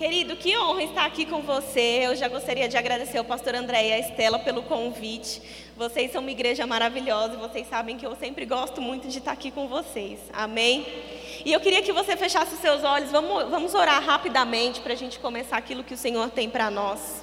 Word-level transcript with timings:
Querido, 0.00 0.34
que 0.34 0.56
honra 0.56 0.82
estar 0.82 1.04
aqui 1.04 1.26
com 1.26 1.42
você. 1.42 2.00
Eu 2.04 2.16
já 2.16 2.26
gostaria 2.26 2.66
de 2.66 2.74
agradecer 2.74 3.18
ao 3.18 3.24
pastor 3.26 3.54
André 3.54 3.88
e 3.88 3.92
a 3.92 3.98
Estela 3.98 4.38
pelo 4.38 4.62
convite. 4.62 5.42
Vocês 5.76 6.10
são 6.10 6.22
uma 6.22 6.30
igreja 6.30 6.66
maravilhosa 6.66 7.34
e 7.34 7.36
vocês 7.36 7.68
sabem 7.68 7.98
que 7.98 8.06
eu 8.06 8.16
sempre 8.16 8.46
gosto 8.46 8.80
muito 8.80 9.08
de 9.08 9.18
estar 9.18 9.32
aqui 9.32 9.50
com 9.50 9.68
vocês. 9.68 10.18
Amém? 10.32 10.86
E 11.44 11.52
eu 11.52 11.60
queria 11.60 11.82
que 11.82 11.92
você 11.92 12.16
fechasse 12.16 12.54
os 12.54 12.60
seus 12.60 12.82
olhos. 12.82 13.10
Vamos, 13.10 13.50
vamos 13.50 13.74
orar 13.74 14.02
rapidamente 14.02 14.80
para 14.80 14.94
a 14.94 14.96
gente 14.96 15.18
começar 15.18 15.58
aquilo 15.58 15.84
que 15.84 15.92
o 15.92 15.98
Senhor 15.98 16.30
tem 16.30 16.48
para 16.48 16.70
nós. 16.70 17.22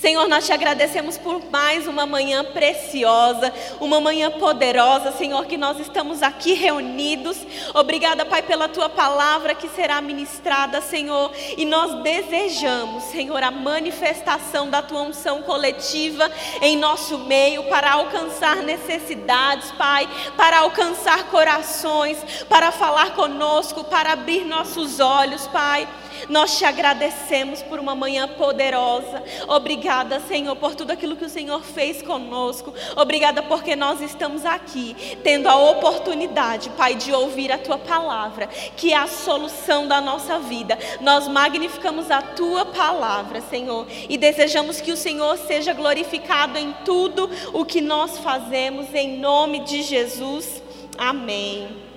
Senhor, 0.00 0.26
nós 0.28 0.46
te 0.46 0.52
agradecemos 0.54 1.18
por 1.18 1.44
mais 1.50 1.86
uma 1.86 2.06
manhã 2.06 2.42
preciosa, 2.42 3.52
uma 3.78 4.00
manhã 4.00 4.30
poderosa, 4.30 5.12
Senhor, 5.12 5.44
que 5.44 5.58
nós 5.58 5.78
estamos 5.78 6.22
aqui 6.22 6.54
reunidos. 6.54 7.36
Obrigada, 7.74 8.24
Pai, 8.24 8.42
pela 8.42 8.66
tua 8.66 8.88
palavra 8.88 9.54
que 9.54 9.68
será 9.68 10.00
ministrada, 10.00 10.80
Senhor. 10.80 11.30
E 11.54 11.66
nós 11.66 12.02
desejamos, 12.02 13.04
Senhor, 13.04 13.42
a 13.42 13.50
manifestação 13.50 14.70
da 14.70 14.80
tua 14.80 15.02
unção 15.02 15.42
coletiva 15.42 16.30
em 16.62 16.78
nosso 16.78 17.18
meio 17.18 17.64
para 17.64 17.92
alcançar 17.92 18.56
necessidades, 18.62 19.70
Pai, 19.72 20.08
para 20.34 20.60
alcançar 20.60 21.24
corações, 21.24 22.16
para 22.48 22.72
falar 22.72 23.10
conosco, 23.10 23.84
para 23.84 24.12
abrir 24.12 24.46
nossos 24.46 24.98
olhos, 24.98 25.46
Pai. 25.48 25.86
Nós 26.28 26.58
te 26.58 26.64
agradecemos 26.64 27.62
por 27.62 27.78
uma 27.78 27.94
manhã 27.94 28.28
poderosa. 28.28 29.22
Obrigada, 29.48 30.20
Senhor, 30.20 30.54
por 30.56 30.74
tudo 30.74 30.90
aquilo 30.90 31.16
que 31.16 31.24
o 31.24 31.28
Senhor 31.28 31.62
fez 31.62 32.02
conosco. 32.02 32.72
Obrigada 32.96 33.42
porque 33.42 33.74
nós 33.74 34.00
estamos 34.00 34.44
aqui, 34.44 34.94
tendo 35.22 35.48
a 35.48 35.56
oportunidade, 35.56 36.70
Pai, 36.70 36.94
de 36.94 37.12
ouvir 37.12 37.52
a 37.52 37.58
tua 37.58 37.78
palavra, 37.78 38.46
que 38.76 38.92
é 38.92 38.96
a 38.96 39.06
solução 39.06 39.86
da 39.86 40.00
nossa 40.00 40.38
vida. 40.38 40.78
Nós 41.00 41.28
magnificamos 41.28 42.10
a 42.10 42.22
tua 42.22 42.66
palavra, 42.66 43.40
Senhor, 43.40 43.86
e 44.08 44.16
desejamos 44.16 44.80
que 44.80 44.92
o 44.92 44.96
Senhor 44.96 45.36
seja 45.38 45.72
glorificado 45.72 46.58
em 46.58 46.72
tudo 46.84 47.30
o 47.52 47.64
que 47.64 47.80
nós 47.80 48.18
fazemos, 48.18 48.94
em 48.94 49.18
nome 49.18 49.60
de 49.60 49.82
Jesus. 49.82 50.62
Amém. 50.96 51.89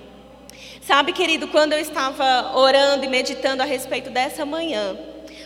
Sabe, 0.86 1.14
querido, 1.14 1.48
quando 1.48 1.72
eu 1.72 1.78
estava 1.78 2.54
orando 2.54 3.06
e 3.06 3.08
meditando 3.08 3.62
a 3.62 3.64
respeito 3.64 4.10
dessa 4.10 4.44
manhã, 4.44 4.94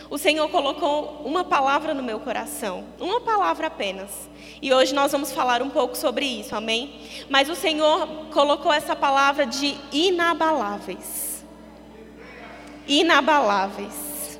o 0.09 0.17
Senhor 0.17 0.49
colocou 0.49 1.21
uma 1.23 1.45
palavra 1.45 1.93
no 1.93 2.03
meu 2.03 2.19
coração, 2.19 2.83
uma 2.99 3.21
palavra 3.21 3.67
apenas. 3.67 4.29
E 4.61 4.73
hoje 4.73 4.93
nós 4.93 5.13
vamos 5.13 5.31
falar 5.31 5.61
um 5.61 5.69
pouco 5.69 5.95
sobre 5.95 6.25
isso, 6.25 6.53
amém? 6.53 6.99
Mas 7.29 7.47
o 7.47 7.55
Senhor 7.55 8.05
colocou 8.33 8.73
essa 8.73 8.97
palavra 8.97 9.45
de 9.45 9.77
inabaláveis. 9.93 11.45
Inabaláveis. 12.85 14.39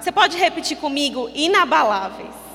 Você 0.00 0.10
pode 0.10 0.38
repetir 0.38 0.78
comigo? 0.78 1.30
Inabaláveis. 1.34 2.49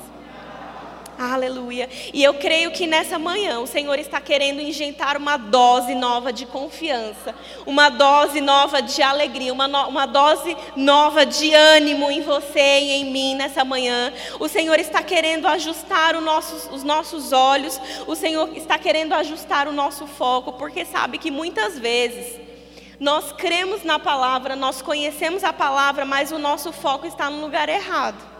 Aleluia. 1.18 1.88
E 2.12 2.22
eu 2.22 2.34
creio 2.34 2.70
que 2.72 2.86
nessa 2.86 3.18
manhã 3.18 3.60
o 3.60 3.66
Senhor 3.66 3.98
está 3.98 4.20
querendo 4.20 4.60
injetar 4.60 5.16
uma 5.16 5.38
dose 5.38 5.94
nova 5.94 6.30
de 6.30 6.44
confiança, 6.44 7.34
uma 7.64 7.88
dose 7.88 8.42
nova 8.42 8.82
de 8.82 9.00
alegria, 9.00 9.50
uma, 9.50 9.66
no, 9.66 9.88
uma 9.88 10.04
dose 10.04 10.54
nova 10.76 11.24
de 11.24 11.54
ânimo 11.54 12.10
em 12.10 12.20
você 12.20 12.80
e 12.80 12.90
em 12.92 13.10
mim 13.10 13.34
nessa 13.34 13.64
manhã. 13.64 14.12
O 14.38 14.46
Senhor 14.46 14.78
está 14.78 15.02
querendo 15.02 15.46
ajustar 15.46 16.20
nosso, 16.20 16.74
os 16.74 16.82
nossos 16.82 17.32
olhos, 17.32 17.80
o 18.06 18.14
Senhor 18.14 18.54
está 18.54 18.78
querendo 18.78 19.14
ajustar 19.14 19.68
o 19.68 19.72
nosso 19.72 20.06
foco, 20.06 20.52
porque 20.52 20.84
sabe 20.84 21.16
que 21.16 21.30
muitas 21.30 21.78
vezes. 21.78 22.44
Nós 22.98 23.30
cremos 23.30 23.84
na 23.84 23.98
palavra, 23.98 24.56
nós 24.56 24.80
conhecemos 24.80 25.44
a 25.44 25.52
palavra, 25.52 26.06
mas 26.06 26.32
o 26.32 26.38
nosso 26.38 26.72
foco 26.72 27.06
está 27.06 27.28
no 27.28 27.42
lugar 27.42 27.68
errado. 27.68 28.35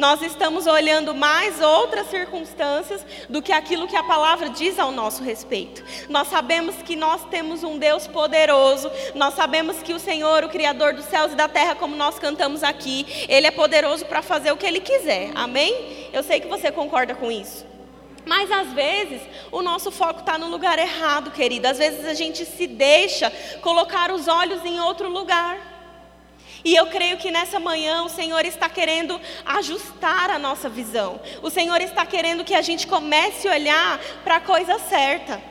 Nós 0.00 0.22
estamos 0.22 0.66
olhando 0.66 1.14
mais 1.14 1.60
outras 1.60 2.06
circunstâncias 2.06 3.04
do 3.28 3.42
que 3.42 3.52
aquilo 3.52 3.86
que 3.86 3.94
a 3.94 4.02
palavra 4.02 4.48
diz 4.48 4.78
ao 4.78 4.90
nosso 4.90 5.22
respeito. 5.22 5.84
Nós 6.08 6.28
sabemos 6.28 6.74
que 6.76 6.96
nós 6.96 7.22
temos 7.26 7.62
um 7.62 7.76
Deus 7.76 8.06
poderoso, 8.06 8.90
nós 9.14 9.34
sabemos 9.34 9.82
que 9.82 9.92
o 9.92 9.98
Senhor, 9.98 10.42
o 10.42 10.48
Criador 10.48 10.94
dos 10.94 11.04
céus 11.04 11.32
e 11.32 11.36
da 11.36 11.48
terra, 11.48 11.74
como 11.74 11.94
nós 11.94 12.18
cantamos 12.18 12.62
aqui, 12.62 13.26
Ele 13.28 13.46
é 13.46 13.50
poderoso 13.50 14.06
para 14.06 14.22
fazer 14.22 14.50
o 14.50 14.56
que 14.56 14.64
Ele 14.64 14.80
quiser. 14.80 15.32
Amém? 15.34 16.08
Eu 16.14 16.22
sei 16.22 16.40
que 16.40 16.48
você 16.48 16.72
concorda 16.72 17.14
com 17.14 17.30
isso. 17.30 17.66
Mas 18.24 18.50
às 18.50 18.72
vezes 18.72 19.20
o 19.52 19.60
nosso 19.60 19.90
foco 19.90 20.20
está 20.20 20.38
no 20.38 20.48
lugar 20.48 20.78
errado, 20.78 21.30
querido. 21.30 21.68
Às 21.68 21.76
vezes 21.76 22.06
a 22.06 22.14
gente 22.14 22.46
se 22.46 22.66
deixa 22.66 23.30
colocar 23.60 24.10
os 24.10 24.26
olhos 24.28 24.64
em 24.64 24.80
outro 24.80 25.10
lugar. 25.10 25.70
E 26.64 26.74
eu 26.74 26.86
creio 26.86 27.16
que 27.16 27.30
nessa 27.30 27.58
manhã 27.58 28.02
o 28.02 28.08
Senhor 28.08 28.44
está 28.44 28.68
querendo 28.68 29.20
ajustar 29.44 30.30
a 30.30 30.38
nossa 30.38 30.68
visão. 30.68 31.20
O 31.42 31.50
Senhor 31.50 31.80
está 31.80 32.04
querendo 32.04 32.44
que 32.44 32.54
a 32.54 32.62
gente 32.62 32.86
comece 32.86 33.48
a 33.48 33.52
olhar 33.52 33.98
para 34.22 34.36
a 34.36 34.40
coisa 34.40 34.78
certa. 34.78 35.49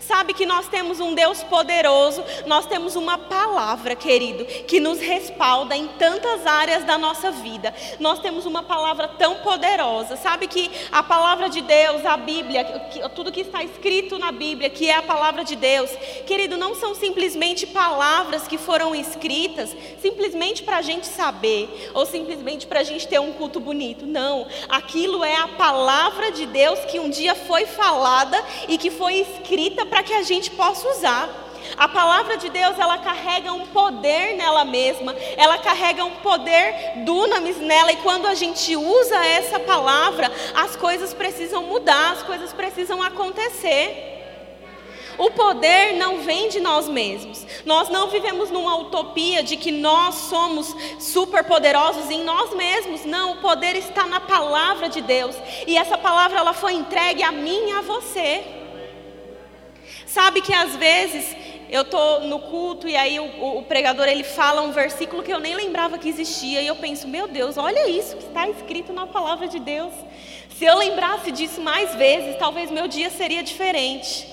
Sabe 0.00 0.34
que 0.34 0.46
nós 0.46 0.68
temos 0.68 1.00
um 1.00 1.14
Deus 1.14 1.42
poderoso, 1.42 2.24
nós 2.46 2.66
temos 2.66 2.96
uma 2.96 3.18
palavra, 3.18 3.94
querido, 3.94 4.44
que 4.66 4.80
nos 4.80 4.98
respalda 4.98 5.76
em 5.76 5.86
tantas 5.88 6.46
áreas 6.46 6.84
da 6.84 6.98
nossa 6.98 7.30
vida. 7.30 7.74
Nós 7.98 8.18
temos 8.18 8.46
uma 8.46 8.62
palavra 8.62 9.08
tão 9.08 9.36
poderosa. 9.36 10.16
Sabe 10.16 10.46
que 10.46 10.70
a 10.92 11.02
palavra 11.02 11.48
de 11.48 11.60
Deus, 11.60 12.04
a 12.04 12.16
Bíblia, 12.16 12.64
tudo 13.14 13.32
que 13.32 13.40
está 13.40 13.62
escrito 13.62 14.18
na 14.18 14.32
Bíblia, 14.32 14.70
que 14.70 14.88
é 14.88 14.96
a 14.96 15.02
palavra 15.02 15.44
de 15.44 15.56
Deus, 15.56 15.90
querido, 16.26 16.56
não 16.56 16.74
são 16.74 16.94
simplesmente 16.94 17.66
palavras 17.66 18.46
que 18.46 18.58
foram 18.58 18.94
escritas 18.94 19.74
simplesmente 20.00 20.62
para 20.62 20.78
a 20.78 20.82
gente 20.82 21.06
saber 21.06 21.90
ou 21.94 22.06
simplesmente 22.06 22.66
para 22.66 22.80
a 22.80 22.84
gente 22.84 23.06
ter 23.06 23.18
um 23.18 23.32
culto 23.32 23.60
bonito. 23.60 24.06
Não, 24.06 24.46
aquilo 24.68 25.24
é 25.24 25.36
a 25.36 25.48
palavra 25.48 26.30
de 26.30 26.46
Deus 26.46 26.80
que 26.86 26.98
um 26.98 27.10
dia 27.10 27.34
foi 27.34 27.66
falada 27.66 28.42
e 28.68 28.78
que 28.78 28.90
foi 28.90 29.14
escrita 29.14 29.75
para 29.84 30.02
que 30.02 30.14
a 30.14 30.22
gente 30.22 30.50
possa 30.52 30.88
usar. 30.88 31.28
A 31.76 31.88
palavra 31.88 32.36
de 32.36 32.48
Deus, 32.48 32.78
ela 32.78 32.98
carrega 32.98 33.52
um 33.52 33.66
poder 33.66 34.36
nela 34.36 34.64
mesma, 34.64 35.14
ela 35.36 35.58
carrega 35.58 36.04
um 36.04 36.16
poder 36.16 37.02
dunamis 37.04 37.58
nela, 37.58 37.92
e 37.92 37.96
quando 37.96 38.26
a 38.26 38.34
gente 38.34 38.76
usa 38.76 39.16
essa 39.26 39.58
palavra, 39.58 40.30
as 40.54 40.76
coisas 40.76 41.12
precisam 41.12 41.64
mudar, 41.64 42.12
as 42.12 42.22
coisas 42.22 42.52
precisam 42.52 43.02
acontecer. 43.02 44.14
O 45.18 45.30
poder 45.30 45.94
não 45.94 46.18
vem 46.18 46.48
de 46.50 46.60
nós 46.60 46.88
mesmos. 46.88 47.46
Nós 47.64 47.88
não 47.88 48.08
vivemos 48.08 48.50
numa 48.50 48.76
utopia 48.76 49.42
de 49.42 49.56
que 49.56 49.72
nós 49.72 50.14
somos 50.14 50.74
superpoderosos 50.98 52.10
em 52.10 52.22
nós 52.22 52.54
mesmos. 52.54 53.04
Não, 53.04 53.32
o 53.32 53.36
poder 53.36 53.76
está 53.76 54.06
na 54.06 54.20
palavra 54.20 54.90
de 54.90 55.00
Deus. 55.00 55.34
E 55.66 55.76
essa 55.76 55.96
palavra 55.96 56.38
ela 56.38 56.52
foi 56.52 56.74
entregue 56.74 57.22
a 57.22 57.32
mim 57.32 57.68
e 57.68 57.72
a 57.72 57.80
você. 57.80 58.44
Sabe 60.16 60.40
que 60.40 60.54
às 60.54 60.74
vezes 60.76 61.36
eu 61.68 61.84
tô 61.84 62.20
no 62.20 62.38
culto 62.38 62.88
e 62.88 62.96
aí 62.96 63.20
o, 63.20 63.58
o, 63.58 63.62
pregador 63.64 64.08
ele 64.08 64.24
fala 64.24 64.62
um 64.62 64.72
versículo 64.72 65.22
que 65.22 65.30
eu 65.30 65.38
nem 65.38 65.54
lembrava 65.54 65.98
que 65.98 66.08
existia 66.08 66.62
e 66.62 66.66
eu 66.66 66.74
penso, 66.74 67.06
meu 67.06 67.28
Deus, 67.28 67.58
olha 67.58 67.86
isso 67.86 68.16
que 68.16 68.24
está 68.24 68.48
escrito 68.48 68.94
na 68.94 69.06
palavra 69.06 69.46
de 69.46 69.60
Deus. 69.60 69.92
Se 70.56 70.64
eu 70.64 70.78
lembrasse 70.78 71.30
disso 71.30 71.60
mais 71.60 71.94
vezes, 71.96 72.34
talvez 72.38 72.70
meu 72.70 72.88
dia 72.88 73.10
seria 73.10 73.42
diferente. 73.42 74.26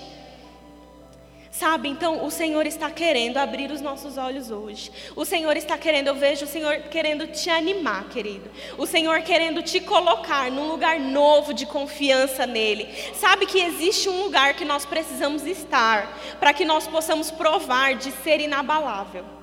Sabe, 1.53 1.87
então 1.87 2.25
o 2.25 2.31
Senhor 2.31 2.65
está 2.65 2.89
querendo 2.89 3.37
abrir 3.37 3.69
os 3.69 3.79
nossos 3.79 4.17
olhos 4.17 4.49
hoje. 4.49 4.91
O 5.15 5.23
Senhor 5.23 5.55
está 5.55 5.77
querendo, 5.77 6.07
eu 6.07 6.15
vejo 6.15 6.45
o 6.45 6.47
Senhor 6.47 6.77
querendo 6.89 7.27
te 7.27 7.47
animar, 7.47 8.05
querido. 8.09 8.49
O 8.75 8.87
Senhor 8.87 9.21
querendo 9.21 9.61
te 9.61 9.79
colocar 9.79 10.49
num 10.49 10.67
lugar 10.67 10.99
novo 10.99 11.53
de 11.53 11.67
confiança 11.67 12.47
nele. 12.47 12.89
Sabe 13.13 13.45
que 13.45 13.59
existe 13.59 14.09
um 14.09 14.23
lugar 14.23 14.55
que 14.55 14.65
nós 14.65 14.83
precisamos 14.83 15.45
estar 15.45 16.19
para 16.39 16.55
que 16.55 16.65
nós 16.65 16.87
possamos 16.87 17.29
provar 17.29 17.93
de 17.97 18.11
ser 18.23 18.39
inabalável. 18.39 19.42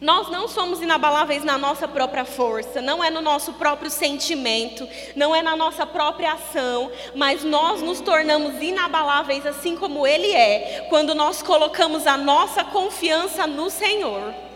Nós 0.00 0.30
não 0.30 0.48
somos 0.48 0.80
inabaláveis 0.80 1.44
na 1.44 1.58
nossa 1.58 1.88
própria 1.88 2.24
força, 2.24 2.80
não 2.80 3.02
é 3.02 3.10
no 3.10 3.20
nosso 3.20 3.52
próprio 3.54 3.90
sentimento, 3.90 4.88
não 5.16 5.34
é 5.34 5.42
na 5.42 5.56
nossa 5.56 5.86
própria 5.86 6.32
ação, 6.32 6.90
mas 7.14 7.44
nós 7.44 7.82
nos 7.82 8.00
tornamos 8.00 8.62
inabaláveis 8.62 9.44
assim 9.46 9.76
como 9.76 10.06
Ele 10.06 10.32
é, 10.32 10.86
quando 10.88 11.14
nós 11.14 11.42
colocamos 11.42 12.06
a 12.06 12.16
nossa 12.16 12.64
confiança 12.64 13.46
no 13.46 13.70
Senhor. 13.70 14.47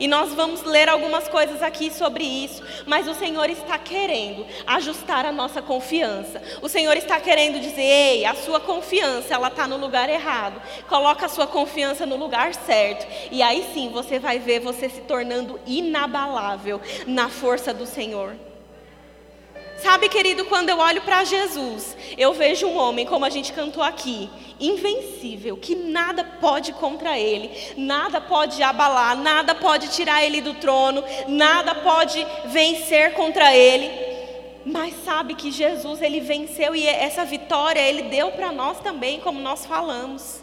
E 0.00 0.08
nós 0.08 0.32
vamos 0.32 0.62
ler 0.62 0.88
algumas 0.88 1.28
coisas 1.28 1.62
aqui 1.62 1.92
sobre 1.92 2.24
isso, 2.24 2.62
mas 2.86 3.06
o 3.06 3.14
Senhor 3.14 3.50
está 3.50 3.78
querendo 3.78 4.46
ajustar 4.66 5.26
a 5.26 5.30
nossa 5.30 5.60
confiança. 5.60 6.42
O 6.62 6.68
Senhor 6.68 6.96
está 6.96 7.20
querendo 7.20 7.60
dizer: 7.60 7.82
"Ei, 7.82 8.24
a 8.24 8.34
sua 8.34 8.58
confiança, 8.58 9.34
ela 9.34 9.48
está 9.48 9.68
no 9.68 9.76
lugar 9.76 10.08
errado. 10.08 10.60
Coloca 10.88 11.26
a 11.26 11.28
sua 11.28 11.46
confiança 11.46 12.06
no 12.06 12.16
lugar 12.16 12.54
certo". 12.54 13.06
E 13.30 13.42
aí 13.42 13.62
sim, 13.74 13.90
você 13.90 14.18
vai 14.18 14.38
ver 14.38 14.60
você 14.60 14.88
se 14.88 15.02
tornando 15.02 15.60
inabalável 15.66 16.80
na 17.06 17.28
força 17.28 17.74
do 17.74 17.86
Senhor. 17.86 18.34
Sabe, 19.82 20.08
querido, 20.10 20.44
quando 20.44 20.68
eu 20.68 20.78
olho 20.78 21.00
para 21.02 21.24
Jesus, 21.24 21.96
eu 22.18 22.34
vejo 22.34 22.66
um 22.66 22.76
homem, 22.76 23.06
como 23.06 23.24
a 23.24 23.30
gente 23.30 23.52
cantou 23.52 23.82
aqui, 23.82 24.28
invencível, 24.60 25.56
que 25.56 25.74
nada 25.74 26.22
pode 26.22 26.72
contra 26.72 27.18
ele, 27.18 27.50
nada 27.78 28.20
pode 28.20 28.62
abalar, 28.62 29.16
nada 29.16 29.54
pode 29.54 29.88
tirar 29.88 30.22
ele 30.22 30.42
do 30.42 30.52
trono, 30.54 31.02
nada 31.26 31.74
pode 31.76 32.26
vencer 32.46 33.14
contra 33.14 33.56
ele. 33.56 33.90
Mas 34.66 34.94
sabe 35.02 35.34
que 35.34 35.50
Jesus 35.50 36.02
ele 36.02 36.20
venceu 36.20 36.74
e 36.74 36.86
essa 36.86 37.24
vitória 37.24 37.80
ele 37.80 38.02
deu 38.02 38.32
para 38.32 38.52
nós 38.52 38.80
também, 38.80 39.20
como 39.20 39.40
nós 39.40 39.64
falamos. 39.64 40.42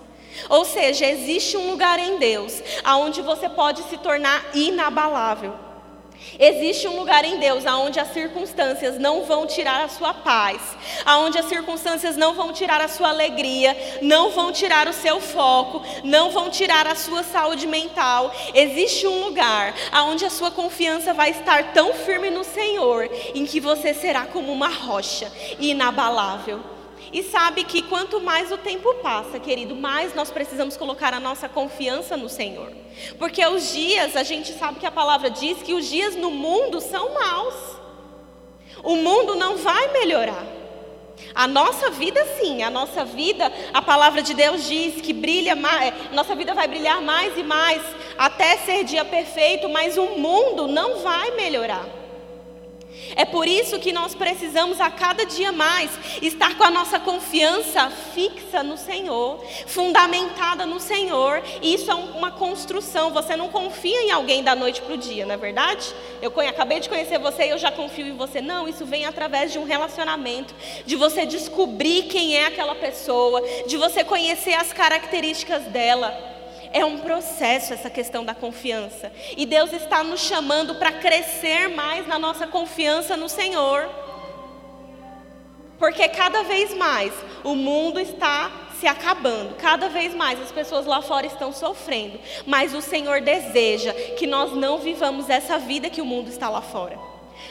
Ou 0.49 0.65
seja, 0.65 1.05
existe 1.05 1.55
um 1.55 1.69
lugar 1.69 1.99
em 1.99 2.17
Deus 2.17 2.61
aonde 2.83 3.21
você 3.21 3.47
pode 3.47 3.83
se 3.83 3.97
tornar 3.97 4.43
inabalável. 4.55 5.66
Existe 6.39 6.87
um 6.87 6.97
lugar 6.97 7.23
em 7.25 7.37
Deus 7.37 7.65
aonde 7.65 7.99
as 7.99 8.13
circunstâncias 8.13 8.97
não 8.99 9.23
vão 9.23 9.45
tirar 9.45 9.81
a 9.81 9.87
sua 9.87 10.13
paz, 10.13 10.61
aonde 11.05 11.37
as 11.37 11.47
circunstâncias 11.47 12.15
não 12.15 12.33
vão 12.33 12.53
tirar 12.53 12.81
a 12.81 12.87
sua 12.87 13.09
alegria, 13.09 13.75
não 14.01 14.31
vão 14.31 14.51
tirar 14.51 14.87
o 14.87 14.93
seu 14.93 15.19
foco, 15.19 15.83
não 16.03 16.29
vão 16.29 16.49
tirar 16.49 16.87
a 16.87 16.95
sua 16.95 17.23
saúde 17.23 17.67
mental. 17.67 18.33
Existe 18.53 19.07
um 19.07 19.23
lugar 19.23 19.73
aonde 19.91 20.25
a 20.25 20.29
sua 20.29 20.51
confiança 20.51 21.13
vai 21.13 21.31
estar 21.31 21.73
tão 21.73 21.93
firme 21.93 22.29
no 22.29 22.43
Senhor, 22.43 23.09
em 23.33 23.45
que 23.45 23.59
você 23.59 23.93
será 23.93 24.25
como 24.25 24.51
uma 24.51 24.69
rocha 24.69 25.31
inabalável. 25.59 26.76
E 27.11 27.23
sabe 27.23 27.63
que 27.63 27.81
quanto 27.81 28.19
mais 28.19 28.51
o 28.51 28.57
tempo 28.57 28.93
passa, 28.95 29.39
querido, 29.39 29.75
mais 29.75 30.13
nós 30.13 30.29
precisamos 30.29 30.75
colocar 30.75 31.13
a 31.13 31.19
nossa 31.19 31.47
confiança 31.47 32.17
no 32.17 32.29
Senhor. 32.29 32.71
Porque 33.17 33.45
os 33.45 33.71
dias, 33.73 34.15
a 34.15 34.23
gente 34.23 34.53
sabe 34.53 34.79
que 34.79 34.85
a 34.85 34.91
palavra 34.91 35.29
diz 35.29 35.61
que 35.61 35.73
os 35.73 35.85
dias 35.87 36.15
no 36.15 36.31
mundo 36.31 36.81
são 36.81 37.13
maus. 37.13 37.55
O 38.83 38.95
mundo 38.95 39.35
não 39.35 39.57
vai 39.57 39.91
melhorar. 39.93 40.45
A 41.33 41.47
nossa 41.47 41.89
vida 41.89 42.23
sim, 42.39 42.61
a 42.61 42.69
nossa 42.69 43.03
vida, 43.03 43.51
a 43.73 43.81
palavra 43.81 44.21
de 44.21 44.33
Deus 44.33 44.67
diz 44.67 45.01
que 45.01 45.13
brilha 45.13 45.55
mais, 45.55 45.93
nossa 46.11 46.35
vida 46.35 46.53
vai 46.53 46.67
brilhar 46.67 47.01
mais 47.01 47.35
e 47.37 47.43
mais 47.43 47.81
até 48.17 48.57
ser 48.57 48.83
dia 48.83 49.05
perfeito, 49.05 49.69
mas 49.69 49.97
o 49.97 50.05
mundo 50.17 50.67
não 50.67 50.99
vai 50.99 51.31
melhorar. 51.31 51.85
É 53.15 53.25
por 53.25 53.47
isso 53.47 53.79
que 53.79 53.91
nós 53.91 54.13
precisamos 54.13 54.79
a 54.79 54.89
cada 54.91 55.25
dia 55.25 55.51
mais 55.51 55.89
estar 56.21 56.57
com 56.57 56.63
a 56.63 56.71
nossa 56.71 56.99
confiança 56.99 57.89
fixa 57.89 58.61
no 58.63 58.77
Senhor, 58.77 59.43
fundamentada 59.65 60.65
no 60.65 60.79
Senhor. 60.79 61.41
E 61.61 61.73
isso 61.73 61.89
é 61.89 61.95
uma 61.95 62.31
construção. 62.31 63.11
Você 63.11 63.35
não 63.35 63.49
confia 63.49 64.03
em 64.03 64.11
alguém 64.11 64.43
da 64.43 64.55
noite 64.55 64.81
para 64.81 64.95
o 64.95 64.97
dia, 64.97 65.25
não 65.25 65.35
é 65.35 65.37
verdade? 65.37 65.93
Eu 66.21 66.31
acabei 66.47 66.79
de 66.79 66.89
conhecer 66.89 67.19
você 67.19 67.45
e 67.45 67.49
eu 67.49 67.57
já 67.57 67.71
confio 67.71 68.07
em 68.07 68.15
você. 68.15 68.41
Não, 68.41 68.67
isso 68.67 68.85
vem 68.85 69.05
através 69.05 69.51
de 69.51 69.59
um 69.59 69.63
relacionamento, 69.63 70.53
de 70.85 70.95
você 70.95 71.25
descobrir 71.25 72.03
quem 72.03 72.37
é 72.37 72.45
aquela 72.45 72.75
pessoa, 72.75 73.41
de 73.67 73.77
você 73.77 74.03
conhecer 74.03 74.53
as 74.53 74.73
características 74.73 75.63
dela. 75.63 76.36
É 76.71 76.83
um 76.83 76.99
processo 76.99 77.73
essa 77.73 77.89
questão 77.89 78.23
da 78.23 78.35
confiança. 78.35 79.11
E 79.35 79.45
Deus 79.45 79.71
está 79.73 80.03
nos 80.03 80.21
chamando 80.21 80.75
para 80.75 80.91
crescer 80.91 81.69
mais 81.69 82.07
na 82.07 82.19
nossa 82.19 82.47
confiança 82.47 83.15
no 83.15 83.29
Senhor. 83.29 83.89
Porque 85.79 86.07
cada 86.09 86.43
vez 86.43 86.73
mais 86.73 87.13
o 87.43 87.55
mundo 87.55 87.99
está 87.99 88.51
se 88.79 88.87
acabando, 88.87 89.55
cada 89.55 89.89
vez 89.89 90.13
mais 90.13 90.39
as 90.41 90.51
pessoas 90.51 90.85
lá 90.85 91.01
fora 91.01 91.25
estão 91.25 91.51
sofrendo, 91.51 92.19
mas 92.45 92.75
o 92.75 92.81
Senhor 92.81 93.21
deseja 93.21 93.91
que 94.17 94.27
nós 94.27 94.53
não 94.53 94.77
vivamos 94.77 95.29
essa 95.29 95.57
vida 95.57 95.89
que 95.89 96.01
o 96.01 96.05
mundo 96.05 96.29
está 96.29 96.49
lá 96.49 96.61
fora. 96.61 96.97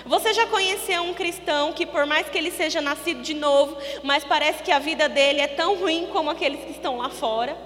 Você 0.04 0.32
já 0.32 0.46
conheceu 0.46 1.02
um 1.02 1.14
cristão 1.14 1.72
que, 1.72 1.86
por 1.86 2.06
mais 2.06 2.28
que 2.28 2.38
ele 2.38 2.50
seja 2.50 2.80
nascido 2.80 3.22
de 3.22 3.34
novo, 3.34 3.76
mas 4.02 4.24
parece 4.24 4.62
que 4.62 4.70
a 4.70 4.78
vida 4.78 5.08
dele 5.08 5.40
é 5.40 5.48
tão 5.48 5.76
ruim 5.76 6.08
como 6.12 6.30
aqueles 6.30 6.60
que 6.64 6.72
estão 6.72 6.98
lá 6.98 7.08
fora? 7.08 7.56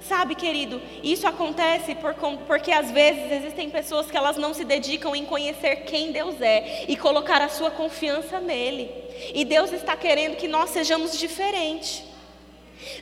Sabe, 0.00 0.34
querido, 0.34 0.80
isso 1.02 1.26
acontece 1.26 1.94
por, 1.94 2.14
porque 2.46 2.72
às 2.72 2.90
vezes 2.90 3.30
existem 3.30 3.68
pessoas 3.68 4.10
que 4.10 4.16
elas 4.16 4.36
não 4.36 4.54
se 4.54 4.64
dedicam 4.64 5.14
em 5.14 5.24
conhecer 5.24 5.84
quem 5.84 6.10
Deus 6.10 6.40
é 6.40 6.84
e 6.88 6.96
colocar 6.96 7.42
a 7.42 7.48
sua 7.48 7.70
confiança 7.70 8.40
nele. 8.40 8.90
E 9.34 9.44
Deus 9.44 9.72
está 9.72 9.96
querendo 9.96 10.36
que 10.36 10.48
nós 10.48 10.70
sejamos 10.70 11.18
diferentes. 11.18 12.09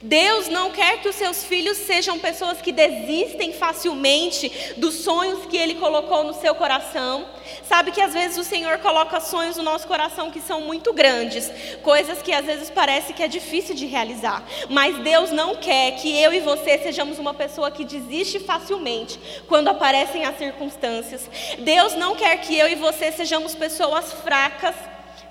Deus 0.02 0.48
não 0.48 0.70
quer 0.70 1.00
que 1.00 1.08
os 1.08 1.16
seus 1.16 1.44
filhos 1.44 1.76
sejam 1.78 2.18
pessoas 2.18 2.60
que 2.60 2.72
desistem 2.72 3.52
facilmente 3.52 4.50
dos 4.76 4.94
sonhos 4.96 5.46
que 5.46 5.56
Ele 5.56 5.74
colocou 5.74 6.24
no 6.24 6.34
seu 6.34 6.54
coração. 6.54 7.26
Sabe 7.66 7.90
que 7.90 8.00
às 8.00 8.12
vezes 8.12 8.38
o 8.38 8.44
Senhor 8.44 8.78
coloca 8.78 9.20
sonhos 9.20 9.56
no 9.56 9.62
nosso 9.62 9.86
coração 9.86 10.30
que 10.30 10.40
são 10.40 10.60
muito 10.60 10.92
grandes, 10.92 11.50
coisas 11.82 12.22
que 12.22 12.32
às 12.32 12.44
vezes 12.44 12.70
parece 12.70 13.12
que 13.12 13.22
é 13.22 13.28
difícil 13.28 13.74
de 13.74 13.86
realizar. 13.86 14.42
Mas 14.68 14.98
Deus 14.98 15.30
não 15.30 15.56
quer 15.56 15.92
que 15.92 16.16
eu 16.20 16.32
e 16.32 16.40
você 16.40 16.78
sejamos 16.78 17.18
uma 17.18 17.34
pessoa 17.34 17.70
que 17.70 17.84
desiste 17.84 18.38
facilmente 18.40 19.18
quando 19.48 19.68
aparecem 19.68 20.24
as 20.24 20.38
circunstâncias. 20.38 21.28
Deus 21.58 21.94
não 21.94 22.14
quer 22.14 22.36
que 22.38 22.56
eu 22.56 22.68
e 22.68 22.74
você 22.74 23.10
sejamos 23.12 23.54
pessoas 23.54 24.12
fracas 24.12 24.74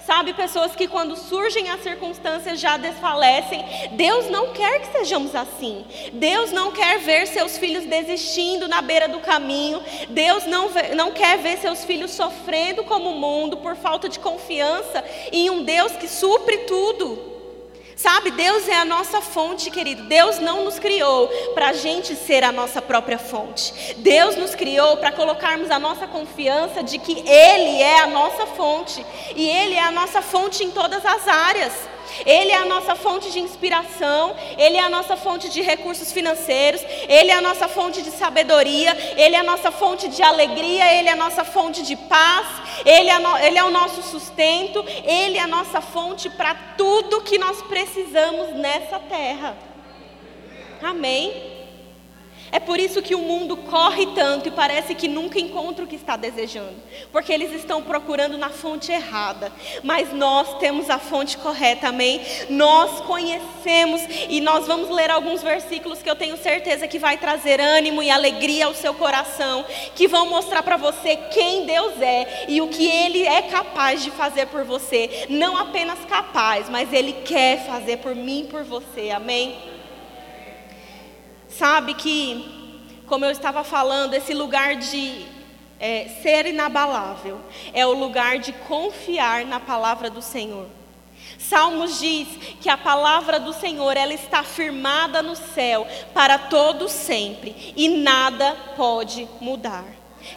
Sabe, 0.08 0.34
pessoas 0.34 0.74
que 0.74 0.88
quando 0.88 1.18
surgem 1.18 1.70
as 1.70 1.84
circunstâncias 1.84 2.62
já 2.62 2.78
desfalecem. 2.78 3.62
Deus 3.92 4.30
não 4.30 4.54
quer 4.54 4.80
que 4.80 4.98
sejamos 5.00 5.36
assim. 5.36 5.84
Deus 6.14 6.50
não 6.54 6.72
quer 6.72 7.00
ver 7.00 7.28
seus 7.28 7.58
filhos 7.58 7.84
desistindo 7.84 8.70
na 8.70 8.82
beira 8.82 9.10
do 9.10 9.20
caminho. 9.20 9.84
Deus 10.08 10.46
não, 10.46 10.70
não 10.96 11.12
quer 11.12 11.40
ver 11.40 11.58
seus 11.58 11.84
filhos 11.84 12.12
sofrendo 12.12 12.86
como 12.86 13.10
o 13.10 13.20
mundo 13.20 13.58
por 13.58 13.76
falta 13.76 14.08
de 14.08 14.18
confiança 14.18 15.04
em 15.30 15.50
um 15.50 15.66
Deus 15.66 15.92
que 15.92 16.08
supre 16.08 16.60
tudo. 16.60 17.37
Sabe, 17.98 18.30
Deus 18.30 18.68
é 18.68 18.76
a 18.76 18.86
nossa 18.86 19.22
fonte, 19.22 19.72
querido. 19.72 20.04
Deus 20.04 20.38
não 20.38 20.64
nos 20.64 20.78
criou 20.78 21.28
para 21.56 21.70
a 21.70 21.74
gente 21.74 22.16
ser 22.16 22.44
a 22.44 22.52
nossa 22.52 22.80
própria 22.80 23.18
fonte. 23.18 23.96
Deus 23.98 24.36
nos 24.36 24.54
criou 24.54 24.98
para 24.98 25.12
colocarmos 25.12 25.72
a 25.72 25.80
nossa 25.80 26.06
confiança 26.06 26.84
de 26.84 27.00
que 27.00 27.28
Ele 27.28 27.82
é 27.82 28.02
a 28.02 28.08
nossa 28.08 28.46
fonte. 28.46 29.04
E 29.36 29.50
Ele 29.50 29.74
é 29.74 29.82
a 29.82 29.90
nossa 29.90 30.22
fonte 30.22 30.64
em 30.64 30.70
todas 30.70 31.04
as 31.04 31.28
áreas. 31.28 31.74
Ele 32.26 32.52
é 32.52 32.58
a 32.58 32.66
nossa 32.66 32.96
fonte 32.96 33.32
de 33.32 33.40
inspiração, 33.40 34.36
Ele 34.58 34.78
é 34.78 34.82
a 34.82 34.90
nossa 34.90 35.16
fonte 35.18 35.50
de 35.50 35.62
recursos 35.62 36.12
financeiros, 36.12 36.82
Ele 37.08 37.32
é 37.32 37.36
a 37.36 37.42
nossa 37.42 37.68
fonte 37.68 38.02
de 38.02 38.12
sabedoria, 38.12 38.96
Ele 39.18 39.36
é 39.36 39.40
a 39.40 39.44
nossa 39.44 39.72
fonte 39.72 40.08
de 40.08 40.22
alegria, 40.22 40.94
Ele 40.94 41.10
é 41.10 41.14
a 41.14 41.16
nossa 41.16 41.44
fonte 41.44 41.84
de 41.84 41.96
paz, 41.96 42.48
Ele 42.86 43.10
é, 43.10 43.20
no, 43.20 43.38
Ele 43.38 43.58
é 43.58 43.64
o 43.64 43.72
nosso 43.72 44.02
sustento, 44.04 44.84
Ele 45.04 45.38
é 45.38 45.42
a 45.42 45.48
nossa 45.48 45.82
fonte 45.82 46.30
para 46.30 46.56
tudo 46.78 47.22
que 47.22 47.38
nós 47.38 47.62
precisamos 47.64 48.54
nessa 48.56 49.00
terra. 49.00 49.58
Amém? 50.82 51.57
É 52.52 52.60
por 52.60 52.80
isso 52.80 53.02
que 53.02 53.14
o 53.14 53.20
mundo 53.20 53.58
corre 53.58 54.06
tanto 54.08 54.48
e 54.48 54.52
parece 54.52 54.96
que 54.96 55.08
nunca 55.08 55.40
encontra 55.40 55.84
o 55.84 55.88
que 55.88 55.96
está 55.96 56.16
desejando, 56.16 56.76
porque 57.12 57.34
eles 57.34 57.52
estão 57.54 57.82
procurando 57.82 58.38
na 58.38 58.50
fonte 58.50 58.92
errada, 58.92 59.52
mas 59.84 60.14
nós 60.14 60.58
temos 60.58 60.90
a 60.90 60.98
fonte 60.98 61.38
correta, 61.38 61.90
amém? 61.90 62.22
Nós 62.50 63.02
conhecemos 63.02 64.02
e 64.30 64.40
nós 64.40 64.66
vamos 64.66 64.90
ler 64.90 65.12
alguns 65.12 65.44
versículos 65.44 66.02
que 66.02 66.10
eu 66.10 66.16
tenho 66.16 66.38
certeza 66.38 66.88
que 66.88 67.00
vai 67.00 67.18
trazer 67.18 67.60
ânimo 67.60 68.02
e 68.02 68.10
alegria 68.10 68.66
ao 68.66 68.74
seu 68.74 68.94
coração, 68.94 69.66
que 69.94 70.08
vão 70.08 70.30
mostrar 70.30 70.64
para 70.64 70.78
você 70.78 71.18
quem 71.32 71.66
Deus 71.66 72.02
é 72.02 72.46
e 72.48 72.62
o 72.62 72.70
que 72.70 72.88
Ele 72.88 73.24
é 73.24 73.42
capaz 73.42 74.04
de 74.04 74.12
fazer 74.12 74.48
por 74.48 74.64
você, 74.64 75.26
não 75.30 75.58
apenas 75.58 76.00
capaz, 76.06 76.70
mas 76.70 76.94
Ele 76.94 77.12
quer 77.12 77.66
fazer 77.66 77.98
por 77.98 78.16
mim 78.16 78.48
por 78.50 78.64
você, 78.64 79.12
amém? 79.12 79.77
Sabe 81.58 81.96
que, 81.96 82.80
como 83.08 83.26
eu 83.26 83.32
estava 83.32 83.64
falando, 83.64 84.14
esse 84.14 84.32
lugar 84.32 84.76
de 84.76 85.26
é, 85.80 86.08
ser 86.22 86.46
inabalável 86.46 87.40
é 87.74 87.84
o 87.84 87.94
lugar 87.94 88.38
de 88.38 88.54
confiar 88.54 89.44
na 89.44 89.60
palavra 89.60 90.08
do 90.08 90.22
Senhor. 90.22 90.68
Salmos 91.40 92.00
diz 92.00 92.28
que 92.62 92.70
a 92.70 92.78
palavra 92.78 93.40
do 93.40 93.54
Senhor 93.54 93.98
ela 93.98 94.14
está 94.14 94.44
firmada 94.44 95.24
no 95.24 95.36
céu 95.36 95.88
para 96.14 96.38
todo 96.38 96.88
sempre 96.88 97.74
e 97.76 97.90
nada 97.90 98.56
pode 98.76 99.28
mudar. 99.42 99.86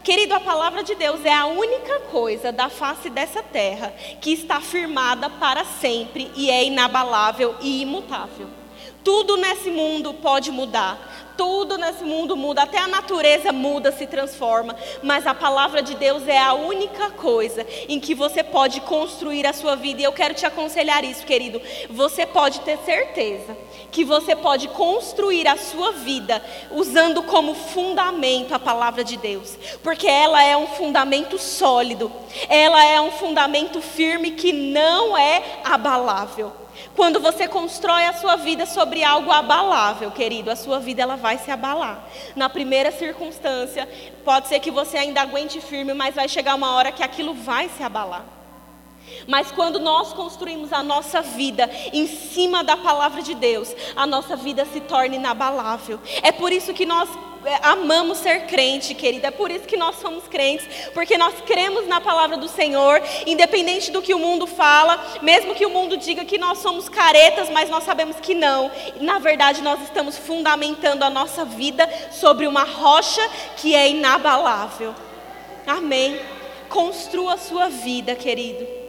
Querido, 0.03 0.35
a 0.35 0.41
palavra 0.41 0.83
de 0.83 0.95
Deus 0.95 1.23
é 1.23 1.35
a 1.35 1.45
única 1.45 2.01
coisa 2.01 2.51
da 2.51 2.71
face 2.71 3.11
dessa 3.11 3.43
terra 3.43 3.93
que 4.23 4.33
está 4.33 4.59
firmada 4.59 5.29
para 5.29 5.67
sempre 5.67 6.31
e 6.35 6.51
é 6.51 6.65
inabalável 6.65 7.57
e 7.61 7.83
imutável. 7.83 8.60
Tudo 9.03 9.37
nesse 9.37 9.71
mundo 9.71 10.13
pode 10.15 10.51
mudar. 10.51 11.30
Tudo 11.41 11.79
nesse 11.79 12.05
mundo 12.05 12.37
muda, 12.37 12.65
até 12.65 12.77
a 12.77 12.87
natureza 12.87 13.51
muda, 13.51 13.91
se 13.91 14.07
transforma, 14.07 14.77
mas 15.03 15.27
a 15.27 15.35
palavra 15.35 15.81
de 15.81 15.95
Deus 15.95 16.29
é 16.29 16.37
a 16.37 16.53
única 16.53 17.09
coisa 17.13 17.67
em 17.89 17.99
que 17.99 18.15
você 18.15 18.45
pode 18.45 18.83
construir 18.83 19.47
a 19.47 19.55
sua 19.55 19.75
vida. 19.75 20.03
E 20.03 20.05
eu 20.05 20.13
quero 20.13 20.35
te 20.35 20.45
aconselhar 20.45 21.03
isso, 21.03 21.25
querido. 21.25 21.59
Você 21.89 22.27
pode 22.27 22.61
ter 22.61 22.77
certeza 22.85 23.57
que 23.91 24.05
você 24.05 24.37
pode 24.37 24.69
construir 24.69 25.49
a 25.49 25.57
sua 25.57 25.93
vida 25.93 26.45
usando 26.73 27.23
como 27.23 27.55
fundamento 27.55 28.53
a 28.53 28.59
palavra 28.59 29.03
de 29.03 29.17
Deus, 29.17 29.57
porque 29.83 30.07
ela 30.07 30.45
é 30.45 30.55
um 30.55 30.67
fundamento 30.67 31.39
sólido, 31.39 32.13
ela 32.51 32.85
é 32.85 33.01
um 33.01 33.13
fundamento 33.13 33.81
firme 33.81 34.33
que 34.33 34.53
não 34.53 35.17
é 35.17 35.43
abalável. 35.65 36.53
Quando 36.95 37.21
você 37.21 37.47
constrói 37.47 38.07
a 38.07 38.13
sua 38.15 38.37
vida 38.37 38.67
sobre 38.67 39.05
algo 39.05 39.31
abalável, 39.31 40.11
querido, 40.11 40.51
a 40.51 40.57
sua 40.57 40.79
vida 40.79 41.03
ela 41.03 41.17
vai 41.17 41.30
se 41.39 41.51
abalar. 41.51 42.09
Na 42.35 42.49
primeira 42.49 42.91
circunstância, 42.91 43.89
pode 44.25 44.49
ser 44.49 44.61
que 44.61 44.71
você 44.71 44.97
ainda 44.97 45.21
aguente 45.21 45.61
firme, 45.61 45.95
mas 45.95 46.15
vai 46.15 46.29
chegar 46.29 46.55
uma 46.55 46.75
hora 46.75 46.93
que 46.93 47.03
aquilo 47.03 47.35
vai 47.35 47.69
se 47.69 47.83
abalar. 47.83 48.25
Mas 49.27 49.51
quando 49.51 49.79
nós 49.79 50.13
construímos 50.13 50.73
a 50.73 50.83
nossa 50.83 51.21
vida 51.21 51.69
em 51.93 52.07
cima 52.07 52.63
da 52.63 52.77
palavra 52.77 53.23
de 53.23 53.35
Deus, 53.35 53.75
a 53.97 54.07
nossa 54.07 54.37
vida 54.37 54.65
se 54.65 54.81
torna 54.81 55.17
inabalável. 55.17 56.01
É 56.23 56.33
por 56.33 56.53
isso 56.53 56.73
que 56.73 56.87
nós 56.87 57.09
amamos 57.63 58.19
ser 58.19 58.47
crente, 58.47 58.95
querida. 58.95 59.29
É 59.29 59.31
por 59.31 59.51
isso 59.51 59.67
que 59.67 59.77
nós 59.77 59.97
somos 59.97 60.27
crentes, 60.29 60.67
porque 60.93 61.17
nós 61.17 61.35
cremos 61.47 61.87
na 61.87 62.01
palavra 62.01 62.37
do 62.37 62.49
Senhor, 62.49 63.03
independente 63.27 63.91
do 63.91 64.03
que 64.03 64.15
o 64.15 64.19
mundo 64.19 64.47
fala, 64.47 65.03
mesmo 65.23 65.55
que 65.55 65.67
o 65.67 65.71
mundo 65.71 65.97
diga 65.97 66.25
que 66.25 66.39
nós 66.39 66.59
somos 66.59 66.89
caretas, 66.89 67.49
mas 67.51 67.71
nós 67.71 67.85
sabemos 67.85 68.17
que 68.21 68.35
não. 68.35 68.71
Na 69.01 69.19
verdade, 69.19 69.63
nós 69.63 69.81
estamos 69.83 70.17
fundamentando 70.19 71.03
a 71.03 71.11
nossa 71.11 71.45
vida 71.45 71.89
sobre 72.11 72.47
uma 72.47 72.65
rocha 72.65 73.23
que 73.57 73.75
é 73.75 73.89
inabalável. 73.89 74.95
Amém. 75.67 76.21
Construa 76.69 77.35
a 77.35 77.39
sua 77.39 77.69
vida, 77.69 78.15
querido. 78.15 78.80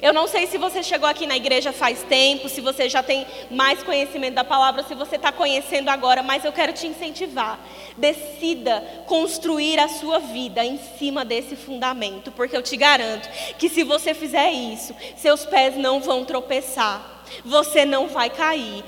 Eu 0.00 0.12
não 0.12 0.26
sei 0.26 0.46
se 0.46 0.58
você 0.58 0.82
chegou 0.82 1.08
aqui 1.08 1.26
na 1.26 1.36
igreja 1.36 1.72
faz 1.72 2.02
tempo, 2.02 2.48
se 2.48 2.60
você 2.60 2.88
já 2.88 3.02
tem 3.02 3.26
mais 3.50 3.82
conhecimento 3.82 4.34
da 4.34 4.44
palavra, 4.44 4.82
se 4.82 4.94
você 4.94 5.16
está 5.16 5.32
conhecendo 5.32 5.88
agora, 5.88 6.22
mas 6.22 6.44
eu 6.44 6.52
quero 6.52 6.72
te 6.72 6.86
incentivar. 6.86 7.58
Decida 7.96 9.04
construir 9.06 9.78
a 9.78 9.88
sua 9.88 10.18
vida 10.18 10.64
em 10.64 10.78
cima 10.98 11.24
desse 11.24 11.56
fundamento, 11.56 12.30
porque 12.32 12.56
eu 12.56 12.62
te 12.62 12.76
garanto 12.76 13.28
que 13.58 13.68
se 13.68 13.82
você 13.82 14.14
fizer 14.14 14.50
isso, 14.50 14.94
seus 15.16 15.44
pés 15.44 15.76
não 15.76 16.00
vão 16.00 16.24
tropeçar. 16.24 17.24
Você 17.44 17.84
não 17.84 18.08
vai 18.08 18.28
cair. 18.28 18.84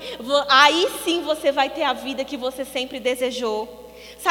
Aí 0.49 0.87
sim 1.03 1.21
você 1.21 1.51
vai 1.51 1.69
ter 1.69 1.83
a 1.83 1.93
vida 1.93 2.23
que 2.23 2.37
você 2.37 2.63
sempre 2.63 2.99
desejou. 2.99 3.85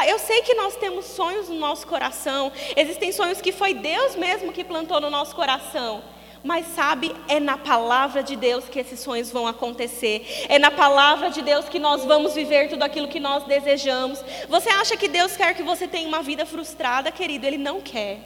Eu 0.06 0.18
sei 0.18 0.42
que 0.42 0.54
nós 0.54 0.76
temos 0.76 1.04
sonhos 1.04 1.49
no 1.49 1.54
nosso 1.56 1.87
coração, 1.87 2.50
existem 2.76 3.12
sonhos 3.12 3.40
que 3.40 3.52
foi 3.52 3.75
Deus 3.75 4.16
mesmo 4.16 4.52
que 4.52 4.64
plantou 4.64 5.00
no 5.00 5.11
nosso 5.11 5.35
coração. 5.35 6.02
Mas 6.44 6.66
sabe, 6.74 7.16
é 7.26 7.40
na 7.40 7.56
palavra 7.56 8.22
de 8.22 8.36
Deus 8.36 8.68
que 8.68 8.78
esses 8.78 9.00
sonhos 9.00 9.32
vão 9.32 9.46
acontecer. 9.46 10.44
É 10.50 10.58
na 10.58 10.70
palavra 10.70 11.30
de 11.30 11.40
Deus 11.40 11.70
que 11.70 11.78
nós 11.78 12.04
vamos 12.04 12.34
viver 12.34 12.68
tudo 12.68 12.82
aquilo 12.82 13.08
que 13.08 13.18
nós 13.18 13.44
desejamos. 13.44 14.22
Você 14.46 14.68
acha 14.68 14.94
que 14.94 15.08
Deus 15.08 15.34
quer 15.34 15.54
que 15.54 15.62
você 15.62 15.88
tenha 15.88 16.06
uma 16.06 16.22
vida 16.22 16.44
frustrada, 16.44 17.10
querido? 17.10 17.46
Ele 17.46 17.56
não 17.56 17.80
quer. 17.80 18.18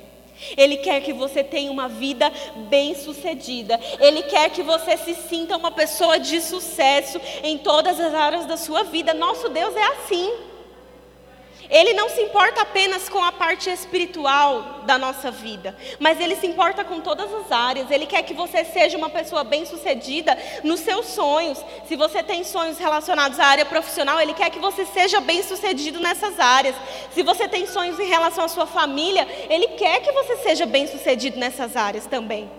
Ele 0.57 0.79
quer 0.79 1.01
que 1.01 1.13
você 1.13 1.45
tenha 1.45 1.71
uma 1.71 1.89
vida 1.89 2.29
bem-sucedida. 2.69 3.79
Ele 4.01 4.25
quer 4.25 4.51
que 4.51 4.65
você 4.65 4.97
se 4.97 5.15
sinta 5.15 5.57
uma 5.57 5.71
pessoa 5.71 6.19
de 6.19 6.41
sucesso 6.41 7.21
em 7.45 7.57
todas 7.57 8.01
as 8.01 8.13
áreas 8.13 8.47
da 8.47 8.57
sua 8.57 8.83
vida. 8.83 9.15
Nosso 9.15 9.49
Deus 9.49 9.77
é 9.77 9.85
assim. 9.93 10.48
Ele 11.71 11.93
não 11.93 12.09
se 12.09 12.23
importa 12.23 12.63
apenas 12.63 13.09
com 13.09 13.23
a 13.23 13.31
parte 13.31 13.69
espiritual 13.69 14.81
da 14.87 14.97
nossa 14.97 15.31
vida, 15.31 15.77
mas 15.99 16.19
ele 16.19 16.35
se 16.35 16.47
importa 16.47 16.83
com 16.83 17.01
todas 17.01 17.33
as 17.33 17.53
áreas. 17.53 17.91
Ele 17.91 18.07
quer 18.07 18.23
que 18.23 18.33
você 18.33 18.65
seja 18.65 18.97
uma 18.97 19.11
pessoa 19.11 19.45
bem-sucedida 19.45 20.37
nos 20.65 20.81
seus 20.81 21.07
sonhos. 21.07 21.63
Se 21.87 21.95
você 21.95 22.23
tem 22.23 22.43
sonhos 22.43 22.79
relacionados 22.79 23.39
à 23.39 23.45
área 23.45 23.67
profissional, 23.67 24.19
ele 24.19 24.33
quer 24.33 24.51
que 24.51 24.59
você 24.59 24.87
seja 24.87 25.21
bem-sucedido 25.21 26.01
nessas 26.01 26.41
áreas. 26.41 26.75
Se 27.13 27.23
você 27.23 27.47
tem 27.47 27.67
sonhos 27.67 28.01
em 28.01 28.09
relação 28.09 28.45
à 28.45 28.49
sua 28.49 28.67
família, 28.67 29.29
ele 29.51 29.69
quer 29.69 30.01
que 30.01 30.13
você 30.13 30.39
seja 30.39 30.65
bem-sucedido 30.65 31.39
nessas 31.39 31.77
áreas 31.77 32.07
também. 32.07 32.51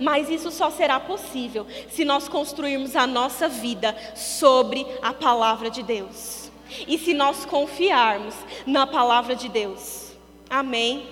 Mas 0.00 0.28
isso 0.28 0.50
só 0.50 0.70
será 0.70 0.98
possível 0.98 1.66
se 1.90 2.04
nós 2.04 2.28
construirmos 2.28 2.96
a 2.96 3.06
nossa 3.06 3.48
vida 3.48 3.96
sobre 4.14 4.84
a 5.02 5.12
palavra 5.12 5.70
de 5.70 5.82
Deus. 5.82 6.47
E 6.86 6.98
se 6.98 7.14
nós 7.14 7.44
confiarmos 7.44 8.34
na 8.66 8.86
palavra 8.86 9.34
de 9.34 9.48
Deus. 9.48 10.12
Amém. 10.48 11.06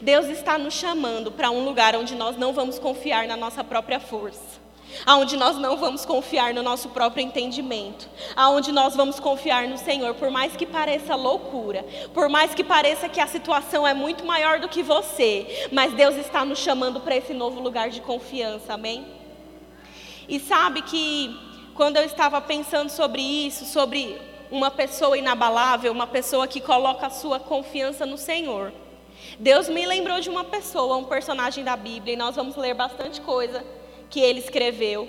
Deus 0.00 0.26
está 0.26 0.58
nos 0.58 0.74
chamando 0.74 1.32
para 1.32 1.50
um 1.50 1.64
lugar 1.64 1.96
onde 1.96 2.14
nós 2.14 2.36
não 2.36 2.52
vamos 2.52 2.78
confiar 2.78 3.26
na 3.26 3.36
nossa 3.36 3.64
própria 3.64 4.00
força. 4.00 4.58
Aonde 5.04 5.36
nós 5.36 5.56
não 5.58 5.76
vamos 5.76 6.06
confiar 6.06 6.54
no 6.54 6.62
nosso 6.62 6.88
próprio 6.88 7.22
entendimento, 7.22 8.08
aonde 8.34 8.72
nós 8.72 8.96
vamos 8.96 9.20
confiar 9.20 9.68
no 9.68 9.76
Senhor, 9.76 10.14
por 10.14 10.30
mais 10.30 10.56
que 10.56 10.64
pareça 10.64 11.14
loucura, 11.14 11.84
por 12.14 12.28
mais 12.30 12.54
que 12.54 12.64
pareça 12.64 13.08
que 13.08 13.20
a 13.20 13.26
situação 13.26 13.86
é 13.86 13.92
muito 13.92 14.24
maior 14.24 14.58
do 14.58 14.68
que 14.68 14.82
você, 14.82 15.68
mas 15.70 15.92
Deus 15.92 16.16
está 16.16 16.42
nos 16.42 16.58
chamando 16.58 17.00
para 17.00 17.16
esse 17.16 17.34
novo 17.34 17.60
lugar 17.60 17.90
de 17.90 18.00
confiança, 18.00 18.74
amém? 18.74 19.06
E 20.26 20.40
sabe 20.40 20.80
que 20.82 21.38
quando 21.74 21.98
eu 21.98 22.04
estava 22.04 22.40
pensando 22.40 22.88
sobre 22.88 23.20
isso, 23.20 23.66
sobre 23.66 24.18
uma 24.50 24.70
pessoa 24.70 25.16
inabalável, 25.16 25.92
uma 25.92 26.06
pessoa 26.06 26.46
que 26.46 26.60
coloca 26.60 27.06
a 27.06 27.10
sua 27.10 27.38
confiança 27.38 28.06
no 28.06 28.16
Senhor. 28.16 28.72
Deus 29.38 29.68
me 29.68 29.86
lembrou 29.86 30.20
de 30.20 30.30
uma 30.30 30.44
pessoa, 30.44 30.96
um 30.96 31.04
personagem 31.04 31.64
da 31.64 31.76
Bíblia, 31.76 32.14
e 32.14 32.16
nós 32.16 32.36
vamos 32.36 32.56
ler 32.56 32.74
bastante 32.74 33.20
coisa 33.20 33.64
que 34.08 34.20
ele 34.20 34.40
escreveu. 34.40 35.08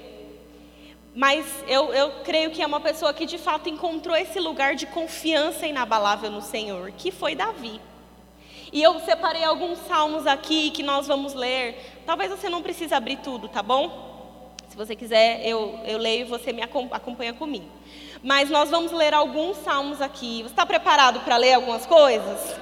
Mas 1.15 1.45
eu, 1.67 1.93
eu 1.93 2.11
creio 2.23 2.51
que 2.51 2.61
é 2.61 2.67
uma 2.67 2.79
pessoa 2.79 3.13
que 3.13 3.25
de 3.25 3.37
fato 3.37 3.67
encontrou 3.67 4.15
esse 4.15 4.39
lugar 4.39 4.75
de 4.75 4.85
confiança 4.85 5.65
inabalável 5.65 6.29
no 6.29 6.41
Senhor, 6.41 6.91
que 6.91 7.11
foi 7.11 7.35
Davi. 7.35 7.81
E 8.71 8.83
eu 8.83 8.99
separei 8.99 9.43
alguns 9.43 9.79
salmos 9.87 10.27
aqui 10.27 10.69
que 10.69 10.83
nós 10.83 11.07
vamos 11.07 11.33
ler. 11.33 11.75
Talvez 12.05 12.29
você 12.29 12.49
não 12.49 12.61
precise 12.61 12.93
abrir 12.93 13.17
tudo, 13.17 13.47
tá 13.47 13.63
bom? 13.63 14.53
Se 14.69 14.77
você 14.77 14.95
quiser, 14.95 15.43
eu, 15.45 15.79
eu 15.85 15.97
leio 15.97 16.21
e 16.21 16.29
você 16.29 16.53
me 16.53 16.61
acompanha 16.61 17.33
comigo. 17.33 17.65
Mas 18.23 18.49
nós 18.49 18.69
vamos 18.69 18.91
ler 18.91 19.13
alguns 19.13 19.57
salmos 19.57 20.01
aqui. 20.01 20.43
Você 20.43 20.49
está 20.49 20.65
preparado 20.65 21.21
para 21.21 21.37
ler 21.37 21.53
algumas 21.53 21.85
coisas? 21.85 22.55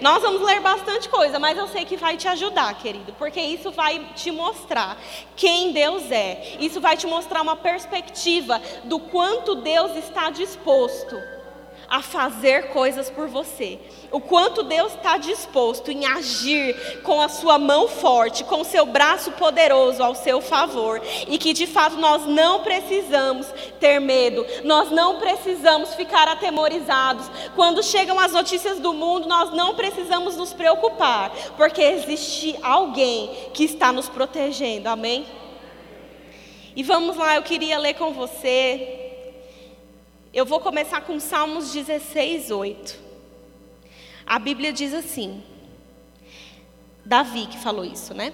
Nós 0.00 0.20
vamos 0.20 0.42
ler 0.42 0.60
bastante 0.60 1.08
coisa, 1.08 1.38
mas 1.38 1.56
eu 1.56 1.68
sei 1.68 1.84
que 1.84 1.96
vai 1.96 2.16
te 2.16 2.26
ajudar, 2.26 2.74
querido, 2.74 3.12
porque 3.12 3.40
isso 3.40 3.70
vai 3.70 4.04
te 4.16 4.32
mostrar 4.32 4.96
quem 5.36 5.72
Deus 5.72 6.10
é. 6.10 6.56
Isso 6.58 6.80
vai 6.80 6.96
te 6.96 7.06
mostrar 7.06 7.40
uma 7.40 7.54
perspectiva 7.54 8.60
do 8.84 8.98
quanto 8.98 9.54
Deus 9.54 9.96
está 9.96 10.28
disposto 10.30 11.16
a 11.92 12.00
fazer 12.00 12.68
coisas 12.68 13.10
por 13.10 13.28
você. 13.28 13.78
O 14.10 14.18
quanto 14.18 14.62
Deus 14.62 14.94
está 14.94 15.18
disposto 15.18 15.90
em 15.90 16.06
agir 16.06 17.02
com 17.02 17.20
a 17.20 17.28
sua 17.28 17.58
mão 17.58 17.86
forte, 17.86 18.44
com 18.44 18.62
o 18.62 18.64
seu 18.64 18.86
braço 18.86 19.32
poderoso 19.32 20.02
ao 20.02 20.14
seu 20.14 20.40
favor. 20.40 21.02
E 21.28 21.36
que 21.36 21.52
de 21.52 21.66
fato 21.66 21.96
nós 21.96 22.24
não 22.24 22.60
precisamos 22.60 23.46
ter 23.78 24.00
medo, 24.00 24.46
nós 24.64 24.90
não 24.90 25.18
precisamos 25.18 25.94
ficar 25.94 26.26
atemorizados. 26.28 27.30
Quando 27.54 27.82
chegam 27.82 28.18
as 28.18 28.32
notícias 28.32 28.80
do 28.80 28.94
mundo, 28.94 29.28
nós 29.28 29.50
não 29.52 29.74
precisamos 29.74 30.34
nos 30.34 30.54
preocupar, 30.54 31.30
porque 31.58 31.82
existe 31.82 32.58
alguém 32.62 33.50
que 33.52 33.64
está 33.64 33.92
nos 33.92 34.08
protegendo. 34.08 34.88
Amém? 34.88 35.26
E 36.74 36.82
vamos 36.82 37.18
lá, 37.18 37.36
eu 37.36 37.42
queria 37.42 37.78
ler 37.78 37.92
com 37.92 38.14
você 38.14 39.01
eu 40.32 40.46
vou 40.46 40.60
começar 40.60 41.02
com 41.02 41.20
Salmos 41.20 41.72
16, 41.72 42.50
8. 42.50 42.98
A 44.26 44.38
Bíblia 44.38 44.72
diz 44.72 44.94
assim: 44.94 45.42
Davi 47.04 47.46
que 47.46 47.58
falou 47.58 47.84
isso, 47.84 48.14
né? 48.14 48.32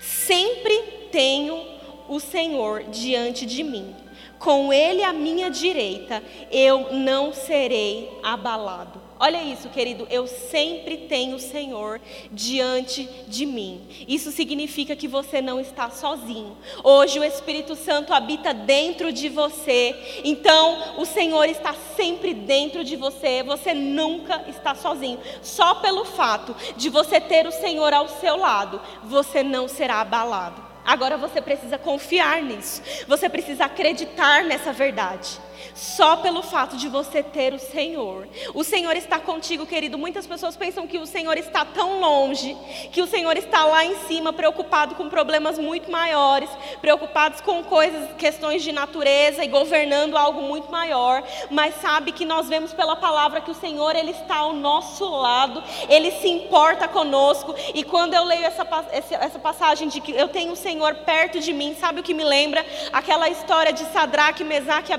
Sempre 0.00 1.08
tenho 1.12 1.62
o 2.08 2.18
Senhor 2.18 2.84
diante 2.84 3.44
de 3.44 3.62
mim, 3.62 3.94
com 4.38 4.72
Ele 4.72 5.02
à 5.02 5.12
minha 5.12 5.50
direita, 5.50 6.22
eu 6.50 6.92
não 6.94 7.32
serei 7.32 8.10
abalado. 8.22 9.05
Olha 9.18 9.42
isso, 9.42 9.70
querido, 9.70 10.06
eu 10.10 10.26
sempre 10.26 10.98
tenho 10.98 11.36
o 11.36 11.40
Senhor 11.40 12.00
diante 12.30 13.08
de 13.26 13.46
mim. 13.46 13.80
Isso 14.06 14.30
significa 14.30 14.94
que 14.94 15.08
você 15.08 15.40
não 15.40 15.58
está 15.58 15.88
sozinho. 15.88 16.54
Hoje 16.84 17.18
o 17.18 17.24
Espírito 17.24 17.74
Santo 17.74 18.12
habita 18.12 18.52
dentro 18.52 19.10
de 19.10 19.30
você. 19.30 20.20
Então, 20.22 20.98
o 20.98 21.06
Senhor 21.06 21.48
está 21.48 21.74
sempre 21.96 22.34
dentro 22.34 22.84
de 22.84 22.94
você. 22.94 23.42
Você 23.42 23.72
nunca 23.72 24.44
está 24.48 24.74
sozinho. 24.74 25.18
Só 25.40 25.76
pelo 25.76 26.04
fato 26.04 26.54
de 26.76 26.90
você 26.90 27.18
ter 27.18 27.46
o 27.46 27.52
Senhor 27.52 27.94
ao 27.94 28.08
seu 28.08 28.36
lado, 28.36 28.78
você 29.02 29.42
não 29.42 29.66
será 29.66 30.02
abalado. 30.02 30.62
Agora 30.84 31.16
você 31.16 31.40
precisa 31.40 31.78
confiar 31.78 32.42
nisso. 32.42 32.82
Você 33.08 33.30
precisa 33.30 33.64
acreditar 33.64 34.44
nessa 34.44 34.74
verdade 34.74 35.45
só 35.74 36.16
pelo 36.16 36.42
fato 36.42 36.76
de 36.76 36.88
você 36.88 37.22
ter 37.22 37.52
o 37.52 37.58
Senhor. 37.58 38.28
O 38.54 38.64
Senhor 38.64 38.96
está 38.96 39.18
contigo, 39.18 39.66
querido. 39.66 39.98
Muitas 39.98 40.26
pessoas 40.26 40.56
pensam 40.56 40.86
que 40.86 40.98
o 40.98 41.06
Senhor 41.06 41.36
está 41.36 41.64
tão 41.64 42.00
longe, 42.00 42.56
que 42.92 43.02
o 43.02 43.06
Senhor 43.06 43.36
está 43.36 43.64
lá 43.64 43.84
em 43.84 43.94
cima, 44.06 44.32
preocupado 44.32 44.94
com 44.94 45.08
problemas 45.08 45.58
muito 45.58 45.90
maiores, 45.90 46.50
preocupados 46.80 47.40
com 47.40 47.62
coisas, 47.64 48.10
questões 48.16 48.62
de 48.62 48.72
natureza 48.72 49.44
e 49.44 49.48
governando 49.48 50.16
algo 50.16 50.42
muito 50.42 50.70
maior. 50.70 51.22
Mas 51.50 51.74
sabe 51.80 52.12
que 52.12 52.24
nós 52.24 52.48
vemos 52.48 52.72
pela 52.72 52.96
palavra 52.96 53.40
que 53.40 53.50
o 53.50 53.54
Senhor 53.54 53.94
ele 53.96 54.10
está 54.10 54.36
ao 54.36 54.52
nosso 54.52 55.08
lado, 55.08 55.62
ele 55.88 56.10
se 56.12 56.28
importa 56.28 56.88
conosco. 56.88 57.54
E 57.74 57.82
quando 57.82 58.14
eu 58.14 58.24
leio 58.24 58.44
essa, 58.44 58.66
essa 58.92 59.38
passagem 59.38 59.88
de 59.88 60.00
que 60.00 60.12
eu 60.12 60.28
tenho 60.28 60.52
o 60.52 60.56
Senhor 60.56 60.94
perto 60.96 61.40
de 61.40 61.52
mim, 61.52 61.74
sabe 61.74 62.00
o 62.00 62.02
que 62.02 62.14
me 62.14 62.24
lembra? 62.24 62.64
Aquela 62.92 63.28
história 63.28 63.72
de 63.72 63.84
Sadraque, 63.86 64.44
Mesaque 64.44 64.90
e 64.90 64.94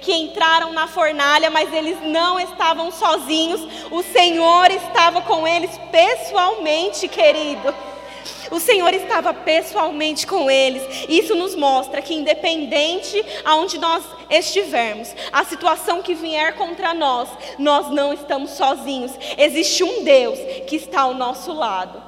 Que 0.00 0.12
entraram 0.12 0.72
na 0.72 0.86
fornalha, 0.86 1.50
mas 1.50 1.72
eles 1.72 1.98
não 2.02 2.38
estavam 2.38 2.92
sozinhos, 2.92 3.60
o 3.90 4.02
Senhor 4.02 4.70
estava 4.70 5.22
com 5.22 5.46
eles 5.46 5.70
pessoalmente, 5.90 7.08
querido. 7.08 7.74
O 8.50 8.60
Senhor 8.60 8.92
estava 8.94 9.34
pessoalmente 9.34 10.26
com 10.26 10.50
eles. 10.50 10.82
Isso 11.08 11.34
nos 11.34 11.54
mostra 11.54 12.02
que, 12.02 12.14
independente 12.14 13.24
aonde 13.44 13.78
nós 13.78 14.04
estivermos, 14.30 15.14
a 15.32 15.44
situação 15.44 16.02
que 16.02 16.14
vier 16.14 16.54
contra 16.54 16.94
nós, 16.94 17.28
nós 17.58 17.90
não 17.90 18.12
estamos 18.12 18.50
sozinhos. 18.50 19.12
Existe 19.36 19.82
um 19.82 20.04
Deus 20.04 20.38
que 20.66 20.76
está 20.76 21.02
ao 21.02 21.14
nosso 21.14 21.52
lado. 21.52 22.05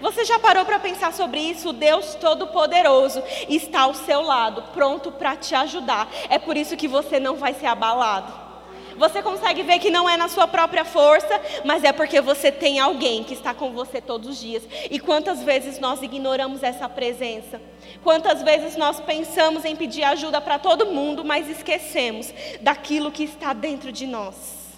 Você 0.00 0.24
já 0.24 0.38
parou 0.38 0.64
para 0.64 0.78
pensar 0.78 1.12
sobre 1.12 1.40
isso? 1.40 1.72
Deus 1.72 2.14
Todo-Poderoso 2.14 3.22
está 3.48 3.82
ao 3.82 3.94
seu 3.94 4.22
lado, 4.22 4.62
pronto 4.72 5.12
para 5.12 5.36
te 5.36 5.54
ajudar. 5.54 6.08
É 6.28 6.38
por 6.38 6.56
isso 6.56 6.76
que 6.76 6.88
você 6.88 7.20
não 7.20 7.36
vai 7.36 7.52
ser 7.54 7.66
abalado. 7.66 8.50
Você 8.96 9.22
consegue 9.22 9.62
ver 9.62 9.78
que 9.78 9.90
não 9.90 10.08
é 10.08 10.16
na 10.16 10.28
sua 10.28 10.46
própria 10.46 10.84
força, 10.84 11.40
mas 11.64 11.84
é 11.84 11.92
porque 11.92 12.20
você 12.20 12.52
tem 12.52 12.78
alguém 12.78 13.24
que 13.24 13.32
está 13.32 13.54
com 13.54 13.72
você 13.72 13.98
todos 13.98 14.28
os 14.28 14.38
dias. 14.38 14.62
E 14.90 14.98
quantas 14.98 15.42
vezes 15.42 15.78
nós 15.78 16.02
ignoramos 16.02 16.62
essa 16.62 16.88
presença? 16.88 17.60
Quantas 18.02 18.42
vezes 18.42 18.76
nós 18.76 19.00
pensamos 19.00 19.64
em 19.64 19.74
pedir 19.74 20.04
ajuda 20.04 20.40
para 20.40 20.58
todo 20.58 20.86
mundo, 20.86 21.24
mas 21.24 21.48
esquecemos 21.48 22.32
daquilo 22.60 23.10
que 23.10 23.24
está 23.24 23.52
dentro 23.54 23.90
de 23.90 24.06
nós? 24.06 24.34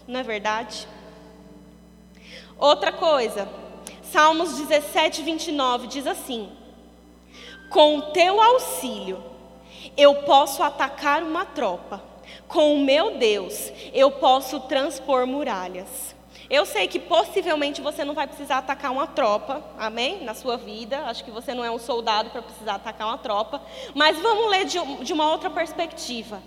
Não 0.06 0.20
é 0.20 0.22
verdade? 0.22 0.86
Outra 2.56 2.92
coisa, 2.92 3.48
Salmos 4.12 4.58
17, 4.58 5.22
29 5.22 5.86
diz 5.86 6.06
assim: 6.06 6.50
Com 7.70 7.96
o 7.96 8.02
teu 8.12 8.42
auxílio, 8.42 9.24
eu 9.96 10.16
posso 10.16 10.62
atacar 10.62 11.22
uma 11.22 11.46
tropa. 11.46 12.04
Com 12.46 12.74
o 12.74 12.80
meu 12.80 13.16
Deus, 13.16 13.72
eu 13.94 14.10
posso 14.10 14.60
transpor 14.60 15.26
muralhas. 15.26 16.14
Eu 16.50 16.66
sei 16.66 16.86
que 16.86 16.98
possivelmente 16.98 17.80
você 17.80 18.04
não 18.04 18.12
vai 18.12 18.26
precisar 18.26 18.58
atacar 18.58 18.92
uma 18.92 19.06
tropa, 19.06 19.64
amém? 19.78 20.22
Na 20.22 20.34
sua 20.34 20.58
vida. 20.58 21.06
Acho 21.06 21.24
que 21.24 21.30
você 21.30 21.54
não 21.54 21.64
é 21.64 21.70
um 21.70 21.78
soldado 21.78 22.28
para 22.28 22.42
precisar 22.42 22.74
atacar 22.74 23.06
uma 23.08 23.16
tropa. 23.16 23.62
Mas 23.94 24.18
vamos 24.18 24.50
ler 24.50 24.66
de, 24.66 24.78
de 25.02 25.12
uma 25.14 25.30
outra 25.30 25.48
perspectiva. 25.48 26.42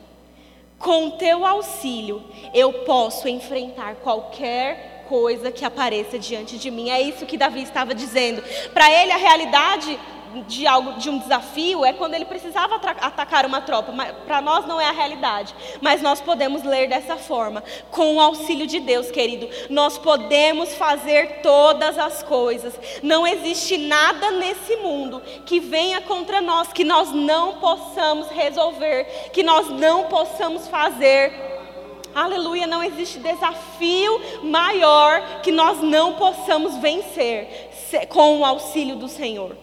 Com 0.78 1.12
teu 1.12 1.44
auxílio, 1.44 2.24
eu 2.54 2.72
posso 2.84 3.28
enfrentar 3.28 3.96
qualquer 3.96 4.95
coisa 5.08 5.52
que 5.52 5.66
apareça 5.66 6.18
diante 6.20 6.58
de 6.58 6.70
mim. 6.70 6.90
É 6.90 7.02
isso 7.02 7.26
que 7.26 7.38
Davi 7.38 7.62
estava 7.62 7.94
dizendo. 7.94 8.44
Para 8.74 8.92
ele, 8.92 9.12
a 9.12 9.18
realidade 9.18 10.00
de 10.44 10.68
algo, 10.68 10.94
de 10.94 11.10
um 11.10 11.18
desafio 11.18 11.86
é 11.86 11.94
quando 11.94 12.14
ele 12.14 12.26
precisava 12.26 12.76
atacar 12.76 13.46
uma 13.46 13.62
tropa. 13.62 13.94
Para 14.26 14.42
nós 14.42 14.66
não 14.66 14.80
é 14.80 14.88
a 14.88 14.92
realidade, 14.92 15.56
mas 15.82 16.02
nós 16.02 16.22
podemos 16.22 16.64
ler 16.64 16.88
dessa 16.88 17.18
forma, 17.18 17.64
com 17.90 18.16
o 18.16 18.22
auxílio 18.22 18.68
de 18.68 18.80
Deus, 18.80 19.10
querido. 19.12 19.48
Nós 19.70 19.98
podemos 19.98 20.74
fazer 20.76 21.42
todas 21.42 21.98
as 21.98 22.24
coisas. 22.24 22.78
Não 23.02 23.26
existe 23.26 23.78
nada 23.78 24.32
nesse 24.32 24.76
mundo 24.78 25.22
que 25.46 25.60
venha 25.60 26.02
contra 26.02 26.42
nós 26.42 26.74
que 26.74 26.84
nós 26.84 27.12
não 27.12 27.56
possamos 27.56 28.28
resolver, 28.30 29.30
que 29.32 29.44
nós 29.44 29.70
não 29.70 30.06
possamos 30.06 30.68
fazer 30.68 31.55
Aleluia, 32.16 32.66
não 32.66 32.82
existe 32.82 33.20
desafio 33.20 34.22
maior 34.42 35.42
que 35.42 35.52
nós 35.52 35.82
não 35.82 36.14
possamos 36.14 36.78
vencer 36.78 37.70
com 38.08 38.40
o 38.40 38.46
auxílio 38.46 38.96
do 38.96 39.10
Senhor. 39.10 39.58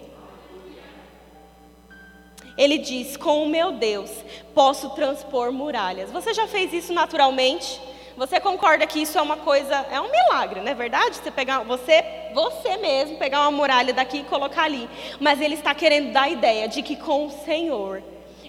Ele 2.59 2.77
diz: 2.77 3.17
Com 3.17 3.45
o 3.45 3.49
meu 3.49 3.73
Deus 3.73 4.11
posso 4.55 4.91
transpor 4.91 5.51
muralhas. 5.51 6.13
Você 6.13 6.35
já 6.35 6.47
fez 6.47 6.75
isso 6.75 6.93
naturalmente? 6.93 7.81
Você 8.19 8.39
concorda 8.39 8.87
que 8.87 9.01
isso 9.01 9.19
é 9.19 9.23
uma 9.23 9.39
coisa, 9.39 9.75
é 9.91 9.99
um 9.99 10.11
milagre, 10.11 10.61
não 10.61 10.71
é 10.71 10.75
verdade? 10.75 11.17
Você 11.17 11.31
pegar, 11.31 11.61
você, 11.61 12.05
você 12.35 12.77
mesmo 12.77 13.17
pegar 13.17 13.41
uma 13.41 13.51
muralha 13.51 13.95
daqui 13.95 14.19
e 14.19 14.25
colocar 14.25 14.65
ali. 14.65 14.87
Mas 15.19 15.41
ele 15.41 15.55
está 15.55 15.75
querendo 15.75 16.13
dar 16.13 16.25
a 16.25 16.29
ideia 16.29 16.69
de 16.69 16.83
que 16.83 16.97
com 16.97 17.29
o 17.29 17.31
Senhor 17.31 18.03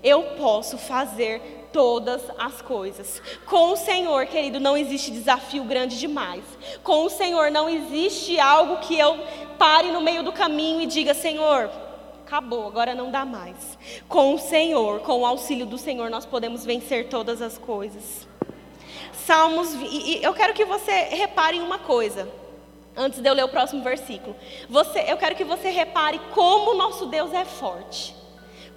eu 0.04 0.23
posso 0.36 0.77
fazer 0.77 1.62
todas 1.73 2.21
as 2.38 2.62
coisas. 2.62 3.21
Com 3.45 3.71
o 3.71 3.75
Senhor, 3.75 4.25
querido, 4.27 4.59
não 4.59 4.77
existe 4.77 5.12
desafio 5.12 5.63
grande 5.63 5.99
demais. 5.99 6.43
Com 6.83 7.05
o 7.05 7.09
Senhor 7.09 7.51
não 7.51 7.67
existe 7.67 8.39
algo 8.39 8.77
que 8.77 8.97
eu 8.97 9.19
pare 9.57 9.91
no 9.91 9.99
meio 9.99 10.23
do 10.23 10.31
caminho 10.31 10.79
e 10.79 10.86
diga: 10.86 11.13
Senhor, 11.13 11.69
acabou, 12.25 12.67
agora 12.67 12.93
não 12.95 13.12
dá 13.12 13.25
mais. 13.25 13.77
Com 14.07 14.36
o 14.36 14.38
Senhor, 14.38 15.01
com 15.01 15.19
o 15.21 15.25
auxílio 15.25 15.65
do 15.65 15.77
Senhor, 15.77 16.09
nós 16.09 16.25
podemos 16.25 16.63
vencer 16.63 17.09
todas 17.09 17.41
as 17.41 17.57
coisas. 17.57 18.27
Salmos, 19.25 19.73
e 19.73 20.19
eu 20.21 20.33
quero 20.33 20.53
que 20.53 20.63
você 20.63 20.91
repare 20.91 21.59
uma 21.59 21.79
coisa. 21.79 22.29
Antes 22.95 23.19
de 23.19 23.27
eu 23.27 23.33
ler 23.33 23.43
o 23.43 23.49
próximo 23.49 23.81
versículo, 23.81 24.36
você, 24.69 25.03
eu 25.07 25.17
quero 25.17 25.33
que 25.33 25.43
você 25.43 25.71
repare 25.71 26.21
como 26.31 26.71
o 26.71 26.77
nosso 26.77 27.07
Deus 27.07 27.33
é 27.33 27.43
forte 27.43 28.22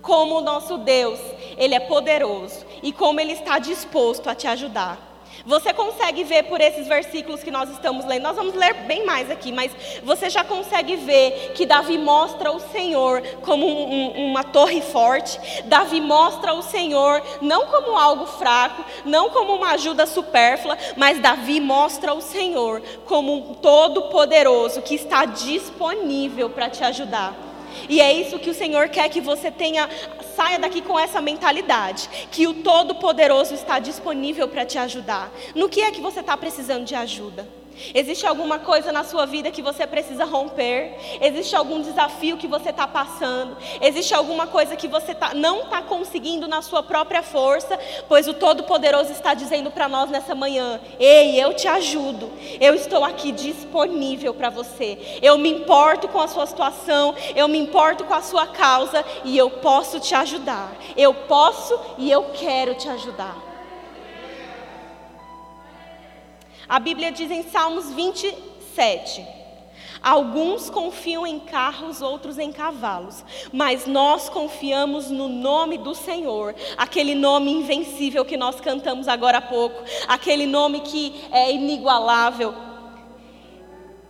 como 0.03 0.39
o 0.39 0.41
nosso 0.41 0.79
Deus, 0.79 1.19
ele 1.57 1.75
é 1.75 1.81
poderoso 1.81 2.65
e 2.83 2.93
como 2.93 3.21
ele 3.21 3.33
está 3.33 3.59
disposto 3.59 4.29
a 4.29 4.35
te 4.35 4.47
ajudar. 4.47 5.07
Você 5.45 5.73
consegue 5.73 6.25
ver 6.25 6.45
por 6.45 6.61
esses 6.61 6.89
versículos 6.89 7.43
que 7.43 7.51
nós 7.51 7.71
estamos 7.71 8.05
lendo, 8.05 8.23
nós 8.23 8.37
vamos 8.37 8.55
ler 8.55 8.75
bem 8.87 9.05
mais 9.05 9.31
aqui, 9.31 9.53
mas 9.53 9.71
você 10.03 10.31
já 10.31 10.43
consegue 10.43 10.97
ver 10.97 11.53
que 11.55 11.67
Davi 11.67 11.99
mostra 11.99 12.51
o 12.51 12.59
Senhor 12.59 13.23
como 13.43 13.67
um, 13.67 13.93
um, 13.93 14.31
uma 14.31 14.43
torre 14.43 14.81
forte, 14.81 15.39
Davi 15.67 16.01
mostra 16.01 16.55
o 16.55 16.63
Senhor 16.63 17.23
não 17.41 17.67
como 17.67 17.97
algo 17.97 18.27
fraco, 18.27 18.85
não 19.05 19.31
como 19.31 19.55
uma 19.55 19.73
ajuda 19.73 20.07
supérflua, 20.07 20.77
mas 20.97 21.21
Davi 21.21 21.61
mostra 21.61 22.15
o 22.15 22.21
Senhor 22.21 22.83
como 23.05 23.33
um 23.33 23.55
todo-poderoso 23.55 24.83
que 24.83 24.95
está 24.95 25.25
disponível 25.27 26.51
para 26.51 26.71
te 26.71 26.83
ajudar. 26.83 27.47
E 27.89 28.01
é 28.01 28.13
isso 28.13 28.39
que 28.39 28.51
o 28.51 28.55
Senhor 28.55 28.89
quer 28.89 29.09
que 29.09 29.21
você 29.21 29.51
tenha, 29.51 29.89
saia 30.35 30.59
daqui 30.59 30.83
com 30.83 30.99
essa 30.99 31.21
mentalidade, 31.21 32.09
que 32.31 32.47
o 32.47 32.55
Todo-Poderoso 32.55 33.55
está 33.55 33.79
disponível 33.79 34.49
para 34.49 34.65
te 34.65 34.79
ajudar. 34.79 35.31
No 35.55 35.69
que 35.69 35.81
é 35.81 35.91
que 35.91 36.01
você 36.01 36.21
está 36.21 36.37
precisando 36.37 36.85
de 36.85 36.95
ajuda? 36.95 37.47
Existe 37.95 38.27
alguma 38.27 38.59
coisa 38.59 38.93
na 38.93 39.05
sua 39.05 39.27
vida 39.27 39.51
que 39.51 39.63
você 39.63 39.87
precisa 39.87 40.25
romper? 40.25 40.95
Existe 41.21 41.55
algum 41.55 41.81
desafio 41.81 42.37
que 42.37 42.47
você 42.47 42.71
está 42.71 42.87
passando? 42.87 43.57
Existe 43.81 44.15
alguma 44.15 44.47
coisa 44.47 44.77
que 44.77 44.89
você 44.89 45.15
tá, 45.15 45.35
não 45.35 45.63
está 45.63 45.83
conseguindo 45.83 46.49
na 46.49 46.63
sua 46.63 46.83
própria 46.83 47.23
força? 47.23 47.79
Pois 48.09 48.27
o 48.29 48.35
Todo-Poderoso 48.35 49.13
está 49.13 49.35
dizendo 49.35 49.71
para 49.71 49.89
nós 49.89 50.11
nessa 50.11 50.35
manhã: 50.35 50.81
Ei, 50.99 51.41
eu 51.43 51.55
te 51.55 51.69
ajudo. 51.69 52.31
Eu 52.61 52.75
estou 52.75 53.05
aqui 53.05 53.33
disponível 53.33 54.35
para 54.35 54.51
você. 54.51 55.19
Eu 55.23 55.39
me 55.39 55.51
importo 55.51 56.09
com 56.09 56.21
a 56.21 56.29
sua 56.29 56.47
situação. 56.47 57.15
Eu 57.35 57.49
me 57.49 57.59
importo 57.59 58.05
com 58.05 58.15
a 58.15 58.23
sua 58.23 58.47
causa. 58.47 59.05
E 59.25 59.37
eu 59.37 59.51
posso 59.51 60.01
te 60.01 60.15
ajudar. 60.15 60.73
Eu 60.97 61.13
posso 61.15 61.79
e 61.99 62.11
eu 62.11 62.25
quero 62.35 62.75
te 62.75 62.89
ajudar. 62.89 63.46
A 66.69 66.79
Bíblia 66.79 67.13
diz 67.13 67.31
em 67.31 67.43
Salmos 67.45 67.93
27. 67.93 69.25
Alguns 70.03 70.71
confiam 70.71 71.27
em 71.27 71.39
carros, 71.41 72.01
outros 72.01 72.39
em 72.39 72.53
cavalos, 72.53 73.25
mas 73.53 73.87
nós 73.87 74.29
confiamos 74.29 75.11
no 75.11 75.29
nome 75.29 75.79
do 75.79 75.95
Senhor, 75.95 76.55
aquele 76.77 77.15
nome 77.15 77.51
invencível 77.51 78.25
que 78.25 78.37
nós 78.37 78.61
cantamos 78.61 79.09
agora 79.09 79.39
há 79.39 79.43
pouco, 79.43 79.83
aquele 80.07 80.47
nome 80.47 80.81
que 80.81 81.25
é 81.33 81.51
inigualável. 81.51 82.55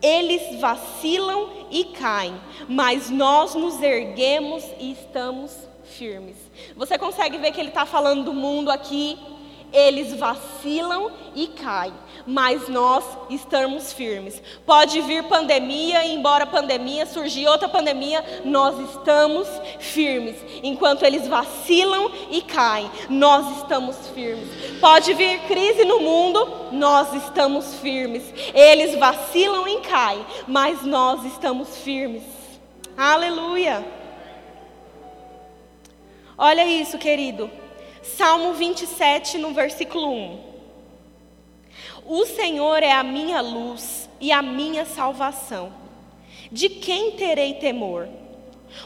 Eles 0.03 0.61
vacilam 0.61 1.49
e 1.71 1.85
caem, 1.85 2.39
mas 2.69 3.09
nós 3.09 3.55
nos 3.55 3.81
erguemos 3.81 4.65
e 4.79 4.93
estamos 4.93 5.57
firmes. 5.85 6.37
Você 6.77 6.99
consegue 6.99 7.39
ver 7.39 7.53
que 7.53 7.61
ele 7.61 7.71
está 7.71 7.87
falando 7.87 8.25
do 8.25 8.35
mundo 8.35 8.71
aqui? 8.71 9.19
Eles 9.73 10.15
vacilam 10.15 11.11
e 11.35 11.49
caem, 11.49 11.93
mas 12.27 12.69
nós 12.69 13.05
estamos 13.31 13.93
firmes. 13.93 14.43
Pode 14.65 15.01
vir 15.03 15.23
pandemia, 15.25 16.05
embora 16.07 16.47
pandemia 16.47 17.07
surgir 17.07 17.47
outra 17.47 17.69
pandemia, 17.69 18.43
nós 18.45 18.79
estamos 18.91 19.49
firmes. 19.79 20.37
Enquanto 20.63 21.05
eles 21.05 21.29
vacilam 21.29 22.11
e 22.31 22.43
caem, 22.43 22.91
nós 23.09 23.59
estamos 23.59 23.97
firmes. 24.09 24.49
Pode 24.81 25.15
vir 25.15 25.41
crise 25.43 25.85
no 25.85 26.01
mundo, 26.01 26.71
nós 26.73 27.15
estamos 27.15 27.75
firmes. 27.77 28.25
Eles 28.53 28.99
vacilam 28.99 29.69
e 29.69 29.81
caem, 29.81 30.27
mas 30.49 30.83
nós 30.83 31.25
estamos 31.25 31.77
firmes. 31.79 32.23
Aleluia. 32.97 33.85
Olha 36.37 36.67
isso, 36.67 36.99
querido. 36.99 37.51
Salmo 38.03 38.53
27, 38.53 39.39
no 39.39 39.53
versículo 39.53 40.13
1. 40.13 40.56
O 42.09 42.25
Senhor 42.25 42.83
é 42.85 42.93
a 42.93 43.03
minha 43.03 43.41
luz 43.41 44.09
e 44.21 44.31
a 44.31 44.41
minha 44.41 44.85
salvação. 44.85 45.73
De 46.53 46.69
quem 46.69 47.13
terei 47.13 47.55
temor? 47.55 48.09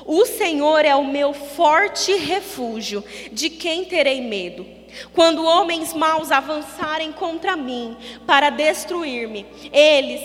O 0.06 0.24
Senhor 0.24 0.84
é 0.84 0.94
o 0.94 1.04
meu 1.04 1.34
forte 1.34 2.14
refúgio. 2.14 3.04
De 3.30 3.50
quem 3.50 3.84
terei 3.84 4.22
medo? 4.22 4.66
Quando 5.12 5.44
homens 5.44 5.92
maus 5.92 6.32
avançarem 6.32 7.12
contra 7.12 7.56
mim 7.56 7.96
para 8.26 8.48
destruir-me, 8.48 9.46
eles, 9.72 10.22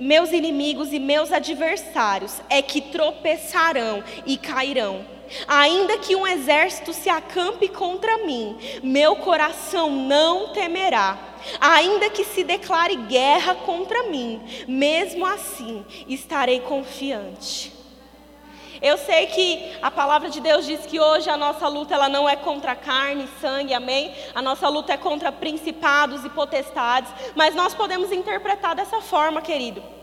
meus 0.00 0.32
inimigos 0.32 0.92
e 0.92 0.98
meus 0.98 1.30
adversários, 1.30 2.40
é 2.48 2.62
que 2.62 2.80
tropeçarão 2.80 4.02
e 4.24 4.38
cairão. 4.38 5.04
Ainda 5.46 5.98
que 5.98 6.16
um 6.16 6.26
exército 6.26 6.92
se 6.92 7.08
acampe 7.08 7.68
contra 7.68 8.24
mim, 8.24 8.56
meu 8.82 9.16
coração 9.16 9.90
não 9.90 10.48
temerá. 10.48 11.31
Ainda 11.60 12.10
que 12.10 12.24
se 12.24 12.44
declare 12.44 12.96
guerra 12.96 13.54
contra 13.54 14.04
mim, 14.04 14.40
mesmo 14.66 15.24
assim 15.26 15.84
estarei 16.08 16.60
confiante. 16.60 17.72
Eu 18.80 18.98
sei 18.98 19.26
que 19.26 19.76
a 19.80 19.92
palavra 19.92 20.28
de 20.28 20.40
Deus 20.40 20.66
diz 20.66 20.84
que 20.84 20.98
hoje 20.98 21.30
a 21.30 21.36
nossa 21.36 21.68
luta 21.68 21.94
ela 21.94 22.08
não 22.08 22.28
é 22.28 22.34
contra 22.34 22.74
carne 22.74 23.24
e 23.24 23.40
sangue, 23.40 23.72
amém? 23.72 24.12
A 24.34 24.42
nossa 24.42 24.68
luta 24.68 24.92
é 24.92 24.96
contra 24.96 25.30
principados 25.30 26.24
e 26.24 26.30
potestades, 26.30 27.12
mas 27.36 27.54
nós 27.54 27.74
podemos 27.74 28.10
interpretar 28.10 28.74
dessa 28.74 29.00
forma, 29.00 29.40
querido 29.40 30.01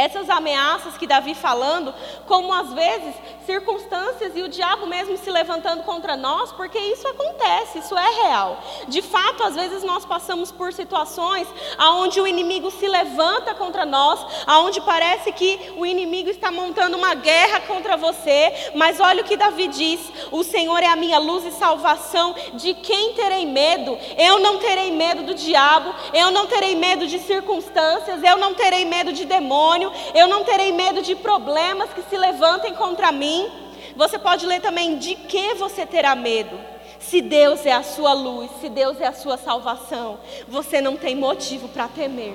essas 0.00 0.30
ameaças 0.30 0.96
que 0.96 1.06
Davi 1.06 1.34
falando, 1.34 1.94
como 2.26 2.52
às 2.52 2.72
vezes 2.72 3.14
circunstâncias 3.44 4.32
e 4.34 4.42
o 4.42 4.48
diabo 4.48 4.86
mesmo 4.86 5.16
se 5.18 5.30
levantando 5.30 5.82
contra 5.82 6.16
nós, 6.16 6.52
porque 6.52 6.78
isso 6.78 7.06
acontece, 7.06 7.80
isso 7.80 7.96
é 7.96 8.10
real. 8.22 8.58
De 8.88 9.02
fato, 9.02 9.42
às 9.42 9.54
vezes 9.54 9.82
nós 9.82 10.04
passamos 10.04 10.50
por 10.50 10.72
situações 10.72 11.46
aonde 11.76 12.20
o 12.20 12.26
inimigo 12.26 12.70
se 12.70 12.86
levanta 12.88 13.54
contra 13.54 13.84
nós, 13.84 14.24
aonde 14.46 14.80
parece 14.80 15.32
que 15.32 15.72
o 15.76 15.84
inimigo 15.84 16.30
está 16.30 16.50
montando 16.50 16.96
uma 16.96 17.14
guerra 17.14 17.60
contra 17.60 17.96
você, 17.96 18.70
mas 18.74 19.00
olha 19.00 19.22
o 19.22 19.24
que 19.24 19.36
Davi 19.36 19.68
diz: 19.68 20.00
"O 20.30 20.42
Senhor 20.42 20.82
é 20.82 20.86
a 20.86 20.96
minha 20.96 21.18
luz 21.18 21.44
e 21.44 21.52
salvação, 21.52 22.34
de 22.54 22.72
quem 22.74 23.12
terei 23.14 23.44
medo? 23.44 23.98
Eu 24.16 24.38
não 24.38 24.58
terei 24.58 24.90
medo 24.90 25.22
do 25.24 25.34
diabo, 25.34 25.94
eu 26.14 26.30
não 26.30 26.46
terei 26.46 26.74
medo 26.74 27.06
de 27.06 27.18
circunstâncias, 27.18 28.22
eu 28.22 28.38
não 28.38 28.54
terei 28.54 28.84
medo 28.84 29.12
de 29.12 29.24
demônios 29.24 29.89
eu 30.14 30.28
não 30.28 30.44
terei 30.44 30.72
medo 30.72 31.02
de 31.02 31.14
problemas 31.14 31.90
que 31.90 32.02
se 32.02 32.16
levantem 32.16 32.74
contra 32.74 33.12
mim. 33.12 33.50
Você 33.96 34.18
pode 34.18 34.46
ler 34.46 34.60
também 34.60 34.98
de 34.98 35.14
que 35.14 35.54
você 35.54 35.84
terá 35.84 36.14
medo. 36.14 36.58
Se 36.98 37.20
Deus 37.20 37.64
é 37.64 37.72
a 37.72 37.82
sua 37.82 38.12
luz, 38.12 38.50
se 38.60 38.68
Deus 38.68 39.00
é 39.00 39.06
a 39.06 39.12
sua 39.12 39.36
salvação, 39.36 40.20
você 40.46 40.80
não 40.80 40.96
tem 40.96 41.14
motivo 41.16 41.68
para 41.68 41.88
temer. 41.88 42.34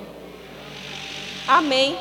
Amém. 1.46 1.96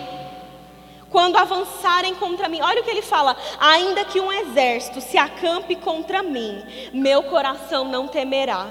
Quando 1.09 1.37
avançarem 1.37 2.15
contra 2.15 2.49
mim, 2.49 2.59
olha 2.61 2.81
o 2.81 2.83
que 2.83 2.89
ele 2.89 3.01
fala: 3.01 3.37
ainda 3.59 4.03
que 4.03 4.19
um 4.19 4.31
exército 4.31 4.99
se 4.99 5.17
acampe 5.17 5.75
contra 5.75 6.21
mim, 6.21 6.63
meu 6.91 7.23
coração 7.23 7.85
não 7.85 8.07
temerá. 8.07 8.67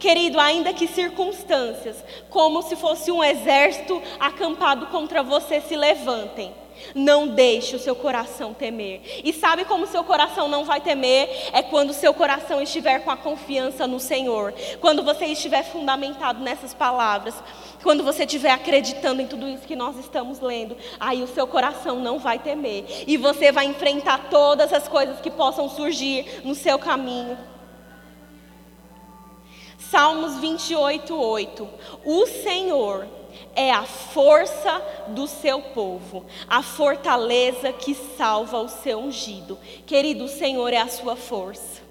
Querido, 0.00 0.40
ainda 0.40 0.72
que 0.72 0.88
circunstâncias, 0.88 2.02
como 2.30 2.62
se 2.62 2.74
fosse 2.74 3.12
um 3.12 3.22
exército 3.22 4.02
acampado 4.18 4.86
contra 4.86 5.22
você, 5.22 5.60
se 5.60 5.76
levantem. 5.76 6.54
Não 6.94 7.28
deixe 7.28 7.76
o 7.76 7.78
seu 7.78 7.94
coração 7.94 8.54
temer. 8.54 9.20
E 9.22 9.30
sabe 9.30 9.66
como 9.66 9.86
seu 9.86 10.02
coração 10.02 10.48
não 10.48 10.64
vai 10.64 10.80
temer? 10.80 11.28
É 11.52 11.62
quando 11.62 11.92
seu 11.92 12.14
coração 12.14 12.62
estiver 12.62 13.00
com 13.00 13.10
a 13.10 13.16
confiança 13.16 13.86
no 13.86 14.00
Senhor. 14.00 14.54
Quando 14.80 15.02
você 15.02 15.26
estiver 15.26 15.62
fundamentado 15.62 16.42
nessas 16.42 16.72
palavras. 16.72 17.34
Quando 17.82 18.02
você 18.02 18.24
estiver 18.24 18.52
acreditando 18.52 19.20
em 19.20 19.26
tudo 19.26 19.46
isso 19.46 19.66
que 19.66 19.76
nós 19.76 19.98
estamos 19.98 20.40
lendo. 20.40 20.74
Aí 20.98 21.22
o 21.22 21.28
seu 21.28 21.46
coração 21.46 22.00
não 22.00 22.18
vai 22.18 22.38
temer. 22.38 22.86
E 23.06 23.18
você 23.18 23.52
vai 23.52 23.66
enfrentar 23.66 24.30
todas 24.30 24.72
as 24.72 24.88
coisas 24.88 25.20
que 25.20 25.30
possam 25.30 25.68
surgir 25.68 26.40
no 26.42 26.54
seu 26.54 26.78
caminho. 26.78 27.36
Salmos 29.90 30.38
28, 30.38 31.12
8. 31.12 31.68
O 32.04 32.24
Senhor 32.26 33.08
é 33.56 33.72
a 33.72 33.82
força 33.82 34.80
do 35.08 35.26
seu 35.26 35.60
povo, 35.60 36.24
a 36.48 36.62
fortaleza 36.62 37.72
que 37.72 37.92
salva 37.92 38.60
o 38.60 38.68
seu 38.68 39.00
ungido. 39.00 39.58
Querido, 39.86 40.26
o 40.26 40.28
Senhor 40.28 40.72
é 40.72 40.76
a 40.76 40.86
sua 40.86 41.16
força. 41.16 41.82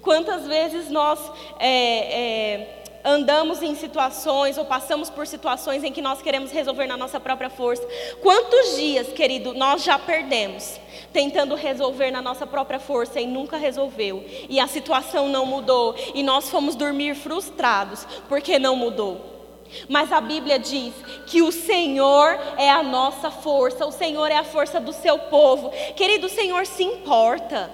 Quantas 0.00 0.46
vezes 0.46 0.90
nós 0.90 1.18
é, 1.58 1.70
é, 1.70 2.77
andamos 3.04 3.62
em 3.62 3.74
situações 3.74 4.58
ou 4.58 4.64
passamos 4.64 5.10
por 5.10 5.26
situações 5.26 5.84
em 5.84 5.92
que 5.92 6.02
nós 6.02 6.22
queremos 6.22 6.50
resolver 6.50 6.86
na 6.86 6.96
nossa 6.96 7.18
própria 7.18 7.50
força. 7.50 7.86
Quantos 8.20 8.76
dias, 8.76 9.08
querido, 9.08 9.54
nós 9.54 9.82
já 9.82 9.98
perdemos 9.98 10.80
tentando 11.12 11.54
resolver 11.54 12.10
na 12.10 12.20
nossa 12.20 12.46
própria 12.46 12.78
força 12.78 13.20
e 13.20 13.26
nunca 13.26 13.56
resolveu, 13.56 14.24
e 14.48 14.60
a 14.60 14.66
situação 14.66 15.28
não 15.28 15.46
mudou, 15.46 15.94
e 16.14 16.22
nós 16.22 16.50
fomos 16.50 16.74
dormir 16.74 17.14
frustrados 17.14 18.06
porque 18.28 18.58
não 18.58 18.76
mudou. 18.76 19.38
Mas 19.88 20.12
a 20.12 20.20
Bíblia 20.20 20.58
diz 20.58 20.94
que 21.26 21.42
o 21.42 21.52
Senhor 21.52 22.38
é 22.56 22.70
a 22.70 22.82
nossa 22.82 23.30
força, 23.30 23.86
o 23.86 23.92
Senhor 23.92 24.30
é 24.30 24.36
a 24.36 24.44
força 24.44 24.80
do 24.80 24.92
seu 24.92 25.18
povo. 25.18 25.70
Querido, 25.94 26.26
o 26.26 26.30
Senhor 26.30 26.66
se 26.66 26.82
importa. 26.82 27.70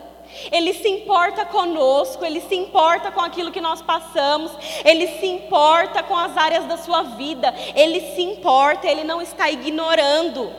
Ele 0.50 0.72
se 0.72 0.88
importa 0.88 1.44
conosco, 1.44 2.24
ele 2.24 2.40
se 2.40 2.54
importa 2.54 3.10
com 3.10 3.20
aquilo 3.20 3.52
que 3.52 3.60
nós 3.60 3.80
passamos, 3.82 4.52
ele 4.84 5.06
se 5.18 5.26
importa 5.26 6.02
com 6.02 6.16
as 6.16 6.36
áreas 6.36 6.64
da 6.66 6.76
sua 6.76 7.02
vida, 7.02 7.54
ele 7.74 8.00
se 8.14 8.22
importa, 8.22 8.86
ele 8.86 9.04
não 9.04 9.20
está 9.20 9.50
ignorando. 9.50 10.50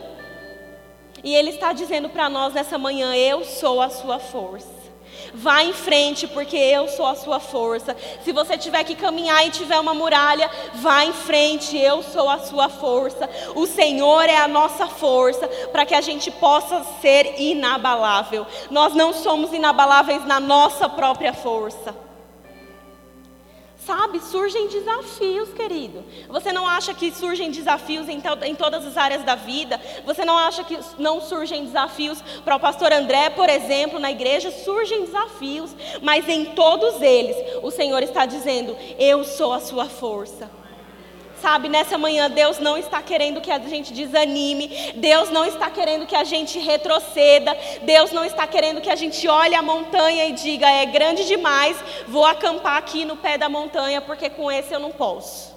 E 1.23 1.33
ele 1.33 1.49
está 1.49 1.73
dizendo 1.73 2.07
para 2.09 2.29
nós 2.29 2.53
nessa 2.53 2.77
manhã: 2.77 3.15
Eu 3.15 3.43
sou 3.43 3.81
a 3.81 3.89
sua 3.89 4.19
força. 4.19 4.85
Vá 5.38 5.63
em 5.63 5.74
frente, 5.74 6.28
porque 6.28 6.56
eu 6.56 6.88
sou 6.88 7.06
a 7.06 7.13
sua 7.13 7.39
força. 7.41 7.95
Se 8.24 8.32
você 8.32 8.58
tiver 8.58 8.84
que 8.86 8.95
caminhar 8.95 9.45
e 9.45 9.52
tiver 9.52 9.78
uma 9.78 9.93
muralha, 9.93 10.50
vá 10.76 11.04
em 11.04 11.12
frente, 11.12 11.78
eu 11.78 12.02
sou 12.02 12.30
a 12.30 12.39
sua 12.39 12.69
força. 12.69 13.30
O 13.54 13.67
Senhor 13.67 14.24
é 14.24 14.38
a 14.38 14.48
nossa 14.48 14.88
força 14.88 15.48
para 15.71 15.86
que 15.86 15.93
a 15.93 16.00
gente 16.00 16.32
possa 16.32 16.84
ser 17.02 17.39
inabalável. 17.39 18.48
Nós 18.71 18.93
não 18.93 19.12
somos 19.12 19.52
inabaláveis 19.52 20.26
na 20.26 20.39
nossa 20.39 20.88
própria 20.88 21.34
força. 21.34 21.93
Sabe, 23.86 24.19
surgem 24.19 24.67
desafios, 24.67 25.50
querido. 25.50 26.04
Você 26.30 26.52
não 26.52 26.67
acha 26.67 26.91
que 26.91 27.13
surgem 27.13 27.52
desafios 27.52 28.10
em, 28.10 28.19
em, 28.43 28.56
todas 28.56 28.84
as 28.84 28.98
áreas 28.98 29.24
da 29.24 29.36
vida? 29.36 29.80
Você 30.04 30.26
não 30.26 30.36
acha 30.36 30.63
que 30.63 30.76
não 30.98 31.21
surgem 31.21 31.65
desafios 31.65 32.19
para 32.43 32.56
o 32.56 32.60
pastor 32.60 32.91
André, 32.91 33.30
por 33.30 33.48
exemplo, 33.48 34.00
na 34.00 34.10
igreja? 34.10 34.50
Surgem 34.50 35.06
desafios, 35.06 35.69
mas 36.02 36.28
em 36.28 36.45
todos 36.45 37.00
eles 37.00 37.36
o 37.62 37.69
Senhor 37.69 38.02
está 38.02 38.26
dizendo: 38.26 38.76
Eu 38.98 39.24
sou 39.24 39.54
a 39.54 39.60
sua 39.60 39.86
força. 39.86 40.50
Sabe, 41.41 41.69
nessa 41.69 41.98
manhã 41.98 42.30
Deus 42.30 42.60
não 42.60 42.78
está 42.78 43.02
querendo 43.02 43.41
que 43.41 43.52
a 43.52 43.60
gente 43.60 43.93
desanime, 43.93 44.93
Deus 44.95 45.30
não 45.30 45.45
está 45.45 45.69
querendo 45.69 46.06
que 46.06 46.15
a 46.15 46.24
gente 46.24 46.60
retroceda, 46.60 47.56
Deus 47.84 48.12
não 48.12 48.24
está 48.24 48.48
querendo 48.48 48.82
que 48.82 48.89
a 48.89 48.95
gente 48.95 49.28
olhe 49.28 49.56
a 49.56 49.62
montanha 49.62 50.26
e 50.28 50.32
diga: 50.32 50.69
é 50.69 50.86
grande 50.86 51.26
demais, 51.26 51.78
vou 52.08 52.26
acampar 52.26 52.78
aqui 52.78 53.06
no 53.06 53.15
pé 53.15 53.38
da 53.38 53.50
montanha 53.50 54.02
porque 54.02 54.30
com 54.30 54.52
esse 54.52 54.74
eu 54.74 54.80
não 54.80 54.91
posso. 54.91 55.55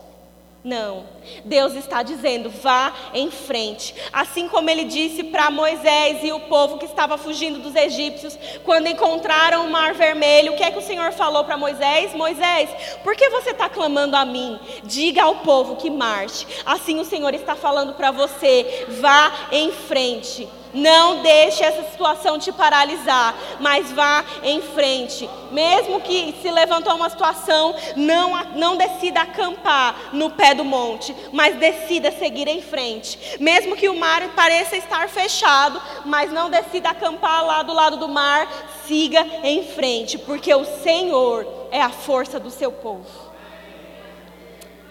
Não, 0.64 1.06
Deus 1.44 1.74
está 1.74 2.02
dizendo, 2.02 2.50
vá 2.50 2.92
em 3.14 3.30
frente. 3.30 3.94
Assim 4.12 4.48
como 4.48 4.68
ele 4.68 4.84
disse 4.84 5.22
para 5.24 5.52
Moisés 5.52 6.18
e 6.24 6.32
o 6.32 6.40
povo 6.40 6.78
que 6.78 6.84
estava 6.84 7.16
fugindo 7.16 7.60
dos 7.60 7.76
egípcios, 7.76 8.36
quando 8.64 8.88
encontraram 8.88 9.64
o 9.64 9.70
mar 9.70 9.94
vermelho, 9.94 10.52
o 10.52 10.56
que 10.56 10.64
é 10.64 10.70
que 10.72 10.78
o 10.78 10.82
Senhor 10.82 11.12
falou 11.12 11.44
para 11.44 11.56
Moisés? 11.56 12.12
Moisés, 12.12 12.70
por 13.04 13.14
que 13.14 13.30
você 13.30 13.50
está 13.50 13.68
clamando 13.68 14.16
a 14.16 14.24
mim? 14.24 14.58
Diga 14.82 15.22
ao 15.22 15.36
povo 15.36 15.76
que 15.76 15.90
marche. 15.90 16.44
Assim 16.66 16.98
o 16.98 17.04
Senhor 17.04 17.32
está 17.34 17.54
falando 17.54 17.94
para 17.94 18.10
você, 18.10 18.86
vá 19.00 19.32
em 19.52 19.70
frente. 19.70 20.48
Não 20.72 21.22
deixe 21.22 21.64
essa 21.64 21.82
situação 21.90 22.38
te 22.38 22.52
paralisar, 22.52 23.34
mas 23.60 23.90
vá 23.92 24.24
em 24.42 24.60
frente. 24.60 25.28
Mesmo 25.50 26.00
que 26.00 26.34
se 26.42 26.50
levantou 26.50 26.94
uma 26.94 27.08
situação, 27.08 27.74
não, 27.96 28.32
não 28.54 28.76
decida 28.76 29.22
acampar 29.22 30.10
no 30.12 30.30
pé 30.30 30.54
do 30.54 30.64
monte, 30.64 31.14
mas 31.32 31.56
decida 31.56 32.10
seguir 32.12 32.48
em 32.48 32.60
frente. 32.60 33.36
Mesmo 33.40 33.76
que 33.76 33.88
o 33.88 33.96
mar 33.96 34.22
pareça 34.34 34.76
estar 34.76 35.08
fechado, 35.08 35.80
mas 36.04 36.30
não 36.32 36.50
decida 36.50 36.90
acampar 36.90 37.44
lá 37.44 37.62
do 37.62 37.72
lado 37.72 37.96
do 37.96 38.08
mar, 38.08 38.48
siga 38.86 39.24
em 39.42 39.64
frente, 39.64 40.18
porque 40.18 40.54
o 40.54 40.64
Senhor 40.64 41.46
é 41.70 41.80
a 41.80 41.90
força 41.90 42.38
do 42.38 42.50
seu 42.50 42.72
povo. 42.72 43.28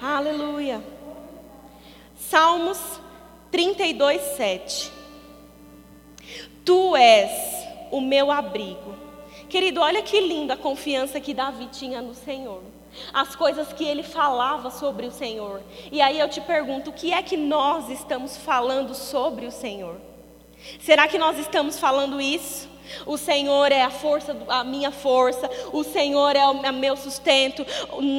Aleluia. 0.01 0.81
Salmos 2.29 2.77
32, 3.51 4.21
7. 4.35 4.96
Tu 6.67 6.97
és 6.97 7.32
o 7.89 8.01
meu 8.01 8.30
abrigo. 8.30 8.93
Querido, 9.47 9.80
olha 9.80 10.01
que 10.01 10.19
linda 10.19 10.56
a 10.56 10.58
confiança 10.58 11.17
que 11.17 11.34
Davi 11.34 11.67
tinha 11.67 12.01
no 12.01 12.13
Senhor. 12.13 12.62
As 13.13 13.38
coisas 13.38 13.71
que 13.71 13.86
ele 13.86 14.03
falava 14.03 14.69
sobre 14.69 15.06
o 15.06 15.12
Senhor. 15.12 15.62
E 15.89 16.01
aí 16.01 16.19
eu 16.19 16.27
te 16.27 16.41
pergunto, 16.41 16.89
o 16.89 16.93
que 16.93 17.13
é 17.13 17.23
que 17.23 17.38
nós 17.38 17.89
estamos 17.89 18.36
falando 18.36 18.93
sobre 18.93 19.45
o 19.45 19.51
Senhor? 19.51 19.95
Será 20.82 21.08
que 21.08 21.17
nós 21.17 21.39
estamos 21.39 21.80
falando 21.80 22.19
isso? 22.19 22.67
O 23.06 23.17
Senhor 23.17 23.71
é 23.71 23.84
a 23.84 23.89
força, 23.89 24.36
a 24.49 24.65
minha 24.65 24.91
força. 24.91 25.49
O 25.71 25.86
Senhor 25.86 26.36
é 26.36 26.45
o 26.45 26.73
meu 26.73 26.97
sustento. 26.97 27.65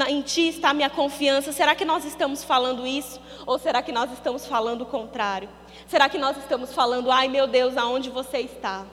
Em 0.09 0.23
Ti 0.23 0.49
está 0.49 0.71
a 0.71 0.75
minha 0.75 0.89
confiança. 0.89 1.53
Será 1.53 1.75
que 1.75 1.85
nós 1.85 2.03
estamos 2.07 2.43
falando 2.43 2.87
isso? 2.87 3.21
Ou 3.45 3.59
será 3.59 3.83
que 3.83 3.93
nós 3.93 4.11
estamos 4.11 4.47
falando 4.47 4.83
o 4.83 4.87
contrário? 4.87 5.51
Será 5.87 6.09
que 6.09 6.19
nós 6.19 6.37
estamos 6.37 6.75
falando, 6.75 7.11
ai 7.11 7.29
meu 7.29 7.47
Deus, 7.47 7.77
aonde 7.77 8.11
você 8.11 8.39
está? 8.39 8.85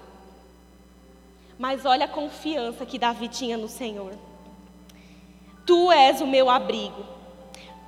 Mas 1.58 1.86
olha 1.86 2.06
a 2.06 2.10
confiança 2.10 2.86
que 2.86 3.00
Davi 3.00 3.28
tinha 3.28 3.58
no 3.58 3.68
Senhor. 3.68 4.14
Tu 5.66 5.92
és 5.92 6.22
o 6.22 6.28
meu 6.28 6.50
abrigo. 6.50 7.06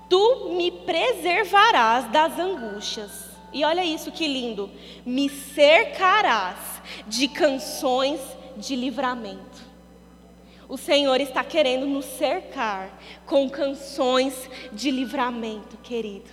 Tu 0.10 0.54
me 0.58 0.72
preservarás 0.72 2.10
das 2.12 2.40
angústias. 2.40 3.28
E 3.54 3.64
olha 3.64 3.84
isso 3.84 4.12
que 4.12 4.28
lindo. 4.28 4.70
Me 5.06 5.30
cercarás 5.30 6.82
de 7.06 7.28
canções 7.28 8.20
de 8.56 8.76
livramento. 8.76 9.68
O 10.70 10.78
Senhor 10.78 11.22
está 11.22 11.44
querendo 11.44 11.86
nos 11.86 12.06
cercar 12.06 13.00
com 13.26 13.50
canções 13.50 14.50
de 14.74 14.92
livramento, 14.92 15.78
querido. 15.78 16.30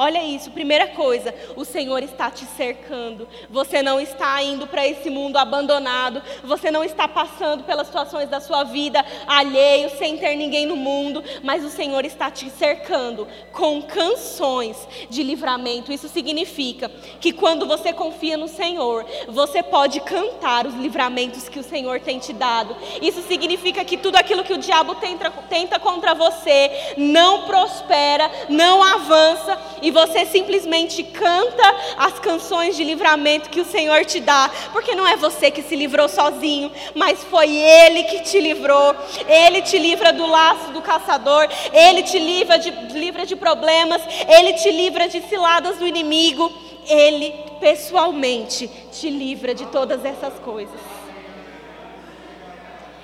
Olha 0.00 0.22
isso, 0.22 0.52
primeira 0.52 0.86
coisa, 0.86 1.34
o 1.56 1.64
Senhor 1.64 2.04
está 2.04 2.30
te 2.30 2.44
cercando. 2.44 3.26
Você 3.50 3.82
não 3.82 3.98
está 3.98 4.40
indo 4.40 4.64
para 4.64 4.86
esse 4.86 5.10
mundo 5.10 5.36
abandonado. 5.36 6.22
Você 6.44 6.70
não 6.70 6.84
está 6.84 7.08
passando 7.08 7.64
pelas 7.64 7.88
situações 7.88 8.28
da 8.28 8.38
sua 8.38 8.62
vida 8.62 9.04
alheio, 9.26 9.90
sem 9.98 10.16
ter 10.16 10.36
ninguém 10.36 10.66
no 10.66 10.76
mundo. 10.76 11.24
Mas 11.42 11.64
o 11.64 11.68
Senhor 11.68 12.04
está 12.04 12.30
te 12.30 12.48
cercando 12.48 13.26
com 13.52 13.82
canções 13.82 14.76
de 15.10 15.24
livramento. 15.24 15.92
Isso 15.92 16.08
significa 16.08 16.88
que 17.20 17.32
quando 17.32 17.66
você 17.66 17.92
confia 17.92 18.36
no 18.36 18.46
Senhor, 18.46 19.04
você 19.26 19.64
pode 19.64 19.98
cantar 20.02 20.64
os 20.64 20.74
livramentos 20.76 21.48
que 21.48 21.58
o 21.58 21.64
Senhor 21.64 21.98
tem 21.98 22.20
te 22.20 22.32
dado. 22.32 22.76
Isso 23.02 23.20
significa 23.22 23.84
que 23.84 23.96
tudo 23.96 24.14
aquilo 24.14 24.44
que 24.44 24.52
o 24.52 24.58
diabo 24.58 24.94
tenta, 24.94 25.28
tenta 25.50 25.80
contra 25.80 26.14
você 26.14 26.94
não 26.96 27.42
prospera, 27.46 28.30
não 28.48 28.80
avança 28.80 29.58
e 29.88 29.90
você 29.90 30.26
simplesmente 30.26 31.02
canta 31.02 31.64
as 31.96 32.18
canções 32.18 32.76
de 32.76 32.84
livramento 32.84 33.48
que 33.48 33.58
o 33.60 33.64
Senhor 33.64 34.04
te 34.04 34.20
dá, 34.20 34.50
porque 34.70 34.94
não 34.94 35.08
é 35.08 35.16
você 35.16 35.50
que 35.50 35.62
se 35.62 35.74
livrou 35.74 36.06
sozinho, 36.10 36.70
mas 36.94 37.24
foi 37.24 37.56
Ele 37.56 38.02
que 38.04 38.20
te 38.20 38.38
livrou. 38.38 38.94
Ele 39.26 39.62
te 39.62 39.78
livra 39.78 40.12
do 40.12 40.26
laço 40.26 40.72
do 40.72 40.82
caçador, 40.82 41.48
Ele 41.72 42.02
te 42.02 42.18
livra 42.18 42.58
de, 42.58 42.70
livra 42.98 43.24
de 43.24 43.34
problemas, 43.34 44.02
Ele 44.28 44.52
te 44.52 44.70
livra 44.70 45.08
de 45.08 45.22
ciladas 45.22 45.78
do 45.78 45.86
inimigo, 45.86 46.52
Ele 46.86 47.34
pessoalmente 47.58 48.68
te 48.92 49.08
livra 49.08 49.54
de 49.54 49.64
todas 49.66 50.04
essas 50.04 50.34
coisas. 50.40 50.97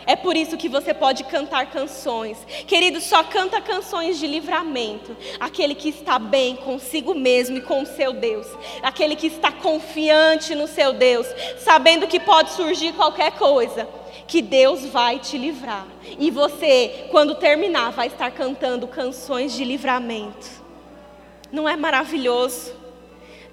É 0.07 0.17
por 0.17 0.37
isso 0.37 0.57
que 0.57 0.69
você 0.69 0.93
pode 0.93 1.25
cantar 1.25 1.71
canções. 1.71 2.39
Querido, 2.67 3.01
só 3.01 3.23
canta 3.23 3.61
canções 3.61 4.19
de 4.19 4.27
livramento. 4.27 5.17
Aquele 5.41 5.75
que 5.75 5.89
está 5.89 6.19
bem 6.19 6.57
consigo 6.57 7.15
mesmo 7.15 7.59
e 7.59 7.63
com 7.63 7.83
o 7.83 7.87
seu 7.87 8.13
Deus. 8.13 8.47
Aquele 8.83 9.17
que 9.17 9.29
está 9.29 9.51
confiante 9.51 10.55
no 10.55 10.67
seu 10.67 10.93
Deus, 10.93 11.27
sabendo 11.59 12.07
que 12.07 12.21
pode 12.21 12.51
surgir 12.53 12.93
qualquer 12.93 13.33
coisa. 13.33 13.89
Que 14.27 14.41
Deus 14.41 14.85
vai 14.87 15.19
te 15.19 15.37
livrar. 15.37 15.87
E 16.19 16.31
você, 16.31 17.07
quando 17.11 17.35
terminar, 17.35 17.91
vai 17.93 18.07
estar 18.07 18.31
cantando 18.31 18.87
canções 18.87 19.53
de 19.53 19.65
livramento. 19.65 20.65
Não 21.51 21.69
é 21.69 21.77
maravilhoso? 21.77 22.73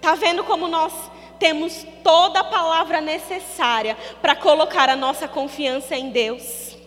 Tá 0.02 0.16
vendo 0.16 0.44
como 0.44 0.68
nós 0.68 0.94
temos 1.42 1.88
toda 2.04 2.42
a 2.42 2.44
palavra 2.44 3.02
necessária 3.02 3.98
para 4.22 4.36
colocar 4.36 4.88
a 4.90 4.96
nossa 4.96 5.28
confiança 5.28 5.96
em 5.96 6.12
Deus. 6.12 6.78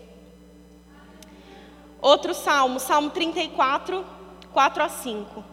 Outro 2.00 2.32
salmo, 2.32 2.78
Salmo 2.78 3.10
34, 3.10 4.06
4 4.52 4.82
a 4.84 4.88
5. 4.88 5.44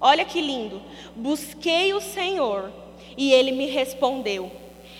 Olha 0.00 0.24
que 0.24 0.40
lindo. 0.40 0.82
Busquei 1.14 1.94
o 1.94 2.00
Senhor 2.00 2.72
e 3.16 3.32
ele 3.32 3.52
me 3.52 3.66
respondeu. 3.66 4.50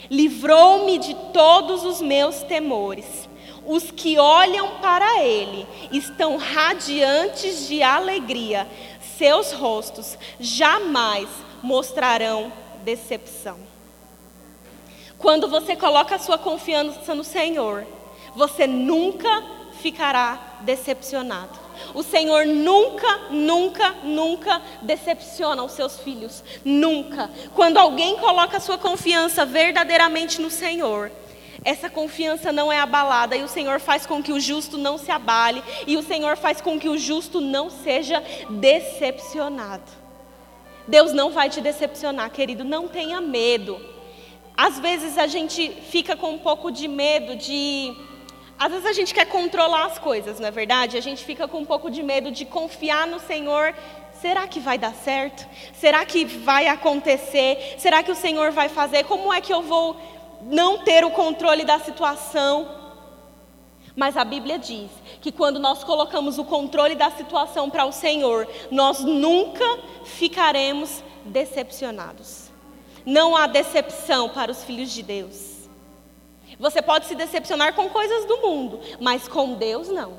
Livrou-me 0.09 0.96
de 0.98 1.14
todos 1.33 1.85
os 1.85 2.00
meus 2.00 2.44
temores. 2.44 3.28
Os 3.66 3.90
que 3.90 4.16
olham 4.16 4.76
para 4.76 5.24
ele 5.24 5.66
estão 5.90 6.37
radiantes 6.37 7.66
de 7.66 7.83
alegria. 7.83 8.68
Seus 9.16 9.50
rostos 9.50 10.16
jamais 10.38 11.28
mostrarão 11.61 12.52
decepção. 12.85 13.59
Quando 15.19 15.49
você 15.49 15.75
coloca 15.75 16.14
a 16.14 16.19
sua 16.19 16.38
confiança 16.38 17.14
no 17.14 17.25
Senhor, 17.25 17.87
você 18.35 18.67
nunca 18.67 19.43
ficará 19.81 20.59
decepcionado. 20.61 21.59
O 21.95 22.03
Senhor 22.03 22.47
nunca, 22.47 23.19
nunca, 23.31 23.95
nunca 24.03 24.62
decepciona 24.83 25.62
os 25.62 25.73
seus 25.73 25.99
filhos. 26.01 26.43
Nunca. 26.64 27.31
Quando 27.55 27.79
alguém 27.79 28.17
coloca 28.17 28.57
a 28.57 28.61
sua 28.61 28.79
confiança 28.79 29.45
verdadeiramente 29.45 30.41
no 30.41 30.51
Senhor, 30.51 31.11
essa 31.64 31.91
confiança 31.91 32.53
não 32.53 32.73
é 32.73 32.79
abalada 32.79 33.37
e 33.37 33.43
o 33.43 33.49
Senhor 33.49 33.81
faz 33.81 34.07
com 34.07 34.23
que 34.23 34.33
o 34.33 34.41
justo 34.41 34.79
não 34.79 34.97
se 34.97 35.11
abale 35.11 35.62
e 35.87 35.97
o 35.97 36.03
Senhor 36.03 36.37
faz 36.37 36.61
com 36.61 36.79
que 36.79 36.88
o 36.88 36.99
justo 36.99 37.41
não 37.41 37.69
seja 37.71 38.23
decepcionado. 38.49 39.98
Deus 40.88 41.12
não 41.12 41.31
vai 41.31 41.51
te 41.51 41.61
decepcionar, 41.61 42.31
querido, 42.31 42.64
não 42.64 42.88
tenha 42.88 43.20
medo. 43.20 43.79
Às 44.57 44.79
vezes 44.79 45.18
a 45.18 45.27
gente 45.27 45.70
fica 45.70 46.16
com 46.16 46.31
um 46.31 46.38
pouco 46.38 46.72
de 46.72 46.88
medo 46.88 47.37
de. 47.37 47.94
Às 48.59 48.72
vezes 48.72 48.87
a 48.87 48.92
gente 48.92 49.14
quer 49.14 49.27
controlar 49.27 49.85
as 49.85 49.98
coisas, 49.98 50.40
não 50.40 50.48
é 50.48 50.51
verdade? 50.51 50.96
A 50.96 51.01
gente 51.01 51.22
fica 51.24 51.46
com 51.46 51.59
um 51.59 51.64
pouco 51.64 51.90
de 51.90 52.03
medo 52.03 52.31
de 52.31 52.44
confiar 52.44 53.07
no 53.07 53.20
Senhor. 53.20 53.74
Será 54.20 54.48
que 54.48 54.59
vai 54.59 54.77
dar 54.79 54.94
certo? 54.94 55.46
Será 55.74 56.05
que 56.05 56.24
vai 56.24 56.66
acontecer? 56.66 57.77
Será 57.79 58.03
que 58.03 58.11
o 58.11 58.16
Senhor 58.16 58.51
vai 58.51 58.68
fazer? 58.68 59.05
Como 59.05 59.33
é 59.33 59.40
que 59.40 59.53
eu 59.53 59.62
vou 59.62 59.96
não 60.42 60.79
ter 60.79 61.05
o 61.05 61.11
controle 61.11 61.64
da 61.64 61.79
situação? 61.79 62.88
Mas 63.99 64.17
a 64.17 64.25
Bíblia 64.25 64.61
diz 64.61 64.89
que 65.21 65.33
quando 65.33 65.59
nós 65.59 65.83
colocamos 65.83 66.39
o 66.39 66.45
controle 66.45 66.95
da 66.95 67.11
situação 67.11 67.69
para 67.69 67.85
o 67.85 67.91
Senhor, 67.91 68.47
nós 68.71 69.01
nunca 69.01 69.65
ficaremos 70.05 71.03
decepcionados. 71.25 72.45
Não 73.05 73.37
há 73.37 73.49
decepção 73.49 74.29
para 74.29 74.53
os 74.53 74.63
filhos 74.63 74.93
de 74.93 75.03
Deus. 75.03 75.69
Você 76.61 76.81
pode 76.81 77.07
se 77.07 77.17
decepcionar 77.17 77.75
com 77.75 77.89
coisas 77.89 78.25
do 78.25 78.37
mundo, 78.37 78.79
mas 79.01 79.27
com 79.27 79.55
Deus 79.55 79.89
não. 79.89 80.13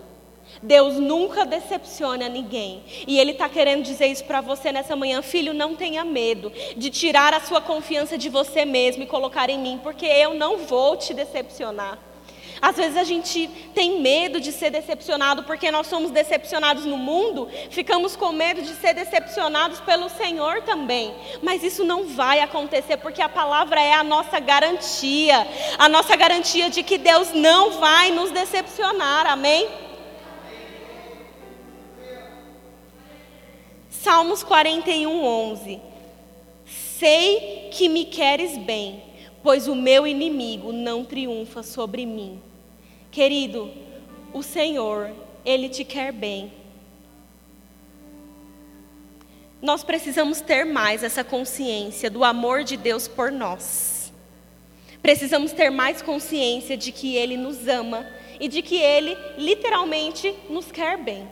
Deus 0.61 0.95
nunca 0.95 1.45
decepciona 1.45 2.27
ninguém. 2.27 2.83
E 3.07 3.17
Ele 3.17 3.31
está 3.31 3.47
querendo 3.47 3.83
dizer 3.83 4.07
isso 4.07 4.25
para 4.25 4.41
você 4.41 4.73
nessa 4.73 4.93
manhã. 4.93 5.21
Filho, 5.21 5.53
não 5.53 5.73
tenha 5.73 6.03
medo 6.03 6.51
de 6.75 6.89
tirar 6.89 7.33
a 7.33 7.39
sua 7.39 7.61
confiança 7.61 8.17
de 8.17 8.27
você 8.27 8.65
mesmo 8.65 9.03
e 9.03 9.07
colocar 9.07 9.49
em 9.49 9.57
mim, 9.57 9.79
porque 9.81 10.05
eu 10.05 10.33
não 10.33 10.57
vou 10.57 10.97
te 10.97 11.13
decepcionar. 11.13 12.08
Às 12.61 12.75
vezes 12.75 12.97
a 12.97 13.03
gente 13.03 13.47
tem 13.73 14.01
medo 14.01 14.39
de 14.39 14.51
ser 14.51 14.69
decepcionado 14.69 15.43
porque 15.43 15.71
nós 15.71 15.87
somos 15.87 16.11
decepcionados 16.11 16.85
no 16.85 16.97
mundo, 16.97 17.49
ficamos 17.69 18.15
com 18.15 18.31
medo 18.31 18.61
de 18.61 18.75
ser 18.75 18.93
decepcionados 18.93 19.79
pelo 19.79 20.09
Senhor 20.09 20.61
também. 20.63 21.13
Mas 21.41 21.63
isso 21.63 21.83
não 21.83 22.05
vai 22.05 22.39
acontecer 22.41 22.97
porque 22.97 23.21
a 23.21 23.29
palavra 23.29 23.81
é 23.81 23.93
a 23.93 24.03
nossa 24.03 24.39
garantia 24.39 25.19
a 25.77 25.87
nossa 25.89 26.15
garantia 26.15 26.69
de 26.69 26.83
que 26.83 26.97
Deus 26.97 27.33
não 27.33 27.79
vai 27.79 28.11
nos 28.11 28.31
decepcionar. 28.31 29.25
Amém? 29.27 29.67
Salmos 33.89 34.43
41, 34.43 35.23
11. 35.23 35.81
Sei 36.65 37.69
que 37.71 37.89
me 37.89 38.05
queres 38.05 38.57
bem, 38.57 39.03
pois 39.41 39.67
o 39.67 39.75
meu 39.75 40.05
inimigo 40.05 40.71
não 40.71 41.03
triunfa 41.03 41.63
sobre 41.63 42.05
mim. 42.05 42.41
Querido, 43.11 43.71
o 44.33 44.43
Senhor, 44.43 45.11
Ele 45.43 45.69
te 45.69 45.83
quer 45.83 46.11
bem. 46.11 46.53
Nós 49.61 49.83
precisamos 49.83 50.39
ter 50.39 50.63
mais 50.63 51.03
essa 51.03 51.23
consciência 51.23 52.09
do 52.09 52.23
amor 52.23 52.63
de 52.63 52.77
Deus 52.77 53.07
por 53.07 53.31
nós. 53.31 54.13
Precisamos 55.01 55.51
ter 55.51 55.69
mais 55.69 56.01
consciência 56.01 56.77
de 56.77 56.91
que 56.91 57.15
Ele 57.15 57.35
nos 57.35 57.67
ama 57.67 58.07
e 58.39 58.47
de 58.47 58.61
que 58.61 58.77
Ele 58.77 59.17
literalmente 59.37 60.33
nos 60.49 60.71
quer 60.71 60.97
bem. 60.97 61.27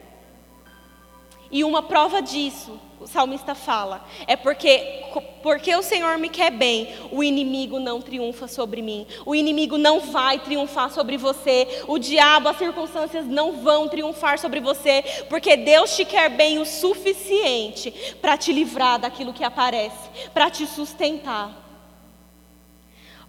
E 1.52 1.64
uma 1.64 1.82
prova 1.82 2.22
disso, 2.22 2.80
o 3.00 3.08
salmista 3.08 3.54
fala, 3.56 4.06
é 4.26 4.36
porque, 4.36 5.04
porque 5.44 5.76
o 5.76 5.84
Senhor 5.84 6.18
me 6.18 6.30
quer 6.30 6.52
bem, 6.52 6.94
o 7.12 7.24
inimigo 7.24 7.80
não 7.80 8.02
triunfa 8.02 8.48
sobre 8.48 8.82
mim, 8.82 9.06
o 9.26 9.36
inimigo 9.36 9.78
não 9.78 10.00
vai 10.00 10.40
triunfar 10.40 10.92
sobre 10.92 11.16
você, 11.16 11.84
o 11.88 11.98
diabo, 11.98 12.50
as 12.50 12.58
circunstâncias 12.58 13.26
não 13.26 13.62
vão 13.62 13.88
triunfar 13.88 14.40
sobre 14.40 14.60
você, 14.60 15.04
porque 15.30 15.56
Deus 15.56 15.96
te 15.96 16.06
quer 16.06 16.30
bem 16.30 16.60
o 16.60 16.66
suficiente 16.66 17.92
para 18.20 18.38
te 18.38 18.52
livrar 18.52 19.00
daquilo 19.00 19.34
que 19.34 19.44
aparece, 19.44 20.10
para 20.34 20.50
te 20.50 20.66
sustentar. 20.66 21.67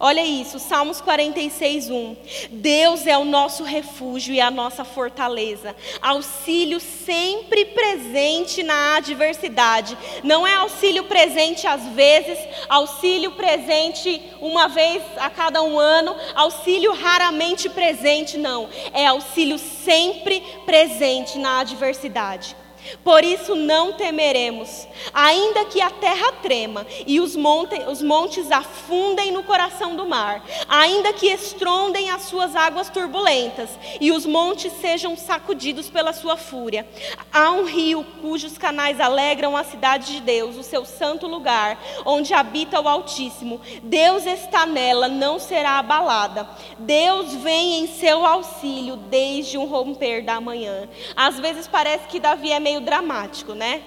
Olha 0.01 0.23
isso, 0.23 0.59
Salmos 0.59 1.01
46, 1.01 1.89
1. 1.89 2.15
Deus 2.51 3.05
é 3.05 3.17
o 3.17 3.25
nosso 3.25 3.65
refúgio 3.65 4.33
e 4.33 4.39
a 4.39 4.49
nossa 4.49 4.85
fortaleza, 4.85 5.75
auxílio 6.01 6.79
sempre 6.79 7.65
presente 7.65 8.63
na 8.63 8.95
adversidade. 8.95 9.97
Não 10.23 10.47
é 10.47 10.53
auxílio 10.53 11.03
presente 11.03 11.67
às 11.67 11.83
vezes, 11.87 12.39
auxílio 12.69 13.31
presente 13.31 14.21
uma 14.39 14.69
vez 14.69 15.03
a 15.17 15.29
cada 15.29 15.61
um 15.61 15.77
ano, 15.77 16.15
auxílio 16.33 16.93
raramente 16.93 17.67
presente, 17.67 18.37
não. 18.37 18.69
É 18.93 19.05
auxílio 19.05 19.57
sempre 19.57 20.41
presente 20.65 21.37
na 21.37 21.59
adversidade. 21.59 22.55
Por 23.03 23.23
isso 23.23 23.55
não 23.55 23.93
temeremos, 23.93 24.87
ainda 25.13 25.65
que 25.65 25.81
a 25.81 25.89
terra 25.89 26.31
trema 26.41 26.85
e 27.05 27.19
os, 27.19 27.35
monte, 27.35 27.75
os 27.87 28.01
montes 28.01 28.51
afundem 28.51 29.31
no 29.31 29.43
coração 29.43 29.95
do 29.95 30.07
mar, 30.07 30.43
ainda 30.67 31.13
que 31.13 31.27
estrondem 31.27 32.09
as 32.09 32.23
suas 32.23 32.55
águas 32.55 32.89
turbulentas 32.89 33.69
e 33.99 34.11
os 34.11 34.25
montes 34.25 34.73
sejam 34.73 35.15
sacudidos 35.15 35.89
pela 35.89 36.13
sua 36.13 36.37
fúria. 36.37 36.87
Há 37.31 37.51
um 37.51 37.65
rio 37.65 38.05
cujos 38.21 38.57
canais 38.57 38.99
alegram 38.99 39.55
a 39.55 39.63
cidade 39.63 40.13
de 40.13 40.21
Deus, 40.21 40.57
o 40.57 40.63
seu 40.63 40.85
santo 40.85 41.27
lugar, 41.27 41.81
onde 42.05 42.33
habita 42.33 42.79
o 42.79 42.87
Altíssimo. 42.87 43.61
Deus 43.83 44.25
está 44.25 44.65
nela, 44.65 45.07
não 45.07 45.39
será 45.39 45.79
abalada. 45.79 46.49
Deus 46.77 47.33
vem 47.35 47.81
em 47.81 47.87
seu 47.87 48.25
auxílio 48.25 48.95
desde 48.95 49.57
o 49.57 49.65
romper 49.65 50.23
da 50.23 50.39
manhã. 50.41 50.87
Às 51.15 51.39
vezes 51.39 51.67
parece 51.67 52.07
que 52.07 52.19
Davi 52.19 52.51
é 52.51 52.59
meio 52.69 52.81
dramático, 52.81 53.53
né? 53.53 53.81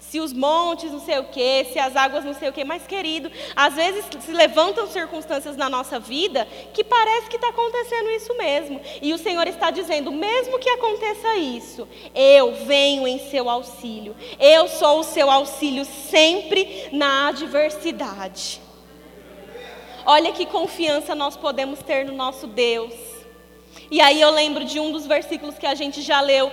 Se 0.00 0.20
os 0.20 0.32
montes 0.32 0.90
não 0.90 1.00
sei 1.00 1.18
o 1.18 1.24
quê, 1.24 1.66
se 1.70 1.78
as 1.78 1.94
águas 1.94 2.24
não 2.24 2.32
sei 2.32 2.48
o 2.48 2.52
quê, 2.52 2.64
mas 2.64 2.86
querido, 2.86 3.30
às 3.54 3.74
vezes 3.74 4.04
se 4.20 4.32
levantam 4.32 4.86
circunstâncias 4.86 5.56
na 5.56 5.68
nossa 5.68 6.00
vida 6.00 6.46
que 6.72 6.82
parece 6.82 7.28
que 7.28 7.36
está 7.36 7.48
acontecendo 7.48 8.08
isso 8.10 8.34
mesmo. 8.36 8.80
E 9.02 9.12
o 9.12 9.18
Senhor 9.18 9.46
está 9.46 9.70
dizendo: 9.70 10.10
mesmo 10.10 10.58
que 10.58 10.70
aconteça 10.70 11.36
isso, 11.36 11.86
eu 12.14 12.54
venho 12.64 13.06
em 13.06 13.18
seu 13.30 13.50
auxílio. 13.50 14.16
Eu 14.40 14.66
sou 14.68 15.00
o 15.00 15.04
seu 15.04 15.30
auxílio 15.30 15.84
sempre 15.84 16.88
na 16.90 17.28
adversidade. 17.28 18.60
Olha 20.06 20.32
que 20.32 20.46
confiança 20.46 21.14
nós 21.14 21.36
podemos 21.36 21.82
ter 21.82 22.06
no 22.06 22.14
nosso 22.14 22.46
Deus. 22.46 22.94
E 23.90 24.00
aí 24.00 24.20
eu 24.20 24.30
lembro 24.30 24.64
de 24.64 24.80
um 24.80 24.90
dos 24.90 25.06
versículos 25.06 25.58
que 25.58 25.66
a 25.66 25.74
gente 25.74 26.02
já 26.02 26.20
leu 26.20 26.50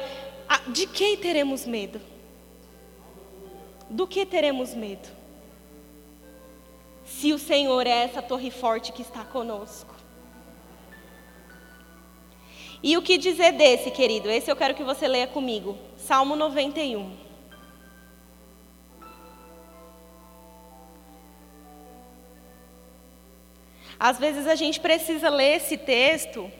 de 0.68 0.88
quem 0.88 1.18
teremos 1.18 1.66
medo? 1.66 2.02
Do 3.90 4.08
que 4.08 4.26
teremos 4.26 4.74
medo? 4.74 5.08
Se 7.06 7.32
o 7.34 7.40
Senhor 7.40 7.86
é 7.86 8.04
essa 8.04 8.22
torre 8.22 8.50
forte 8.50 8.92
que 8.92 9.02
está 9.02 9.24
conosco. 9.24 9.94
E 12.82 12.98
o 12.98 13.02
que 13.02 13.18
dizer 13.18 13.54
desse, 13.54 13.90
querido? 13.92 14.30
Esse 14.30 14.52
eu 14.52 14.56
quero 14.56 14.76
que 14.76 14.84
você 14.84 15.08
leia 15.08 15.28
comigo. 15.28 15.78
Salmo 15.98 16.36
91. 16.36 17.16
Às 24.00 24.20
vezes 24.20 24.46
a 24.46 24.56
gente 24.56 24.80
precisa 24.80 25.30
ler 25.30 25.56
esse 25.56 25.78
texto 25.78 26.52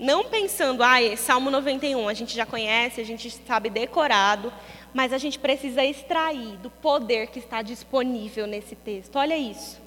não 0.00 0.24
pensando, 0.24 0.82
ah, 0.82 0.96
Salmo 1.14 1.50
91, 1.50 2.08
a 2.08 2.14
gente 2.14 2.34
já 2.34 2.46
conhece, 2.46 3.02
a 3.02 3.04
gente 3.04 3.30
sabe 3.46 3.68
decorado, 3.68 4.50
mas 4.94 5.12
a 5.12 5.18
gente 5.18 5.38
precisa 5.38 5.84
extrair 5.84 6.56
do 6.56 6.70
poder 6.70 7.26
que 7.26 7.38
está 7.38 7.60
disponível 7.60 8.46
nesse 8.46 8.74
texto. 8.74 9.16
Olha 9.16 9.36
isso. 9.36 9.78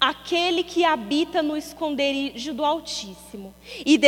Aquele 0.00 0.62
que 0.62 0.84
habita 0.84 1.42
no 1.42 1.56
esconderijo 1.56 2.54
do 2.54 2.64
Altíssimo 2.64 3.52
e, 3.84 3.98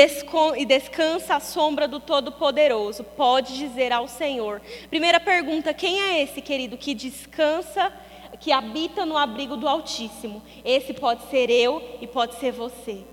e 0.57 0.64
descansa 0.64 1.35
à 1.35 1.40
sombra 1.40 1.88
do 1.88 1.99
Todo-Poderoso, 1.99 3.03
pode 3.03 3.57
dizer 3.57 3.92
ao 3.92 4.07
Senhor. 4.07 4.62
Primeira 4.88 5.18
pergunta: 5.18 5.75
quem 5.75 6.01
é 6.01 6.22
esse, 6.22 6.40
querido, 6.40 6.77
que 6.77 6.94
descansa, 6.94 7.92
que 8.38 8.53
habita 8.53 9.05
no 9.05 9.18
abrigo 9.18 9.57
do 9.57 9.66
Altíssimo? 9.66 10.44
Esse 10.64 10.94
pode 10.94 11.29
ser 11.29 11.51
eu 11.51 11.83
e 12.01 12.07
pode 12.07 12.37
ser 12.37 12.53
você 12.53 13.05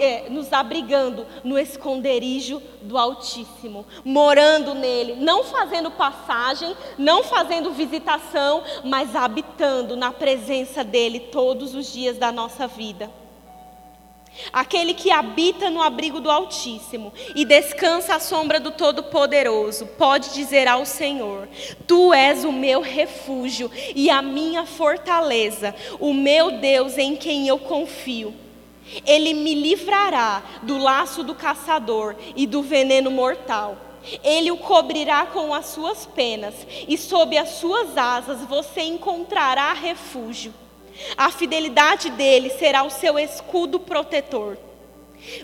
é, 0.00 0.28
nos 0.30 0.52
abrigando 0.52 1.26
no 1.44 1.58
esconderijo 1.58 2.62
do 2.82 2.96
Altíssimo, 2.96 3.86
morando 4.04 4.74
nele, 4.74 5.16
não 5.16 5.44
fazendo 5.44 5.90
passagem, 5.90 6.76
não 6.98 7.22
fazendo 7.24 7.72
visitação, 7.72 8.62
mas 8.84 9.14
habitando 9.14 9.96
na 9.96 10.12
presença 10.12 10.82
dele 10.82 11.20
todos 11.20 11.74
os 11.74 11.92
dias 11.92 12.18
da 12.18 12.30
nossa 12.32 12.66
vida. 12.66 13.10
Aquele 14.52 14.94
que 14.94 15.10
habita 15.10 15.70
no 15.70 15.82
abrigo 15.82 16.20
do 16.20 16.30
Altíssimo 16.30 17.12
e 17.34 17.44
descansa 17.44 18.16
à 18.16 18.20
sombra 18.20 18.60
do 18.60 18.70
Todo-Poderoso, 18.70 19.86
pode 19.98 20.34
dizer 20.34 20.68
ao 20.68 20.84
Senhor: 20.84 21.48
Tu 21.86 22.12
és 22.12 22.44
o 22.44 22.52
meu 22.52 22.80
refúgio 22.80 23.70
e 23.94 24.10
a 24.10 24.20
minha 24.20 24.66
fortaleza, 24.66 25.74
o 25.98 26.12
meu 26.12 26.52
Deus 26.52 26.98
em 26.98 27.16
quem 27.16 27.48
eu 27.48 27.58
confio. 27.58 28.34
Ele 29.06 29.34
me 29.34 29.54
livrará 29.54 30.42
do 30.62 30.78
laço 30.78 31.22
do 31.22 31.34
caçador 31.34 32.14
e 32.34 32.46
do 32.46 32.62
veneno 32.62 33.10
mortal. 33.10 33.76
Ele 34.22 34.50
o 34.50 34.56
cobrirá 34.56 35.26
com 35.26 35.52
as 35.52 35.66
suas 35.66 36.06
penas, 36.06 36.54
e 36.86 36.96
sob 36.96 37.36
as 37.36 37.50
suas 37.50 37.96
asas 37.96 38.42
você 38.42 38.82
encontrará 38.82 39.72
refúgio. 39.72 40.54
A 41.16 41.30
fidelidade 41.30 42.10
dele 42.10 42.50
será 42.50 42.84
o 42.84 42.90
seu 42.90 43.18
escudo 43.18 43.80
protetor. 43.80 44.56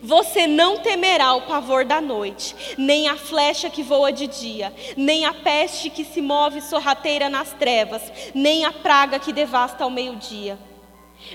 Você 0.03 0.47
não 0.47 0.79
temerá 0.79 1.35
o 1.35 1.43
pavor 1.43 1.85
da 1.85 2.01
noite, 2.01 2.55
nem 2.79 3.09
a 3.09 3.17
flecha 3.17 3.69
que 3.69 3.83
voa 3.83 4.13
de 4.13 4.27
dia, 4.27 4.73
nem 4.97 5.25
a 5.25 5.35
peste 5.35 5.91
que 5.91 6.05
se 6.05 6.21
move 6.21 6.61
sorrateira 6.61 7.29
nas 7.29 7.53
trevas, 7.53 8.03
nem 8.35 8.65
a 8.65 8.73
praga 8.73 9.19
que 9.19 9.33
devasta 9.33 9.83
ao 9.83 9.91
meio-dia. 9.91 10.59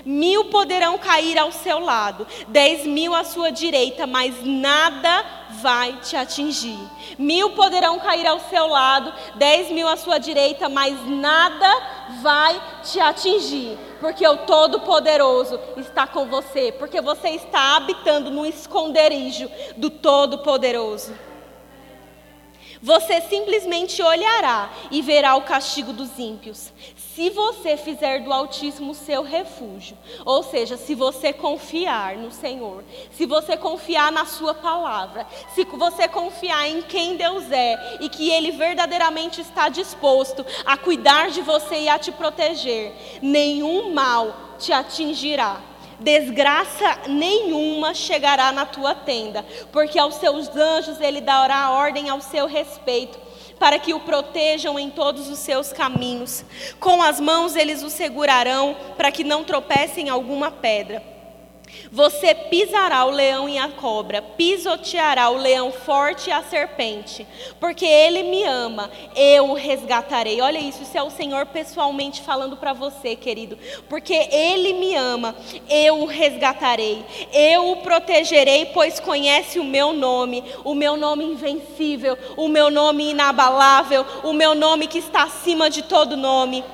Mil 0.04 0.46
poderão 0.46 0.98
cair 0.98 1.38
ao 1.38 1.52
seu 1.52 1.78
lado, 1.78 2.26
dez 2.48 2.86
mil 2.86 3.14
à 3.14 3.24
sua 3.24 3.50
direita, 3.50 4.06
mas 4.06 4.34
nada 4.44 5.24
vai 5.60 5.92
te 6.00 6.16
atingir. 6.16 6.78
Mil 7.18 7.50
poderão 7.50 7.98
cair 7.98 8.26
ao 8.26 8.40
seu 8.40 8.66
lado, 8.66 9.12
dez 9.36 9.70
mil 9.70 9.88
à 9.88 9.96
sua 9.96 10.18
direita, 10.18 10.68
mas 10.68 10.96
nada 11.06 11.68
vai 12.22 12.60
te 12.82 13.00
atingir, 13.00 13.78
porque 14.00 14.26
o 14.26 14.38
Todo-Poderoso 14.38 15.58
está 15.76 16.06
com 16.06 16.26
você, 16.26 16.72
porque 16.72 17.00
você 17.00 17.30
está 17.30 17.76
habitando 17.76 18.30
no 18.30 18.46
esconderijo 18.46 19.50
do 19.76 19.90
Todo-Poderoso. 19.90 21.14
Você 22.80 23.20
simplesmente 23.22 24.00
olhará 24.00 24.70
e 24.90 25.02
verá 25.02 25.34
o 25.34 25.42
castigo 25.42 25.92
dos 25.92 26.16
ímpios. 26.16 26.72
Se 27.18 27.30
você 27.30 27.76
fizer 27.76 28.20
do 28.20 28.32
Altíssimo 28.32 28.94
seu 28.94 29.24
refúgio, 29.24 29.98
ou 30.24 30.40
seja, 30.44 30.76
se 30.76 30.94
você 30.94 31.32
confiar 31.32 32.16
no 32.16 32.30
Senhor, 32.30 32.84
se 33.10 33.26
você 33.26 33.56
confiar 33.56 34.12
na 34.12 34.24
Sua 34.24 34.54
palavra, 34.54 35.26
se 35.52 35.64
você 35.64 36.06
confiar 36.06 36.68
em 36.68 36.80
quem 36.80 37.16
Deus 37.16 37.50
é 37.50 37.98
e 38.00 38.08
que 38.08 38.30
Ele 38.30 38.52
verdadeiramente 38.52 39.40
está 39.40 39.68
disposto 39.68 40.46
a 40.64 40.76
cuidar 40.76 41.30
de 41.30 41.42
você 41.42 41.80
e 41.80 41.88
a 41.88 41.98
te 41.98 42.12
proteger, 42.12 42.94
nenhum 43.20 43.92
mal 43.92 44.32
te 44.56 44.72
atingirá. 44.72 45.60
Desgraça 45.98 47.00
nenhuma 47.08 47.94
chegará 47.94 48.52
na 48.52 48.64
tua 48.64 48.94
tenda, 48.94 49.44
porque 49.72 49.98
aos 49.98 50.14
seus 50.14 50.54
anjos 50.54 51.00
ele 51.00 51.20
dará 51.20 51.72
ordem 51.72 52.08
ao 52.08 52.20
seu 52.20 52.46
respeito 52.46 53.26
para 53.58 53.78
que 53.78 53.94
o 53.94 54.00
protejam 54.00 54.78
em 54.78 54.90
todos 54.90 55.28
os 55.28 55.38
seus 55.38 55.72
caminhos. 55.72 56.44
Com 56.78 57.02
as 57.02 57.20
mãos 57.20 57.56
eles 57.56 57.82
o 57.82 57.90
segurarão, 57.90 58.76
para 58.96 59.10
que 59.10 59.24
não 59.24 59.44
tropece 59.44 60.00
em 60.00 60.08
alguma 60.08 60.50
pedra. 60.50 61.17
Você 61.90 62.34
pisará 62.34 63.04
o 63.04 63.10
leão 63.10 63.48
e 63.48 63.58
a 63.58 63.68
cobra, 63.68 64.20
pisoteará 64.20 65.30
o 65.30 65.36
leão 65.36 65.72
forte 65.72 66.28
e 66.28 66.32
a 66.32 66.42
serpente, 66.42 67.26
porque 67.58 67.86
ele 67.86 68.22
me 68.24 68.44
ama, 68.44 68.90
eu 69.16 69.50
o 69.50 69.54
resgatarei. 69.54 70.40
Olha 70.40 70.58
isso, 70.58 70.82
isso 70.82 70.96
é 70.96 71.02
o 71.02 71.10
Senhor 71.10 71.46
pessoalmente 71.46 72.22
falando 72.22 72.56
para 72.56 72.72
você, 72.72 73.16
querido. 73.16 73.58
Porque 73.88 74.14
ele 74.14 74.74
me 74.74 74.94
ama, 74.94 75.34
eu 75.68 76.00
o 76.00 76.06
resgatarei, 76.06 77.04
eu 77.32 77.70
o 77.70 77.76
protegerei, 77.76 78.66
pois 78.66 79.00
conhece 79.00 79.58
o 79.58 79.64
meu 79.64 79.92
nome, 79.92 80.44
o 80.64 80.74
meu 80.74 80.96
nome 80.96 81.24
invencível, 81.24 82.18
o 82.36 82.48
meu 82.48 82.70
nome 82.70 83.10
inabalável, 83.10 84.04
o 84.22 84.32
meu 84.32 84.54
nome 84.54 84.86
que 84.86 84.98
está 84.98 85.22
acima 85.22 85.70
de 85.70 85.82
todo 85.82 86.16
nome. 86.16 86.64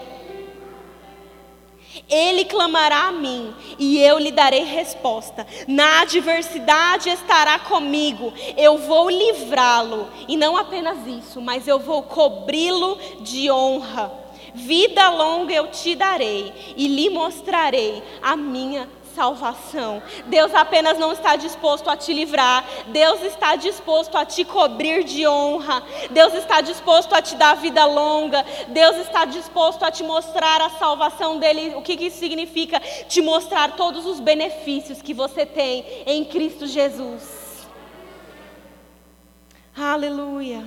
Ele 2.09 2.45
clamará 2.45 3.09
a 3.09 3.13
mim 3.13 3.55
e 3.79 3.99
eu 3.99 4.19
lhe 4.19 4.31
darei 4.31 4.65
resposta. 4.65 5.47
Na 5.67 6.03
adversidade 6.03 7.09
estará 7.09 7.59
comigo, 7.59 8.33
eu 8.57 8.79
vou 8.79 9.09
livrá-lo. 9.09 10.09
E 10.29 10.37
não 10.37 10.57
apenas 10.57 11.07
isso, 11.07 11.41
mas 11.41 11.67
eu 11.67 11.79
vou 11.79 12.03
cobri-lo 12.03 12.99
de 13.21 13.51
honra. 13.51 14.13
Vida 14.55 15.11
longa 15.11 15.53
eu 15.53 15.69
te 15.69 15.97
darei 15.97 16.53
e 16.77 16.87
lhe 16.87 17.11
mostrarei 17.11 18.03
a 18.23 18.37
minha 18.37 18.89
salvação. 19.15 20.03
Deus 20.27 20.55
apenas 20.55 20.99
não 20.99 21.13
está 21.13 21.37
disposto 21.37 21.89
a 21.89 21.97
te 21.97 22.13
livrar, 22.13 22.65
Deus 22.89 23.23
está 23.23 23.57
disposto 23.57 24.17
a 24.17 24.25
te 24.25 24.45
cobrir 24.45 25.05
de 25.05 25.27
honra, 25.27 25.83
Deus 26.11 26.35
está 26.35 26.61
disposto 26.61 27.15
a 27.15 27.23
te 27.23 27.37
dar 27.37 27.55
vida 27.57 27.85
longa, 27.85 28.45
Deus 28.69 28.97
está 28.97 29.25
disposto 29.25 29.85
a 29.85 29.91
te 29.91 30.03
mostrar 30.03 30.61
a 30.61 30.71
salvação 30.71 31.39
dele. 31.39 31.75
O 31.75 31.83
que, 31.83 31.97
que 31.97 32.07
isso 32.07 32.19
significa? 32.19 32.81
Te 33.09 33.21
mostrar 33.23 33.77
todos 33.77 34.05
os 34.07 34.21
benefícios 34.21 35.01
que 35.01 35.15
você 35.15 35.47
tem 35.47 35.85
em 36.07 36.25
Cristo 36.25 36.67
Jesus. 36.67 37.67
Aleluia. 39.77 40.65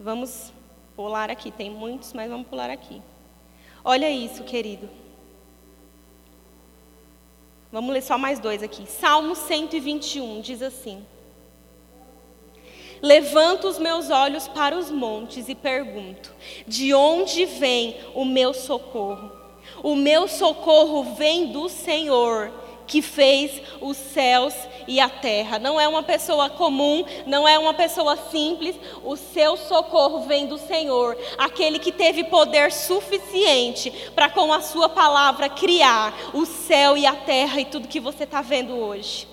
Vamos 0.00 0.52
pular 0.96 1.30
aqui, 1.30 1.50
tem 1.50 1.70
muitos, 1.70 2.12
mas 2.12 2.30
vamos 2.30 2.48
pular 2.48 2.70
aqui. 2.70 3.00
Olha 3.84 4.10
isso, 4.10 4.44
querido. 4.44 4.88
Vamos 7.70 7.92
ler 7.92 8.02
só 8.02 8.18
mais 8.18 8.38
dois 8.38 8.62
aqui. 8.62 8.86
Salmo 8.86 9.34
121 9.34 10.40
diz 10.40 10.62
assim: 10.62 11.04
Levanto 13.00 13.66
os 13.66 13.78
meus 13.78 14.10
olhos 14.10 14.46
para 14.46 14.76
os 14.78 14.90
montes 14.90 15.48
e 15.48 15.54
pergunto: 15.54 16.32
De 16.66 16.94
onde 16.94 17.44
vem 17.46 17.96
o 18.14 18.24
meu 18.24 18.54
socorro? 18.54 19.32
O 19.82 19.96
meu 19.96 20.28
socorro 20.28 21.14
vem 21.14 21.50
do 21.50 21.68
Senhor 21.68 22.61
que 22.86 23.02
fez 23.02 23.60
os 23.80 23.96
céus 23.96 24.54
e 24.86 25.00
a 25.00 25.08
terra. 25.08 25.58
Não 25.58 25.80
é 25.80 25.86
uma 25.88 26.02
pessoa 26.02 26.50
comum, 26.50 27.04
não 27.26 27.46
é 27.46 27.58
uma 27.58 27.74
pessoa 27.74 28.16
simples. 28.30 28.76
O 29.04 29.16
seu 29.16 29.56
socorro 29.56 30.22
vem 30.22 30.46
do 30.46 30.58
Senhor, 30.58 31.16
aquele 31.38 31.78
que 31.78 31.92
teve 31.92 32.24
poder 32.24 32.72
suficiente 32.72 33.90
para, 34.14 34.28
com 34.28 34.52
a 34.52 34.60
sua 34.60 34.88
palavra, 34.88 35.48
criar 35.48 36.14
o 36.34 36.44
céu 36.44 36.96
e 36.96 37.06
a 37.06 37.14
terra 37.14 37.60
e 37.60 37.64
tudo 37.64 37.88
que 37.88 38.00
você 38.00 38.24
está 38.24 38.42
vendo 38.42 38.74
hoje. 38.74 39.31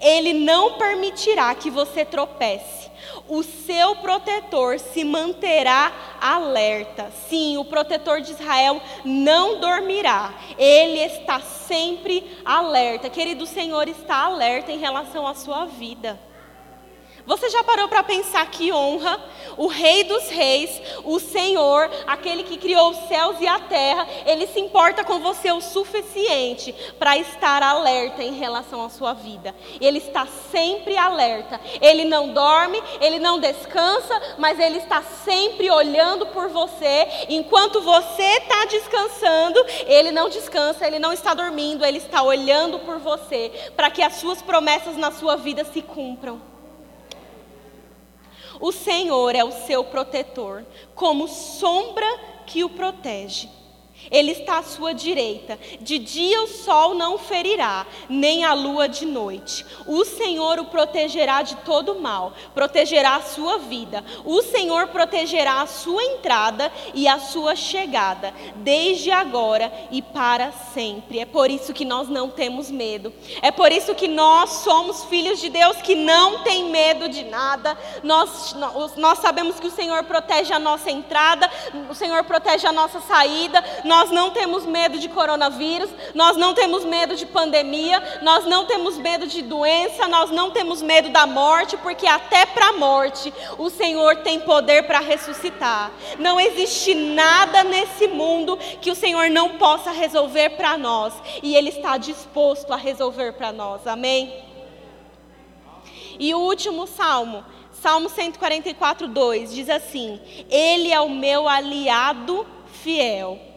Ele 0.00 0.32
não 0.32 0.74
permitirá 0.74 1.54
que 1.54 1.70
você 1.70 2.04
tropece. 2.04 2.90
O 3.28 3.42
seu 3.42 3.96
protetor 3.96 4.78
se 4.78 5.04
manterá 5.04 5.92
alerta. 6.20 7.10
Sim, 7.28 7.56
o 7.56 7.64
protetor 7.64 8.20
de 8.20 8.32
Israel 8.32 8.80
não 9.04 9.58
dormirá. 9.58 10.34
Ele 10.58 11.00
está 11.00 11.40
sempre 11.40 12.38
alerta. 12.44 13.10
Querido, 13.10 13.44
o 13.44 13.46
Senhor 13.46 13.88
está 13.88 14.24
alerta 14.24 14.72
em 14.72 14.78
relação 14.78 15.26
à 15.26 15.34
sua 15.34 15.66
vida. 15.66 16.18
Você 17.26 17.50
já 17.50 17.64
parou 17.64 17.88
para 17.88 18.04
pensar 18.04 18.48
que 18.48 18.72
honra 18.72 19.20
o 19.56 19.66
Rei 19.66 20.04
dos 20.04 20.28
Reis, 20.28 20.80
o 21.02 21.18
Senhor, 21.18 21.90
aquele 22.06 22.44
que 22.44 22.56
criou 22.56 22.90
os 22.90 23.08
céus 23.08 23.40
e 23.40 23.48
a 23.48 23.58
terra, 23.58 24.06
ele 24.24 24.46
se 24.46 24.60
importa 24.60 25.02
com 25.02 25.18
você 25.18 25.50
o 25.50 25.60
suficiente 25.60 26.72
para 27.00 27.16
estar 27.18 27.64
alerta 27.64 28.22
em 28.22 28.34
relação 28.34 28.84
à 28.84 28.88
sua 28.88 29.12
vida. 29.12 29.52
Ele 29.80 29.98
está 29.98 30.24
sempre 30.52 30.96
alerta. 30.96 31.60
Ele 31.80 32.04
não 32.04 32.32
dorme, 32.32 32.80
ele 33.00 33.18
não 33.18 33.40
descansa, 33.40 34.36
mas 34.38 34.60
ele 34.60 34.78
está 34.78 35.02
sempre 35.02 35.68
olhando 35.68 36.26
por 36.26 36.48
você. 36.48 37.08
Enquanto 37.28 37.80
você 37.80 38.22
está 38.22 38.66
descansando, 38.66 39.64
ele 39.86 40.12
não 40.12 40.28
descansa, 40.28 40.86
ele 40.86 41.00
não 41.00 41.12
está 41.12 41.34
dormindo, 41.34 41.84
ele 41.84 41.98
está 41.98 42.22
olhando 42.22 42.78
por 42.80 42.98
você 42.98 43.50
para 43.74 43.90
que 43.90 44.02
as 44.02 44.14
suas 44.14 44.40
promessas 44.42 44.96
na 44.96 45.10
sua 45.10 45.34
vida 45.34 45.64
se 45.64 45.82
cumpram. 45.82 46.55
O 48.60 48.72
Senhor 48.72 49.34
é 49.34 49.44
o 49.44 49.52
seu 49.52 49.84
protetor, 49.84 50.64
como 50.94 51.28
sombra 51.28 52.06
que 52.46 52.64
o 52.64 52.70
protege. 52.70 53.48
Ele 54.10 54.32
está 54.32 54.58
à 54.58 54.62
sua 54.62 54.92
direita. 54.92 55.58
De 55.80 55.98
dia 55.98 56.42
o 56.42 56.46
sol 56.46 56.94
não 56.94 57.18
ferirá, 57.18 57.86
nem 58.08 58.44
a 58.44 58.52
lua 58.52 58.88
de 58.88 59.06
noite. 59.06 59.64
O 59.86 60.04
Senhor 60.04 60.58
o 60.58 60.66
protegerá 60.66 61.42
de 61.42 61.56
todo 61.56 62.00
mal, 62.00 62.32
protegerá 62.54 63.16
a 63.16 63.22
sua 63.22 63.58
vida. 63.58 64.04
O 64.24 64.42
Senhor 64.42 64.88
protegerá 64.88 65.62
a 65.62 65.66
sua 65.66 66.02
entrada 66.04 66.70
e 66.94 67.08
a 67.08 67.18
sua 67.18 67.56
chegada, 67.56 68.32
desde 68.56 69.10
agora 69.10 69.72
e 69.90 70.02
para 70.02 70.52
sempre. 70.52 71.18
É 71.18 71.24
por 71.24 71.50
isso 71.50 71.72
que 71.72 71.84
nós 71.84 72.08
não 72.08 72.28
temos 72.28 72.70
medo. 72.70 73.12
É 73.42 73.50
por 73.50 73.72
isso 73.72 73.94
que 73.94 74.08
nós 74.08 74.50
somos 74.50 75.04
filhos 75.04 75.40
de 75.40 75.48
Deus 75.48 75.78
que 75.78 75.94
não 75.94 76.42
tem 76.42 76.64
medo 76.70 77.08
de 77.08 77.24
nada. 77.24 77.76
Nós, 78.02 78.54
nós 78.96 79.18
sabemos 79.18 79.58
que 79.58 79.66
o 79.66 79.70
Senhor 79.70 80.04
protege 80.04 80.52
a 80.52 80.58
nossa 80.58 80.90
entrada, 80.90 81.50
o 81.88 81.94
Senhor 81.94 82.22
protege 82.24 82.66
a 82.66 82.72
nossa 82.72 83.00
saída. 83.00 83.64
Nós 83.84 83.95
nós 83.96 84.10
não 84.10 84.30
temos 84.30 84.66
medo 84.66 84.98
de 84.98 85.08
coronavírus, 85.08 85.88
nós 86.14 86.36
não 86.36 86.52
temos 86.52 86.84
medo 86.84 87.16
de 87.16 87.24
pandemia, 87.24 88.20
nós 88.20 88.44
não 88.44 88.66
temos 88.66 88.98
medo 88.98 89.26
de 89.26 89.40
doença, 89.40 90.06
nós 90.06 90.30
não 90.30 90.50
temos 90.50 90.82
medo 90.82 91.08
da 91.08 91.26
morte, 91.26 91.78
porque 91.78 92.06
até 92.06 92.44
para 92.44 92.68
a 92.68 92.72
morte 92.74 93.32
o 93.56 93.70
Senhor 93.70 94.16
tem 94.16 94.38
poder 94.40 94.82
para 94.82 94.98
ressuscitar. 94.98 95.90
Não 96.18 96.38
existe 96.38 96.94
nada 96.94 97.64
nesse 97.64 98.06
mundo 98.06 98.58
que 98.82 98.90
o 98.90 98.94
Senhor 98.94 99.30
não 99.30 99.56
possa 99.56 99.90
resolver 99.92 100.50
para 100.50 100.76
nós, 100.76 101.14
e 101.42 101.56
Ele 101.56 101.70
está 101.70 101.96
disposto 101.96 102.74
a 102.74 102.76
resolver 102.76 103.32
para 103.32 103.50
nós, 103.50 103.86
amém? 103.86 104.44
E 106.18 106.34
o 106.34 106.38
último 106.38 106.86
salmo, 106.86 107.42
Salmo 107.72 108.10
144, 108.10 109.08
2, 109.08 109.54
diz 109.54 109.70
assim: 109.70 110.20
Ele 110.50 110.92
é 110.92 111.00
o 111.00 111.08
meu 111.08 111.48
aliado 111.48 112.46
fiel. 112.66 113.55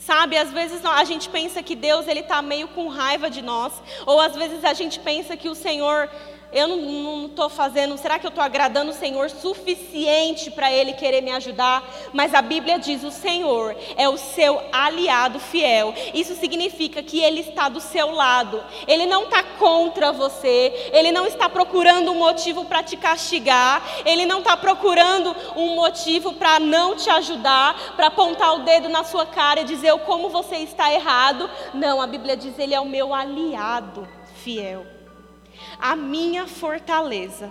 Sabe, 0.00 0.34
às 0.38 0.50
vezes 0.50 0.82
a 0.82 1.04
gente 1.04 1.28
pensa 1.28 1.62
que 1.62 1.76
Deus 1.76 2.08
ele 2.08 2.20
está 2.20 2.40
meio 2.40 2.68
com 2.68 2.88
raiva 2.88 3.28
de 3.28 3.42
nós, 3.42 3.74
ou 4.06 4.18
às 4.18 4.34
vezes 4.34 4.64
a 4.64 4.72
gente 4.72 4.98
pensa 4.98 5.36
que 5.36 5.46
o 5.46 5.54
Senhor 5.54 6.08
eu 6.52 6.68
não 6.68 7.26
estou 7.26 7.48
fazendo, 7.48 7.96
será 7.96 8.18
que 8.18 8.26
eu 8.26 8.30
estou 8.30 8.42
agradando 8.42 8.90
o 8.90 8.94
Senhor 8.94 9.30
suficiente 9.30 10.50
para 10.50 10.70
Ele 10.70 10.92
querer 10.92 11.20
me 11.20 11.30
ajudar? 11.32 11.88
Mas 12.12 12.34
a 12.34 12.42
Bíblia 12.42 12.78
diz: 12.78 13.04
o 13.04 13.10
Senhor 13.10 13.76
é 13.96 14.08
o 14.08 14.16
seu 14.16 14.60
aliado 14.72 15.38
fiel. 15.38 15.94
Isso 16.12 16.34
significa 16.34 17.02
que 17.02 17.20
Ele 17.20 17.40
está 17.40 17.68
do 17.68 17.80
seu 17.80 18.10
lado. 18.12 18.62
Ele 18.86 19.06
não 19.06 19.24
está 19.24 19.42
contra 19.42 20.12
você. 20.12 20.90
Ele 20.92 21.12
não 21.12 21.26
está 21.26 21.48
procurando 21.48 22.10
um 22.10 22.18
motivo 22.18 22.64
para 22.64 22.82
te 22.82 22.96
castigar. 22.96 23.82
Ele 24.04 24.26
não 24.26 24.40
está 24.40 24.56
procurando 24.56 25.34
um 25.56 25.74
motivo 25.76 26.32
para 26.32 26.58
não 26.58 26.96
te 26.96 27.08
ajudar, 27.10 27.94
para 27.96 28.08
apontar 28.08 28.54
o 28.54 28.64
dedo 28.64 28.88
na 28.88 29.04
sua 29.04 29.26
cara 29.26 29.60
e 29.60 29.64
dizer 29.64 29.96
como 30.00 30.28
você 30.28 30.56
está 30.56 30.92
errado. 30.92 31.48
Não, 31.72 32.00
a 32.00 32.06
Bíblia 32.06 32.36
diz: 32.36 32.58
Ele 32.58 32.74
é 32.74 32.80
o 32.80 32.86
meu 32.86 33.14
aliado 33.14 34.08
fiel 34.42 34.99
a 35.80 35.96
minha 35.96 36.46
fortaleza, 36.46 37.50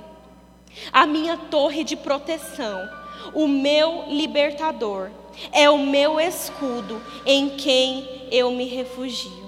a 0.91 1.05
minha 1.05 1.36
torre 1.36 1.84
de 1.84 1.95
proteção, 1.95 2.88
o 3.34 3.47
meu 3.47 4.05
libertador, 4.07 5.09
é 5.51 5.69
o 5.69 5.77
meu 5.77 6.19
escudo 6.19 7.01
em 7.25 7.49
quem 7.49 8.27
eu 8.32 8.51
me 8.51 8.65
refugio. 8.65 9.39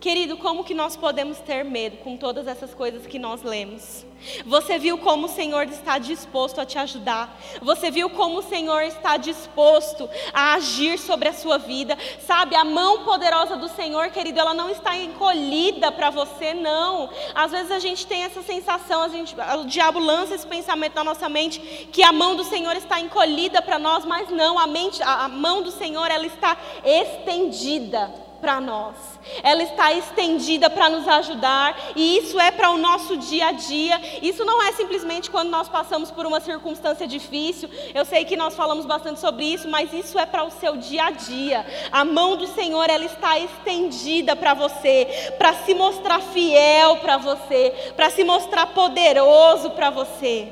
Querido, 0.00 0.36
como 0.36 0.62
que 0.62 0.74
nós 0.74 0.96
podemos 0.96 1.38
ter 1.40 1.64
medo 1.64 1.96
com 1.96 2.16
todas 2.16 2.46
essas 2.46 2.72
coisas 2.72 3.04
que 3.04 3.18
nós 3.18 3.42
lemos? 3.42 4.06
Você 4.46 4.78
viu 4.78 4.96
como 4.98 5.26
o 5.26 5.28
Senhor 5.28 5.64
está 5.64 5.98
disposto 5.98 6.60
a 6.60 6.64
te 6.64 6.78
ajudar? 6.78 7.36
Você 7.60 7.90
viu 7.90 8.08
como 8.08 8.38
o 8.38 8.42
Senhor 8.42 8.82
está 8.82 9.16
disposto 9.16 10.08
a 10.32 10.54
agir 10.54 11.00
sobre 11.00 11.28
a 11.28 11.32
sua 11.32 11.58
vida? 11.58 11.98
Sabe, 12.24 12.54
a 12.54 12.64
mão 12.64 13.04
poderosa 13.04 13.56
do 13.56 13.68
Senhor, 13.68 14.10
querido, 14.10 14.38
ela 14.38 14.54
não 14.54 14.70
está 14.70 14.96
encolhida 14.96 15.90
para 15.90 16.10
você, 16.10 16.54
não. 16.54 17.10
Às 17.34 17.50
vezes 17.50 17.72
a 17.72 17.80
gente 17.80 18.06
tem 18.06 18.22
essa 18.22 18.42
sensação, 18.42 19.02
a 19.02 19.08
gente, 19.08 19.34
o 19.58 19.64
diabo 19.64 19.98
lança 19.98 20.32
esse 20.32 20.46
pensamento 20.46 20.94
na 20.94 21.02
nossa 21.02 21.28
mente 21.28 21.58
que 21.90 22.04
a 22.04 22.12
mão 22.12 22.36
do 22.36 22.44
Senhor 22.44 22.76
está 22.76 23.00
encolhida 23.00 23.60
para 23.60 23.80
nós, 23.80 24.04
mas 24.04 24.28
não, 24.30 24.60
a, 24.60 24.66
mente, 24.68 25.02
a, 25.02 25.24
a 25.24 25.28
mão 25.28 25.60
do 25.60 25.72
Senhor 25.72 26.08
ela 26.08 26.26
está 26.26 26.56
estendida 26.84 28.27
para 28.40 28.60
nós. 28.60 28.94
Ela 29.42 29.62
está 29.62 29.92
estendida 29.92 30.70
para 30.70 30.88
nos 30.88 31.06
ajudar 31.06 31.76
e 31.94 32.18
isso 32.18 32.38
é 32.40 32.50
para 32.50 32.70
o 32.70 32.78
nosso 32.78 33.16
dia 33.16 33.48
a 33.48 33.52
dia. 33.52 34.00
Isso 34.22 34.44
não 34.44 34.62
é 34.62 34.72
simplesmente 34.72 35.30
quando 35.30 35.50
nós 35.50 35.68
passamos 35.68 36.10
por 36.10 36.26
uma 36.26 36.40
circunstância 36.40 37.06
difícil. 37.06 37.68
Eu 37.94 38.04
sei 38.04 38.24
que 38.24 38.36
nós 38.36 38.54
falamos 38.54 38.86
bastante 38.86 39.20
sobre 39.20 39.44
isso, 39.44 39.68
mas 39.68 39.92
isso 39.92 40.18
é 40.18 40.26
para 40.26 40.44
o 40.44 40.50
seu 40.50 40.76
dia 40.76 41.04
a 41.04 41.10
dia. 41.10 41.66
A 41.90 42.04
mão 42.04 42.36
do 42.36 42.46
Senhor 42.46 42.88
ela 42.88 43.04
está 43.04 43.38
estendida 43.38 44.34
para 44.34 44.54
você, 44.54 45.34
para 45.38 45.54
se 45.54 45.74
mostrar 45.74 46.20
fiel 46.20 46.96
para 46.96 47.16
você, 47.16 47.92
para 47.96 48.10
se 48.10 48.24
mostrar 48.24 48.66
poderoso 48.66 49.70
para 49.70 49.90
você. 49.90 50.48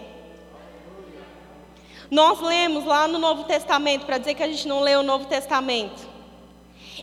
Nós 2.11 2.41
lemos 2.41 2.85
lá 2.85 3.09
no 3.09 3.19
Novo 3.19 3.45
Testamento, 3.45 4.07
para 4.07 4.19
dizer 4.19 4.35
que 4.35 4.43
a 4.43 4.47
gente 4.47 4.69
não 4.69 4.81
lê 4.81 4.95
o 4.97 5.03
Novo 5.03 5.27
Testamento. 5.27 6.16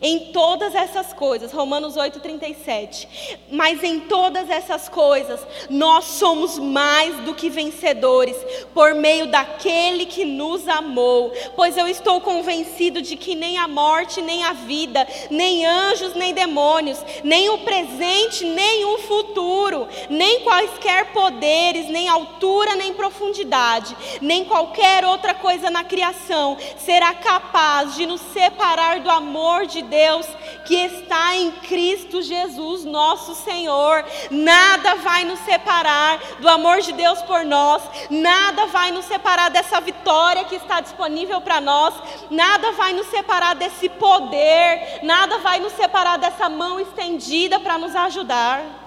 Em 0.01 0.31
todas 0.31 0.73
essas 0.73 1.13
coisas, 1.13 1.51
Romanos 1.51 1.95
8,37. 1.95 3.07
Mas 3.51 3.83
em 3.83 4.01
todas 4.01 4.49
essas 4.49 4.89
coisas, 4.89 5.39
nós 5.69 6.05
somos 6.05 6.57
mais 6.57 7.15
do 7.17 7.35
que 7.35 7.49
vencedores, 7.49 8.35
por 8.73 8.93
meio 8.95 9.27
daquele 9.27 10.05
que 10.05 10.25
nos 10.25 10.67
amou. 10.67 11.31
Pois 11.55 11.77
eu 11.77 11.87
estou 11.87 12.19
convencido 12.21 13.01
de 13.01 13.15
que 13.15 13.35
nem 13.35 13.57
a 13.57 13.67
morte, 13.67 14.21
nem 14.21 14.43
a 14.43 14.53
vida, 14.53 15.07
nem 15.29 15.65
anjos, 15.65 16.15
nem 16.15 16.33
demônios, 16.33 16.99
nem 17.23 17.49
o 17.49 17.59
presente, 17.59 18.45
nem 18.45 18.85
o 18.85 18.97
futuro, 18.99 19.87
nem 20.09 20.41
quaisquer 20.41 21.11
poderes, 21.13 21.87
nem 21.87 22.07
altura, 22.07 22.75
nem 22.75 22.93
profundidade, 22.93 23.95
nem 24.21 24.43
qualquer 24.45 25.05
outra 25.05 25.33
coisa 25.33 25.69
na 25.69 25.83
criação 25.83 26.57
será 26.77 27.13
capaz 27.13 27.95
de 27.95 28.05
nos 28.05 28.21
separar 28.21 28.99
do 28.99 29.09
amor 29.09 29.65
de 29.65 29.82
Deus 29.83 30.25
que 30.65 30.75
está 30.75 31.35
em 31.35 31.51
Cristo 31.51 32.21
Jesus, 32.21 32.83
nosso 32.83 33.35
Senhor. 33.35 34.03
Nada 34.31 34.95
vai 34.95 35.23
nos 35.23 35.39
separar 35.39 36.19
do 36.39 36.49
amor 36.49 36.81
de 36.81 36.93
Deus 36.93 37.21
por 37.23 37.45
nós, 37.45 37.83
nada 38.09 38.65
vai 38.67 38.91
nos 38.91 39.05
separar 39.05 39.49
dessa 39.49 39.79
vitória 39.79 40.45
que 40.45 40.55
está 40.55 40.81
disponível 40.81 41.41
para 41.41 41.61
nós, 41.61 41.93
nada 42.29 42.71
vai 42.73 42.93
nos 42.93 43.07
separar 43.07 43.55
desse 43.55 43.89
poder, 43.89 44.99
nada 45.03 45.37
vai 45.39 45.59
nos 45.59 45.73
separar 45.73 46.17
dessa 46.17 46.49
mão 46.49 46.79
estendida 46.79 47.59
para 47.59 47.77
nos 47.77 47.95
ajudar. 47.95 48.82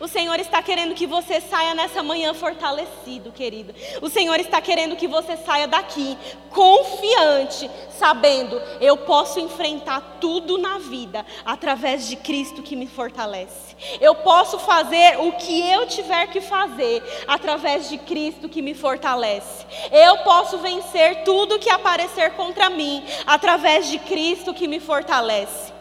O 0.00 0.08
Senhor 0.08 0.40
está 0.40 0.62
querendo 0.62 0.94
que 0.94 1.06
você 1.06 1.42
saia 1.42 1.74
nessa 1.74 2.02
manhã 2.02 2.32
fortalecido, 2.32 3.30
querido. 3.30 3.74
O 4.00 4.08
Senhor 4.08 4.40
está 4.40 4.58
querendo 4.58 4.96
que 4.96 5.06
você 5.06 5.36
saia 5.36 5.68
daqui 5.68 6.16
confiante, 6.48 7.70
sabendo, 7.98 8.60
eu 8.80 8.96
posso 8.96 9.38
enfrentar 9.38 10.16
tudo 10.18 10.56
na 10.56 10.78
vida 10.78 11.24
através 11.44 12.08
de 12.08 12.16
Cristo 12.16 12.62
que 12.62 12.74
me 12.74 12.86
fortalece. 12.86 13.76
Eu 14.00 14.14
posso 14.14 14.58
fazer 14.58 15.20
o 15.20 15.32
que 15.32 15.70
eu 15.70 15.86
tiver 15.86 16.28
que 16.28 16.40
fazer 16.40 17.02
através 17.28 17.90
de 17.90 17.98
Cristo 17.98 18.48
que 18.48 18.62
me 18.62 18.72
fortalece. 18.72 19.66
Eu 19.92 20.18
posso 20.18 20.56
vencer 20.58 21.24
tudo 21.24 21.58
que 21.58 21.68
aparecer 21.68 22.30
contra 22.30 22.70
mim 22.70 23.04
através 23.26 23.90
de 23.90 23.98
Cristo 23.98 24.54
que 24.54 24.66
me 24.66 24.80
fortalece. 24.80 25.79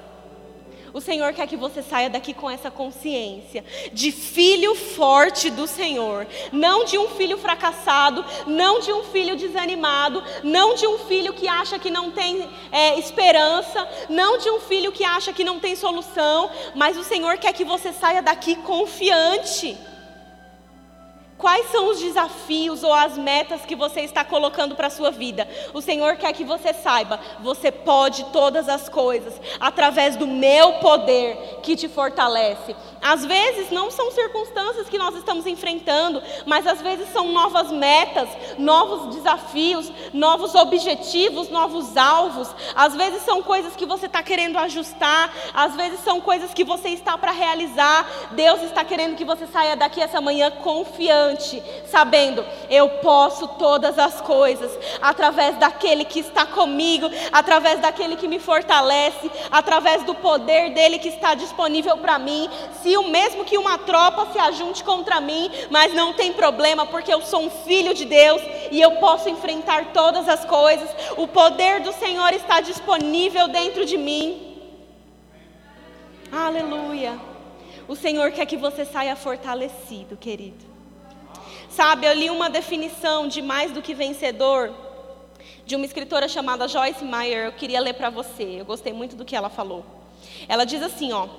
O 0.93 1.01
Senhor 1.01 1.33
quer 1.33 1.47
que 1.47 1.55
você 1.55 1.81
saia 1.81 2.09
daqui 2.09 2.33
com 2.33 2.49
essa 2.49 2.71
consciência 2.71 3.63
de 3.93 4.11
filho 4.11 4.73
forte 4.75 5.49
do 5.49 5.67
Senhor, 5.67 6.27
não 6.51 6.85
de 6.85 6.97
um 6.97 7.09
filho 7.09 7.37
fracassado, 7.37 8.25
não 8.47 8.79
de 8.79 8.91
um 8.91 9.03
filho 9.03 9.35
desanimado, 9.35 10.23
não 10.43 10.73
de 10.73 10.87
um 10.87 10.97
filho 10.97 11.33
que 11.33 11.47
acha 11.47 11.77
que 11.77 11.89
não 11.89 12.11
tem 12.11 12.49
é, 12.71 12.97
esperança, 12.97 13.87
não 14.09 14.37
de 14.37 14.49
um 14.49 14.59
filho 14.59 14.91
que 14.91 15.03
acha 15.03 15.31
que 15.33 15.43
não 15.43 15.59
tem 15.59 15.75
solução, 15.75 16.49
mas 16.75 16.97
o 16.97 17.03
Senhor 17.03 17.37
quer 17.37 17.53
que 17.53 17.63
você 17.63 17.91
saia 17.93 18.21
daqui 18.21 18.55
confiante. 18.55 19.77
Quais 21.39 21.71
são 21.71 21.89
os 21.89 22.01
desafios 22.01 22.83
ou 22.83 22.93
as 22.93 23.17
metas 23.17 23.61
que 23.61 23.73
você 23.73 24.01
está 24.01 24.25
colocando 24.25 24.75
para 24.75 24.87
a 24.87 24.89
sua 24.89 25.09
vida? 25.09 25.47
O 25.73 25.81
Senhor 25.81 26.17
quer 26.17 26.33
que 26.33 26.43
você 26.43 26.73
saiba, 26.73 27.17
você 27.39 27.71
pode 27.71 28.25
todas 28.25 28.67
as 28.67 28.89
coisas 28.89 29.39
através 29.57 30.17
do 30.17 30.27
meu 30.27 30.73
poder 30.73 31.61
que 31.63 31.77
te 31.77 31.87
fortalece. 31.87 32.75
Às 33.01 33.23
vezes 33.23 33.71
não 33.71 33.89
são 33.89 34.11
circunstâncias 34.11 34.89
que 34.89 34.97
nós 34.97 35.15
estamos 35.15 35.47
enfrentando, 35.47 36.21
mas 36.45 36.67
às 36.67 36.81
vezes 36.81 37.07
são 37.13 37.31
novas 37.31 37.71
metas, 37.71 38.27
novos 38.57 39.15
desafios, 39.15 39.89
novos 40.13 40.53
objetivos, 40.55 41.47
novos 41.49 41.95
alvos. 41.95 42.53
Às 42.75 42.93
vezes 42.97 43.21
são 43.21 43.41
coisas 43.41 43.77
que 43.77 43.85
você 43.85 44.07
está 44.07 44.21
querendo 44.21 44.57
ajustar, 44.57 45.33
às 45.53 45.73
vezes 45.73 46.01
são 46.01 46.19
coisas 46.19 46.53
que 46.53 46.65
você 46.65 46.89
está 46.89 47.17
para 47.17 47.31
realizar. 47.31 48.05
Deus 48.31 48.61
está 48.63 48.83
querendo 48.83 49.15
que 49.15 49.23
você 49.23 49.47
saia 49.47 49.77
daqui 49.77 50.01
essa 50.01 50.19
manhã 50.19 50.51
confiante 50.51 51.28
confiante, 51.29 51.61
sabendo, 51.85 52.45
eu 52.69 52.89
posso 53.01 53.47
todas 53.47 53.97
as 53.99 54.21
coisas 54.21 54.71
através 55.01 55.57
daquele 55.57 56.05
que 56.05 56.19
está 56.19 56.45
comigo, 56.45 57.09
através 57.31 57.79
daquele 57.79 58.15
que 58.15 58.27
me 58.27 58.39
fortalece, 58.39 59.29
através 59.51 60.03
do 60.03 60.15
poder 60.15 60.73
dele 60.73 60.99
que 60.99 61.09
está 61.09 61.35
disponível 61.35 61.97
para 61.97 62.17
mim. 62.17 62.49
Se 62.81 62.95
o 62.97 63.09
mesmo 63.09 63.45
que 63.45 63.57
uma 63.57 63.77
tropa 63.77 64.31
se 64.31 64.39
ajunte 64.39 64.83
contra 64.83 65.19
mim, 65.19 65.51
mas 65.69 65.93
não 65.93 66.13
tem 66.13 66.33
problema, 66.33 66.85
porque 66.85 67.13
eu 67.13 67.21
sou 67.21 67.41
um 67.41 67.49
filho 67.49 67.93
de 67.93 68.05
Deus 68.05 68.41
e 68.71 68.79
eu 68.81 68.91
posso 68.93 69.29
enfrentar 69.29 69.91
todas 69.93 70.27
as 70.27 70.45
coisas. 70.45 70.89
O 71.17 71.27
poder 71.27 71.81
do 71.81 71.93
Senhor 71.93 72.33
está 72.33 72.61
disponível 72.61 73.47
dentro 73.47 73.85
de 73.85 73.97
mim. 73.97 74.47
Aleluia. 76.31 77.19
O 77.87 77.95
Senhor 77.95 78.31
quer 78.31 78.45
que 78.45 78.55
você 78.55 78.85
saia 78.85 79.15
fortalecido, 79.15 80.15
querido. 80.15 80.68
Sabe, 81.79 82.05
eu 82.05 82.13
li 82.13 82.29
uma 82.29 82.49
definição 82.49 83.25
de 83.25 83.41
mais 83.41 83.71
do 83.71 83.81
que 83.81 83.93
vencedor 83.93 84.69
de 85.65 85.77
uma 85.77 85.85
escritora 85.85 86.27
chamada 86.27 86.67
Joyce 86.67 87.05
Meyer. 87.05 87.45
Eu 87.45 87.53
queria 87.53 87.79
ler 87.79 87.93
para 87.93 88.09
você. 88.09 88.59
Eu 88.59 88.65
gostei 88.65 88.91
muito 88.91 89.15
do 89.15 89.23
que 89.23 89.33
ela 89.33 89.47
falou. 89.47 89.85
Ela 90.49 90.65
diz 90.65 90.83
assim, 90.83 91.13
ó: 91.13 91.29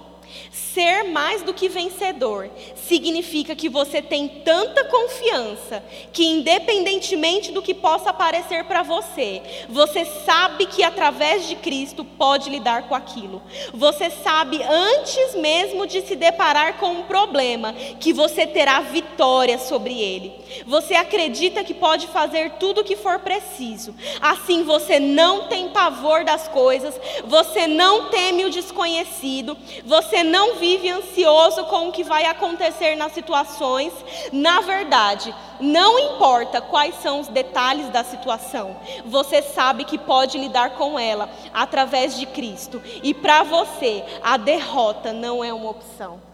Ser 0.50 1.04
mais 1.04 1.42
do 1.42 1.54
que 1.54 1.68
vencedor 1.68 2.50
significa 2.74 3.54
que 3.54 3.68
você 3.68 4.00
tem 4.00 4.28
tanta 4.28 4.84
confiança 4.84 5.82
que, 6.12 6.24
independentemente 6.24 7.52
do 7.52 7.62
que 7.62 7.74
possa 7.74 8.10
aparecer 8.10 8.64
para 8.64 8.82
você, 8.82 9.42
você 9.68 10.04
sabe 10.04 10.66
que 10.66 10.82
através 10.82 11.48
de 11.48 11.56
Cristo 11.56 12.04
pode 12.04 12.50
lidar 12.50 12.88
com 12.88 12.94
aquilo. 12.94 13.42
Você 13.72 14.10
sabe 14.10 14.62
antes 14.62 15.34
mesmo 15.34 15.86
de 15.86 16.02
se 16.02 16.16
deparar 16.16 16.78
com 16.78 16.88
um 16.92 17.02
problema 17.02 17.72
que 17.98 18.12
você 18.12 18.46
terá 18.46 18.80
vitória 18.80 19.58
sobre 19.58 20.00
ele. 20.00 20.32
Você 20.66 20.94
acredita 20.94 21.64
que 21.64 21.74
pode 21.74 22.06
fazer 22.08 22.52
tudo 22.52 22.80
o 22.80 22.84
que 22.84 22.96
for 22.96 23.18
preciso. 23.20 23.94
Assim 24.20 24.62
você 24.62 24.98
não 24.98 25.48
tem 25.48 25.70
pavor 25.70 26.24
das 26.24 26.48
coisas, 26.48 26.98
você 27.24 27.66
não 27.66 28.06
teme 28.06 28.44
o 28.44 28.50
desconhecido, 28.50 29.56
você 29.84 30.19
não 30.22 30.56
vive 30.56 30.88
ansioso 30.88 31.64
com 31.64 31.88
o 31.88 31.92
que 31.92 32.04
vai 32.04 32.24
acontecer 32.24 32.96
nas 32.96 33.12
situações. 33.12 33.92
Na 34.32 34.60
verdade, 34.60 35.34
não 35.60 35.98
importa 35.98 36.60
quais 36.60 36.94
são 36.96 37.20
os 37.20 37.28
detalhes 37.28 37.88
da 37.90 38.02
situação, 38.02 38.76
você 39.04 39.42
sabe 39.42 39.84
que 39.84 39.98
pode 39.98 40.38
lidar 40.38 40.70
com 40.70 40.98
ela 40.98 41.28
através 41.52 42.18
de 42.18 42.26
Cristo. 42.26 42.82
E 43.02 43.12
para 43.12 43.42
você, 43.42 44.04
a 44.22 44.36
derrota 44.36 45.12
não 45.12 45.44
é 45.44 45.52
uma 45.52 45.70
opção. 45.70 46.30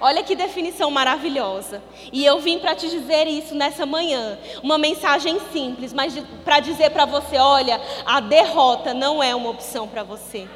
Olha 0.00 0.22
que 0.22 0.36
definição 0.36 0.90
maravilhosa. 0.90 1.82
E 2.12 2.24
eu 2.24 2.38
vim 2.38 2.58
para 2.58 2.74
te 2.74 2.88
dizer 2.88 3.26
isso 3.26 3.54
nessa 3.54 3.84
manhã. 3.84 4.38
Uma 4.62 4.78
mensagem 4.78 5.40
simples, 5.52 5.92
mas 5.92 6.16
para 6.44 6.60
dizer 6.60 6.90
para 6.90 7.04
você: 7.04 7.36
olha, 7.36 7.80
a 8.06 8.20
derrota 8.20 8.94
não 8.94 9.20
é 9.22 9.34
uma 9.34 9.50
opção 9.50 9.88
para 9.88 10.04
você. 10.04 10.48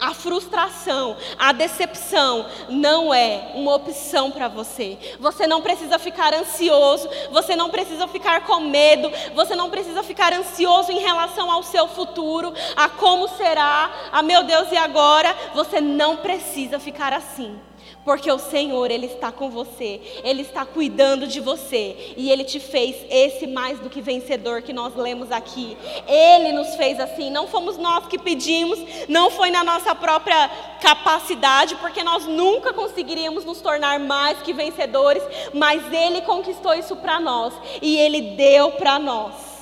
A 0.00 0.14
frustração, 0.14 1.16
a 1.38 1.52
decepção 1.52 2.46
não 2.68 3.12
é 3.12 3.52
uma 3.54 3.74
opção 3.74 4.30
para 4.30 4.48
você. 4.48 4.98
Você 5.18 5.46
não 5.46 5.62
precisa 5.62 5.98
ficar 5.98 6.34
ansioso, 6.34 7.08
você 7.30 7.56
não 7.56 7.70
precisa 7.70 8.06
ficar 8.06 8.44
com 8.44 8.60
medo, 8.60 9.10
você 9.34 9.54
não 9.54 9.70
precisa 9.70 10.02
ficar 10.02 10.32
ansioso 10.32 10.92
em 10.92 10.98
relação 10.98 11.50
ao 11.50 11.62
seu 11.62 11.88
futuro, 11.88 12.52
a 12.76 12.88
como 12.88 13.28
será, 13.28 13.90
a 14.12 14.22
meu 14.22 14.42
Deus 14.44 14.70
e 14.70 14.76
agora. 14.76 15.34
Você 15.54 15.80
não 15.80 16.16
precisa 16.16 16.78
ficar 16.78 17.12
assim. 17.12 17.58
Porque 18.06 18.30
o 18.30 18.38
Senhor, 18.38 18.88
Ele 18.88 19.06
está 19.06 19.32
com 19.32 19.50
você, 19.50 20.00
Ele 20.22 20.42
está 20.42 20.64
cuidando 20.64 21.26
de 21.26 21.40
você, 21.40 22.14
e 22.16 22.30
Ele 22.30 22.44
te 22.44 22.60
fez 22.60 22.96
esse 23.10 23.48
mais 23.48 23.80
do 23.80 23.90
que 23.90 24.00
vencedor 24.00 24.62
que 24.62 24.72
nós 24.72 24.94
lemos 24.94 25.32
aqui. 25.32 25.76
Ele 26.06 26.52
nos 26.52 26.76
fez 26.76 27.00
assim, 27.00 27.30
não 27.30 27.48
fomos 27.48 27.76
nós 27.76 28.06
que 28.06 28.16
pedimos, 28.16 28.78
não 29.08 29.28
foi 29.28 29.50
na 29.50 29.64
nossa 29.64 29.92
própria 29.92 30.48
capacidade, 30.80 31.74
porque 31.74 32.04
nós 32.04 32.24
nunca 32.26 32.72
conseguiríamos 32.72 33.44
nos 33.44 33.60
tornar 33.60 33.98
mais 33.98 34.40
que 34.40 34.52
vencedores, 34.52 35.24
mas 35.52 35.82
Ele 35.92 36.20
conquistou 36.20 36.74
isso 36.74 36.94
para 36.94 37.18
nós, 37.18 37.52
e 37.82 37.96
Ele 37.96 38.20
deu 38.36 38.70
para 38.72 39.00
nós. 39.00 39.55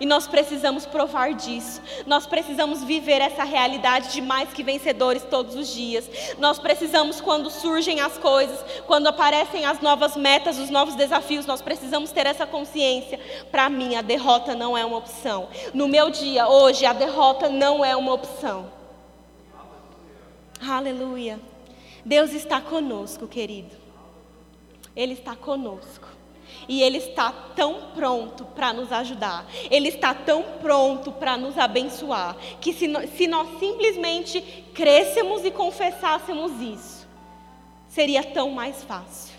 E 0.00 0.06
nós 0.06 0.26
precisamos 0.26 0.86
provar 0.86 1.34
disso. 1.34 1.82
Nós 2.06 2.26
precisamos 2.26 2.82
viver 2.82 3.20
essa 3.20 3.44
realidade 3.44 4.12
de 4.12 4.22
mais 4.22 4.50
que 4.50 4.62
vencedores 4.62 5.22
todos 5.24 5.54
os 5.54 5.68
dias. 5.68 6.08
Nós 6.38 6.58
precisamos, 6.58 7.20
quando 7.20 7.50
surgem 7.50 8.00
as 8.00 8.16
coisas, 8.16 8.58
quando 8.86 9.08
aparecem 9.08 9.66
as 9.66 9.80
novas 9.82 10.16
metas, 10.16 10.58
os 10.58 10.70
novos 10.70 10.94
desafios, 10.94 11.44
nós 11.44 11.60
precisamos 11.60 12.10
ter 12.12 12.26
essa 12.26 12.46
consciência. 12.46 13.20
Para 13.50 13.68
mim, 13.68 13.94
a 13.94 14.00
derrota 14.00 14.54
não 14.54 14.76
é 14.76 14.84
uma 14.84 14.96
opção. 14.96 15.48
No 15.74 15.86
meu 15.86 16.08
dia, 16.08 16.48
hoje, 16.48 16.86
a 16.86 16.94
derrota 16.94 17.50
não 17.50 17.84
é 17.84 17.94
uma 17.94 18.14
opção. 18.14 18.72
Aleluia. 20.66 21.38
Deus 22.04 22.32
está 22.32 22.58
conosco, 22.58 23.28
querido. 23.28 23.76
Ele 24.96 25.12
está 25.12 25.36
conosco. 25.36 25.99
E 26.68 26.82
Ele 26.82 26.98
está 26.98 27.32
tão 27.54 27.90
pronto 27.94 28.44
para 28.44 28.72
nos 28.72 28.92
ajudar, 28.92 29.46
Ele 29.70 29.88
está 29.88 30.14
tão 30.14 30.42
pronto 30.60 31.12
para 31.12 31.36
nos 31.36 31.58
abençoar, 31.58 32.36
que 32.60 32.72
se, 32.72 32.88
se 33.16 33.26
nós 33.26 33.58
simplesmente 33.58 34.40
crescemos 34.74 35.44
e 35.44 35.50
confessássemos 35.50 36.60
isso, 36.60 37.08
seria 37.88 38.22
tão 38.22 38.50
mais 38.50 38.82
fácil. 38.84 39.34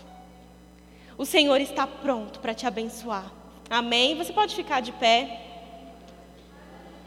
O 1.16 1.24
Senhor 1.24 1.60
está 1.60 1.86
pronto 1.86 2.40
para 2.40 2.54
te 2.54 2.66
abençoar. 2.66 3.30
Amém? 3.70 4.16
Você 4.16 4.32
pode 4.32 4.54
ficar 4.54 4.80
de 4.80 4.92
pé. 4.92 5.51